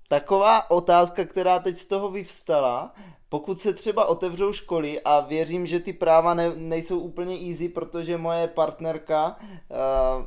taková 0.08 0.70
otázka, 0.70 1.24
která 1.24 1.58
teď 1.58 1.76
z 1.76 1.86
toho 1.86 2.10
vyvstala, 2.10 2.94
pokud 3.28 3.60
se 3.60 3.74
třeba 3.74 4.04
otevřou 4.04 4.52
školy 4.52 5.00
a 5.04 5.20
věřím, 5.20 5.66
že 5.66 5.80
ty 5.80 5.92
práva 5.92 6.34
ne, 6.34 6.52
nejsou 6.56 6.98
úplně 6.98 7.50
easy, 7.50 7.68
protože 7.68 8.18
moje 8.18 8.48
partnerka 8.48 9.36
uh, 9.70 10.26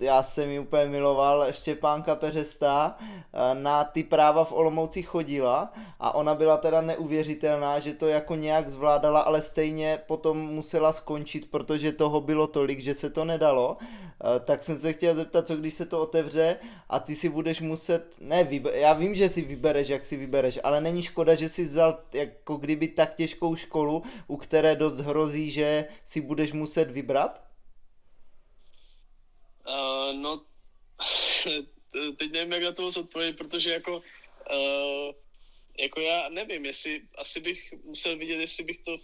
já 0.00 0.22
jsem 0.22 0.50
ji 0.50 0.58
úplně 0.58 0.86
miloval, 0.86 1.52
Štěpánka 1.52 2.16
Peřestá, 2.16 2.96
eh, 3.00 3.54
na 3.54 3.84
ty 3.84 4.02
práva 4.02 4.44
v 4.44 4.52
Olomouci 4.52 5.02
chodila 5.02 5.72
a 6.00 6.14
ona 6.14 6.34
byla 6.34 6.56
teda 6.56 6.80
neuvěřitelná, 6.80 7.78
že 7.78 7.94
to 7.94 8.08
jako 8.08 8.34
nějak 8.34 8.70
zvládala, 8.70 9.20
ale 9.20 9.42
stejně 9.42 9.98
potom 10.06 10.38
musela 10.38 10.92
skončit, 10.92 11.50
protože 11.50 11.92
toho 11.92 12.20
bylo 12.20 12.46
tolik, 12.46 12.80
že 12.80 12.94
se 12.94 13.10
to 13.10 13.24
nedalo. 13.24 13.76
Eh, 14.24 14.40
tak 14.40 14.62
jsem 14.62 14.78
se 14.78 14.92
chtěl 14.92 15.14
zeptat, 15.14 15.46
co 15.46 15.56
když 15.56 15.74
se 15.74 15.86
to 15.86 16.02
otevře 16.02 16.56
a 16.88 17.00
ty 17.00 17.14
si 17.14 17.28
budeš 17.28 17.60
muset, 17.60 18.20
ne, 18.20 18.44
vyber, 18.44 18.74
já 18.74 18.92
vím, 18.92 19.14
že 19.14 19.28
si 19.28 19.42
vybereš, 19.42 19.88
jak 19.88 20.06
si 20.06 20.16
vybereš, 20.16 20.58
ale 20.64 20.80
není 20.80 21.02
škoda, 21.02 21.34
že 21.34 21.48
si 21.48 21.64
vzal 21.64 22.04
jako 22.12 22.56
kdyby 22.56 22.88
tak 22.88 23.14
těžkou 23.14 23.56
školu, 23.56 24.02
u 24.26 24.36
které 24.36 24.76
dost 24.76 24.98
hrozí, 24.98 25.50
že 25.50 25.84
si 26.04 26.20
budeš 26.20 26.52
muset 26.52 26.90
vybrat? 26.90 27.44
Uh, 29.66 30.12
no, 30.12 30.42
teď 32.18 32.32
nevím, 32.32 32.52
jak 32.52 32.62
na 32.62 32.72
to 32.72 32.86
odpovědět, 32.86 33.36
protože 33.36 33.70
jako, 33.70 33.96
uh, 33.96 35.12
jako 35.78 36.00
já 36.00 36.28
nevím, 36.28 36.64
jestli, 36.64 37.02
asi 37.18 37.40
bych 37.40 37.74
musel 37.84 38.18
vidět, 38.18 38.40
jestli 38.40 38.64
bych 38.64 38.78
to 38.84 38.96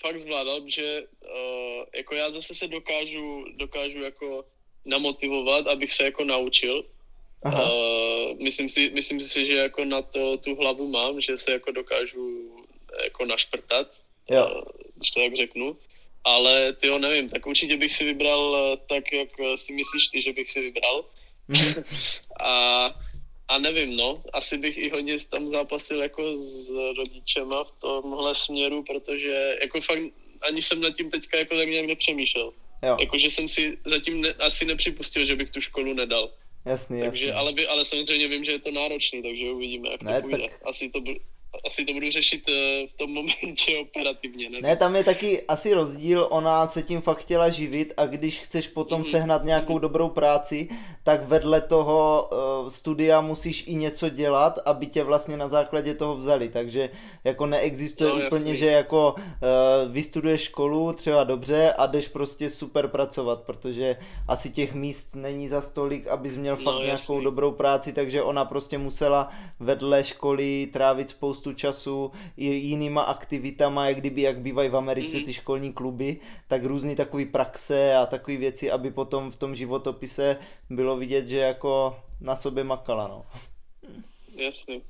fakt 0.00 0.20
zvládal, 0.20 0.60
že 0.66 1.02
uh, 1.02 1.84
jako 1.94 2.14
já 2.14 2.30
zase 2.30 2.54
se 2.54 2.66
dokážu, 2.68 3.44
dokážu 3.56 4.02
jako 4.02 4.44
namotivovat, 4.84 5.66
abych 5.66 5.92
se 5.92 6.04
jako 6.04 6.24
naučil. 6.24 6.84
Uh, 7.46 8.42
myslím, 8.42 8.68
si, 8.68 8.90
myslím 8.90 9.20
si, 9.20 9.46
že 9.46 9.56
jako 9.56 9.84
na 9.84 10.02
to 10.02 10.36
tu 10.36 10.54
hlavu 10.54 10.88
mám, 10.88 11.20
že 11.20 11.38
se 11.38 11.52
jako 11.52 11.72
dokážu 11.72 12.52
jako 13.04 13.24
našprtat, 13.24 13.86
jo. 14.30 14.46
Uh, 14.46 14.62
když 14.96 15.10
to 15.10 15.20
tak 15.20 15.34
řeknu 15.36 15.76
ale 16.26 16.72
ty 16.72 16.88
ho 16.88 16.98
nevím, 16.98 17.28
tak 17.28 17.46
určitě 17.46 17.76
bych 17.76 17.94
si 17.94 18.04
vybral 18.04 18.76
tak, 18.88 19.12
jak 19.12 19.28
si 19.56 19.72
myslíš 19.72 20.08
ty, 20.08 20.22
že 20.22 20.32
bych 20.32 20.50
si 20.50 20.60
vybral. 20.60 21.04
Mhm. 21.48 21.84
a, 22.40 22.94
a 23.48 23.58
nevím, 23.58 23.96
no, 23.96 24.22
asi 24.32 24.58
bych 24.58 24.78
i 24.78 24.90
hodně 24.90 25.16
tam 25.30 25.46
zápasil 25.46 26.02
jako 26.02 26.38
s 26.38 26.70
rodičema 26.96 27.64
v 27.64 27.72
tomhle 27.80 28.34
směru, 28.34 28.82
protože 28.82 29.56
jako 29.62 29.80
fakt 29.80 30.02
ani 30.48 30.62
jsem 30.62 30.80
nad 30.80 30.96
tím 30.96 31.10
teďka 31.10 31.38
jako 31.38 31.56
tak 31.56 31.68
nějak 31.68 31.86
nepřemýšlel. 31.86 32.52
Jo. 32.82 32.96
Jako, 33.00 33.18
že 33.18 33.30
jsem 33.30 33.48
si 33.48 33.78
zatím 33.84 34.20
ne, 34.20 34.32
asi 34.32 34.64
nepřipustil, 34.64 35.26
že 35.26 35.36
bych 35.36 35.50
tu 35.50 35.60
školu 35.60 35.92
nedal. 35.92 36.30
Jasný, 36.64 37.00
takže, 37.00 37.26
jasný. 37.26 37.38
Ale, 37.38 37.52
by, 37.52 37.66
ale 37.66 37.84
samozřejmě 37.84 38.28
vím, 38.28 38.44
že 38.44 38.52
je 38.52 38.58
to 38.58 38.70
náročný, 38.70 39.22
takže 39.22 39.50
uvidíme, 39.50 39.88
jak 39.90 40.02
ne, 40.02 40.14
to 40.14 40.28
půjde. 40.28 40.48
Tak... 40.48 40.60
Asi 40.64 40.90
to, 40.90 41.00
asi 41.66 41.84
to 41.84 41.92
budu 41.92 42.10
řešit 42.10 42.42
eh, 42.48 42.86
v 42.94 42.96
tom 42.98 43.10
momentě 43.10 43.78
operativně. 43.78 44.50
Ne? 44.50 44.60
ne, 44.60 44.76
tam 44.76 44.96
je 44.96 45.04
taky 45.04 45.42
asi 45.42 45.74
rozdíl, 45.74 46.26
ona 46.30 46.66
se 46.66 46.82
tím 46.82 47.00
fakt 47.00 47.18
chtěla 47.18 47.50
živit 47.50 47.94
a 47.96 48.06
když 48.06 48.40
chceš 48.40 48.68
potom 48.68 49.02
mm-hmm. 49.02 49.10
sehnat 49.10 49.44
nějakou 49.44 49.78
dobrou 49.78 50.08
práci, 50.08 50.68
tak 51.02 51.28
vedle 51.28 51.60
toho 51.60 52.28
uh, 52.32 52.68
studia 52.68 53.20
musíš 53.20 53.64
i 53.66 53.74
něco 53.74 54.08
dělat, 54.08 54.58
aby 54.64 54.86
tě 54.86 55.04
vlastně 55.04 55.36
na 55.36 55.48
základě 55.48 55.94
toho 55.94 56.16
vzali, 56.16 56.48
takže 56.48 56.90
jako 57.24 57.46
neexistuje 57.46 58.10
no, 58.10 58.26
úplně, 58.26 58.50
jasný. 58.50 58.56
že 58.56 58.66
jako 58.66 59.14
uh, 59.16 59.92
vystuduješ 59.92 60.40
školu 60.40 60.92
třeba 60.92 61.24
dobře 61.24 61.72
a 61.72 61.86
jdeš 61.86 62.08
prostě 62.08 62.50
super 62.50 62.88
pracovat, 62.88 63.42
protože 63.42 63.96
asi 64.28 64.50
těch 64.50 64.74
míst 64.74 65.14
není 65.14 65.48
za 65.48 65.60
stolik, 65.60 66.06
abys 66.06 66.36
měl 66.36 66.56
no, 66.56 66.62
fakt 66.62 66.74
no, 66.74 66.82
nějakou 66.82 67.20
dobrou 67.20 67.50
práci, 67.50 67.92
takže 67.92 68.22
ona 68.22 68.44
prostě 68.44 68.78
musela 68.78 69.30
vedle 69.60 70.04
školy 70.04 70.68
trávit 70.72 71.10
spoustu 71.10 71.45
spoustu 71.46 71.52
času 71.52 72.12
i 72.36 72.46
jinýma 72.46 73.02
aktivitama, 73.02 73.88
jak 73.88 73.98
kdyby, 74.00 74.22
jak 74.22 74.38
bývají 74.38 74.68
v 74.68 74.76
Americe 74.76 75.16
mm-hmm. 75.16 75.24
ty 75.24 75.32
školní 75.32 75.72
kluby, 75.72 76.20
tak 76.48 76.64
různý 76.64 76.96
takový 76.96 77.26
praxe 77.26 77.94
a 77.94 78.06
takové 78.06 78.36
věci, 78.36 78.70
aby 78.70 78.90
potom 78.90 79.30
v 79.30 79.36
tom 79.36 79.54
životopise 79.54 80.36
bylo 80.70 80.96
vidět, 80.96 81.28
že 81.28 81.38
jako 81.38 81.96
na 82.20 82.36
sobě 82.36 82.64
makala, 82.64 83.08
no. 83.08 83.24
Jasně. 84.44 84.80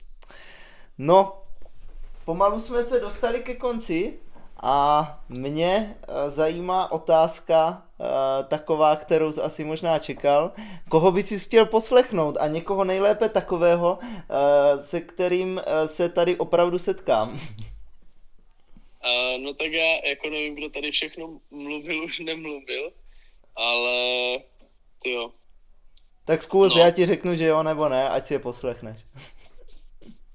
No, 0.99 1.43
pomalu 2.25 2.61
jsme 2.61 2.83
se 2.83 3.01
dostali 3.01 3.41
ke 3.41 3.55
konci. 3.55 4.19
A 4.63 5.21
mě 5.29 5.97
eh, 6.09 6.31
zajímá 6.31 6.93
otázka 6.93 7.86
taková, 8.49 8.97
kterou 8.97 9.33
jsi 9.33 9.41
asi 9.41 9.65
možná 9.65 9.99
čekal. 9.99 10.53
Koho 10.89 11.13
by 11.13 11.23
si 11.23 11.39
chtěl 11.39 11.67
poslechnout 11.67 12.37
a 12.41 12.47
někoho 12.47 12.85
nejlépe 12.85 13.29
takového, 13.29 13.99
eh, 14.03 14.83
se 14.83 15.01
kterým 15.01 15.61
se 15.87 16.09
tady 16.09 16.37
opravdu 16.37 16.79
setkám? 16.79 17.41
No 19.39 19.55
tak 19.55 19.73
já 19.73 20.09
jako 20.09 20.31
nevím, 20.31 20.55
kdo 20.55 20.69
tady 20.71 20.91
všechno 20.91 21.41
mluvil, 21.51 22.05
už 22.05 22.19
nemluvil, 22.19 22.93
ale 23.57 24.39
ty 25.03 25.11
jo. 25.11 25.33
Tak 26.25 26.43
zkus, 26.43 26.75
no. 26.75 26.81
já 26.81 26.91
ti 26.91 27.07
řeknu, 27.07 27.35
že 27.35 27.45
jo 27.45 27.63
nebo 27.63 27.89
ne, 27.89 28.09
ať 28.09 28.27
si 28.27 28.35
je 28.35 28.39
poslechneš. 28.39 28.99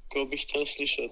Koho 0.07 0.25
bych 0.25 0.41
chtěl 0.41 0.65
slyšet? 0.65 1.11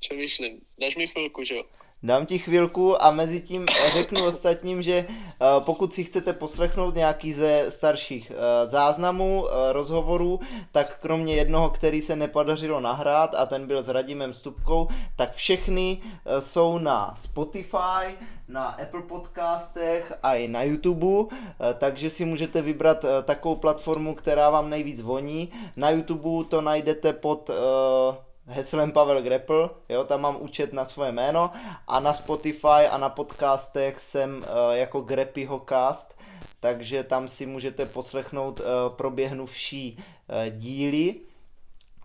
Přemýšlím. 0.00 0.60
Dáš 0.80 0.96
mi 0.96 1.08
chvilku, 1.08 1.44
že 1.44 1.54
jo? 1.54 1.64
Dám 2.04 2.26
ti 2.26 2.38
chvilku 2.38 3.02
a 3.02 3.10
mezi 3.10 3.40
tím 3.40 3.66
řeknu 3.92 4.26
ostatním, 4.26 4.82
že 4.82 4.94
eh, 4.94 5.46
pokud 5.58 5.94
si 5.94 6.04
chcete 6.04 6.32
poslechnout 6.32 6.94
nějaký 6.94 7.32
ze 7.32 7.64
starších 7.68 8.32
eh, 8.34 8.66
záznamů, 8.68 9.46
eh, 9.46 9.72
rozhovorů, 9.72 10.40
tak 10.72 10.98
kromě 11.02 11.34
jednoho, 11.34 11.70
který 11.70 12.00
se 12.00 12.16
nepodařilo 12.16 12.80
nahrát 12.80 13.34
a 13.34 13.46
ten 13.46 13.66
byl 13.66 13.82
s 13.82 13.88
Radimem 13.88 14.32
Stupkou, 14.32 14.88
tak 15.16 15.32
všechny 15.32 15.98
jsou 16.38 16.78
na 16.78 17.14
Spotify, 17.16 18.18
na 18.48 18.66
Apple 18.66 19.02
podcastech 19.02 20.12
a 20.22 20.34
i 20.34 20.48
na 20.48 20.62
YouTube, 20.62 21.36
takže 21.78 22.10
si 22.10 22.24
můžete 22.24 22.62
vybrat 22.62 23.04
takovou 23.24 23.54
platformu, 23.54 24.14
která 24.14 24.50
vám 24.50 24.70
nejvíc 24.70 25.00
voní. 25.00 25.48
Na 25.76 25.90
YouTube 25.90 26.44
to 26.48 26.60
najdete 26.60 27.12
pod 27.12 27.50
heslem 28.46 28.92
Pavel 28.92 29.22
Grepl, 29.22 29.70
jo, 29.88 30.04
tam 30.04 30.20
mám 30.20 30.36
účet 30.40 30.72
na 30.72 30.84
svoje 30.84 31.12
jméno 31.12 31.50
a 31.88 32.00
na 32.00 32.14
Spotify 32.14 32.86
a 32.90 32.98
na 32.98 33.08
podcastech 33.08 34.00
jsem 34.00 34.36
uh, 34.38 34.44
jako 34.72 35.00
Grepyho 35.00 35.64
cast, 35.68 36.18
takže 36.60 37.04
tam 37.04 37.28
si 37.28 37.46
můžete 37.46 37.86
poslechnout 37.86 38.60
uh, 38.60 38.66
proběhnuvší 38.96 39.96
uh, 39.98 40.56
díly. 40.56 41.20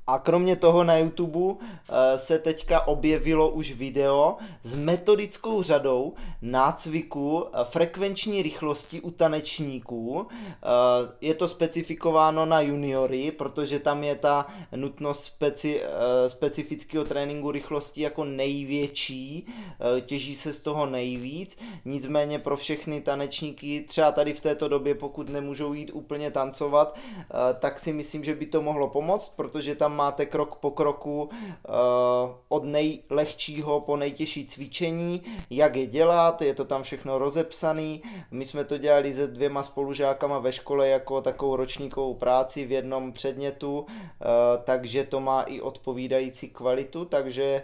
A 0.09 0.19
kromě 0.19 0.55
toho 0.55 0.83
na 0.83 0.97
YouTube 0.97 1.65
eh, 1.89 2.17
se 2.17 2.39
teďka 2.39 2.87
objevilo 2.87 3.49
už 3.49 3.71
video 3.71 4.37
s 4.63 4.75
metodickou 4.75 5.63
řadou 5.63 6.13
nácviku 6.41 7.45
eh, 7.45 7.63
frekvenční 7.63 8.43
rychlosti 8.43 9.01
u 9.01 9.11
tanečníků. 9.11 10.27
Eh, 10.31 10.67
je 11.21 11.33
to 11.33 11.47
specifikováno 11.47 12.45
na 12.45 12.61
juniory, 12.61 13.31
protože 13.31 13.79
tam 13.79 14.03
je 14.03 14.15
ta 14.15 14.45
nutnost 14.75 15.23
speci, 15.23 15.81
specifického 16.27 17.05
tréninku 17.05 17.51
rychlosti 17.51 18.01
jako 18.01 18.25
největší, 18.25 19.47
těží 20.01 20.35
se 20.35 20.53
z 20.53 20.61
toho 20.61 20.85
nejvíc. 20.85 21.57
Nicméně 21.85 22.39
pro 22.39 22.57
všechny 22.57 23.01
tanečníky, 23.01 23.85
třeba 23.87 24.11
tady 24.11 24.33
v 24.33 24.41
této 24.41 24.67
době, 24.67 24.95
pokud 24.95 25.29
nemůžou 25.29 25.73
jít 25.73 25.91
úplně 25.93 26.31
tancovat, 26.31 26.97
tak 27.59 27.79
si 27.79 27.93
myslím, 27.93 28.23
že 28.23 28.35
by 28.35 28.45
to 28.45 28.61
mohlo 28.61 28.89
pomoct, 28.89 29.29
protože 29.35 29.75
tam 29.75 29.96
máte 29.97 30.25
krok 30.25 30.55
po 30.55 30.71
kroku 30.71 31.23
uh, 31.23 31.29
od 32.49 32.63
nejlehčího 32.63 33.81
po 33.81 33.97
nejtěžší 33.97 34.45
cvičení, 34.45 35.21
jak 35.49 35.75
je 35.75 35.85
dělat, 35.85 36.41
je 36.41 36.53
to 36.53 36.65
tam 36.65 36.83
všechno 36.83 37.17
rozepsaný. 37.17 38.01
My 38.31 38.45
jsme 38.45 38.63
to 38.63 38.77
dělali 38.77 39.13
se 39.13 39.27
dvěma 39.27 39.63
spolužákama 39.63 40.39
ve 40.39 40.51
škole 40.51 40.87
jako 40.87 41.21
takovou 41.21 41.55
ročníkovou 41.55 42.13
práci 42.13 42.65
v 42.65 42.71
jednom 42.71 43.13
předmětu, 43.13 43.79
uh, 43.79 43.87
takže 44.63 45.03
to 45.03 45.19
má 45.19 45.41
i 45.41 45.61
odpovídající 45.61 46.49
kvalitu, 46.49 47.05
takže 47.05 47.63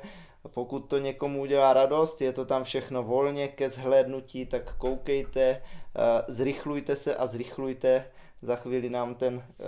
pokud 0.49 0.79
to 0.79 0.97
někomu 0.97 1.41
udělá 1.41 1.73
radost, 1.73 2.21
je 2.21 2.33
to 2.33 2.45
tam 2.45 2.63
všechno 2.63 3.03
volně 3.03 3.47
ke 3.47 3.69
zhlédnutí, 3.69 4.45
tak 4.45 4.75
koukejte, 4.77 5.41
eh, 5.41 5.61
zrychlujte 6.27 6.95
se 6.95 7.15
a 7.15 7.27
zrychlujte. 7.27 8.05
Za 8.41 8.55
chvíli 8.55 8.89
nám 8.89 9.15
ten 9.15 9.43
eh, 9.59 9.63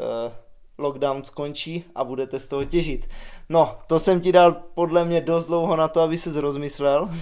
lockdown 0.78 1.26
skončí 1.26 1.84
a 1.96 2.04
budete 2.04 2.40
z 2.40 2.48
toho 2.48 2.66
těžit. 2.66 3.10
No, 3.50 3.80
to 3.88 4.00
jsem 4.00 4.22
ti 4.22 4.32
dal 4.32 4.52
podle 4.76 5.06
mě 5.06 5.22
dost 5.22 5.46
dlouho 5.46 5.76
na 5.76 5.88
to, 5.88 6.02
aby 6.02 6.18
se 6.18 6.42
rozmyslel. 6.42 7.10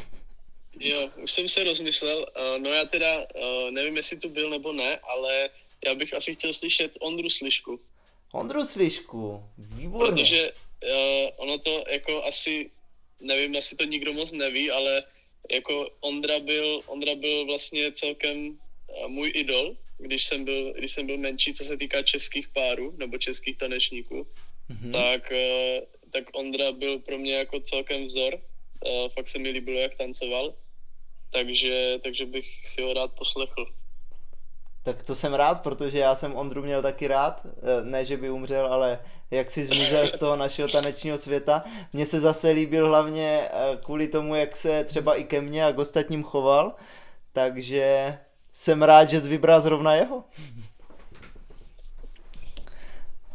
Jo, 0.80 1.10
už 1.24 1.32
jsem 1.32 1.48
se 1.48 1.64
rozmyslel. 1.64 2.26
Eh, 2.36 2.60
no 2.60 2.70
já 2.70 2.86
teda 2.86 3.26
nevím, 3.70 3.98
jestli 3.98 4.18
tu 4.18 4.30
byl 4.30 4.50
nebo 4.50 4.74
ne, 4.74 4.98
ale 4.98 5.50
já 5.86 5.96
bych 5.96 6.14
asi 6.14 6.34
chtěl 6.34 6.54
slyšet 6.54 6.92
Ondru 7.00 7.30
Slišku. 7.30 7.80
Ondru 8.34 8.66
Slišku, 8.66 9.44
výborně. 9.58 10.24
Protože 10.24 10.52
uh, 10.52 11.30
ono 11.38 11.58
to 11.58 11.84
jako 11.88 12.24
asi 12.24 12.72
nevím, 13.24 13.58
asi 13.58 13.76
to 13.76 13.84
nikdo 13.84 14.14
moc 14.14 14.32
neví, 14.32 14.72
ale 14.72 15.04
jako 15.52 15.90
Ondra 16.00 16.40
byl, 16.40 16.80
Ondra 16.88 17.16
byl 17.16 17.46
vlastně 17.46 17.92
celkem 17.92 18.58
eh, 18.90 19.08
můj 19.08 19.32
idol, 19.36 19.76
když 20.04 20.26
jsem 20.26 20.46
byl, 20.46 20.74
když 20.74 20.92
jsem 20.92 21.08
byl 21.08 21.18
menší, 21.18 21.54
co 21.54 21.64
se 21.64 21.78
týká 21.78 22.02
českých 22.02 22.48
párů 22.50 22.94
nebo 22.98 23.18
českých 23.18 23.58
tanečníků, 23.58 24.28
mm-hmm. 24.70 24.92
tak, 24.92 25.32
eh, 25.32 25.82
tak 26.12 26.24
Ondra 26.34 26.72
byl 26.72 27.00
pro 27.00 27.18
mě 27.18 27.36
jako 27.36 27.60
celkem 27.60 28.06
vzor. 28.06 28.34
Eh, 28.36 29.10
fakt 29.10 29.28
se 29.28 29.40
mi 29.40 29.50
líbilo, 29.50 29.80
jak 29.80 29.96
tancoval. 29.96 30.54
Takže, 31.32 32.00
takže 32.04 32.26
bych 32.26 32.46
si 32.66 32.82
ho 32.82 32.94
rád 32.94 33.12
poslechl. 33.12 33.66
Tak 34.84 35.04
to 35.04 35.16
jsem 35.16 35.34
rád, 35.34 35.64
protože 35.64 35.98
já 35.98 36.16
jsem 36.16 36.36
Ondru 36.36 36.64
měl 36.64 36.82
taky 36.82 37.08
rád, 37.08 37.46
eh, 37.46 37.86
ne 37.86 38.06
že 38.06 38.18
by 38.18 38.30
umřel, 38.30 38.66
ale 38.74 39.00
jak 39.32 39.52
si 39.52 39.64
zmizel 39.64 40.08
z 40.08 40.18
toho 40.18 40.36
našeho 40.36 40.68
tanečního 40.68 41.18
světa. 41.18 41.64
Mně 41.94 42.06
se 42.06 42.20
zase 42.20 42.50
líbil 42.52 42.88
hlavně 42.88 43.50
kvůli 43.84 44.08
tomu, 44.08 44.36
jak 44.36 44.56
se 44.56 44.84
třeba 44.84 45.16
i 45.16 45.24
ke 45.24 45.42
mně 45.42 45.66
a 45.66 45.72
k 45.72 45.80
ostatním 45.80 46.24
choval, 46.24 46.76
takže 47.34 48.18
jsem 48.54 48.84
rád, 48.84 49.10
že 49.10 49.22
jsi 49.22 49.30
vybral 49.30 49.62
zrovna 49.62 49.96
jeho. 49.96 50.24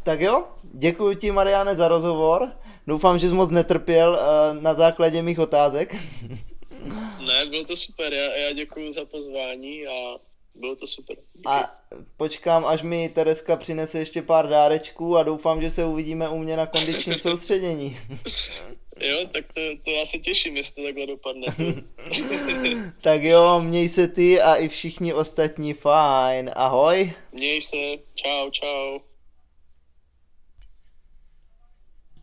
tak 0.03 0.21
jo, 0.21 0.47
děkuji 0.63 1.15
ti 1.15 1.31
Mariane 1.31 1.75
za 1.75 1.87
rozhovor. 1.87 2.51
Doufám, 2.87 3.19
že 3.19 3.27
jsi 3.27 3.33
moc 3.33 3.49
netrpěl 3.51 4.19
eh, 4.19 4.53
na 4.61 4.73
základě 4.73 5.21
mých 5.21 5.39
otázek. 5.39 5.95
ne, 7.27 7.45
bylo 7.45 7.63
to 7.63 7.75
super, 7.75 8.13
já, 8.13 8.35
já 8.35 8.51
děkuji 8.51 8.93
za 8.93 9.05
pozvání 9.05 9.87
a 9.87 10.19
bylo 10.55 10.75
to 10.75 10.87
super. 10.87 11.17
Díky. 11.33 11.45
A 11.45 11.75
počkám, 12.17 12.65
až 12.65 12.81
mi 12.81 13.09
Tereska 13.09 13.55
přinese 13.55 13.99
ještě 13.99 14.21
pár 14.21 14.49
dárečků 14.49 15.17
a 15.17 15.23
doufám, 15.23 15.61
že 15.61 15.69
se 15.69 15.85
uvidíme 15.85 16.29
u 16.29 16.37
mě 16.37 16.57
na 16.57 16.65
kondičním 16.65 17.19
soustředění. 17.19 17.97
Jo, 18.99 19.25
tak 19.31 19.53
to, 19.53 19.61
to 19.83 19.91
já 19.91 20.05
se 20.05 20.17
těším, 20.17 20.57
jestli 20.57 20.75
to 20.75 20.87
takhle 20.87 21.05
dopadne. 21.05 21.47
tak 23.01 23.23
jo, 23.23 23.61
měj 23.61 23.89
se 23.89 24.07
ty 24.07 24.41
a 24.41 24.55
i 24.55 24.67
všichni 24.67 25.13
ostatní 25.13 25.73
fajn. 25.73 26.51
Ahoj. 26.55 27.13
Měj 27.31 27.61
se, 27.61 27.77
čau, 28.15 28.49
čau. 28.49 28.99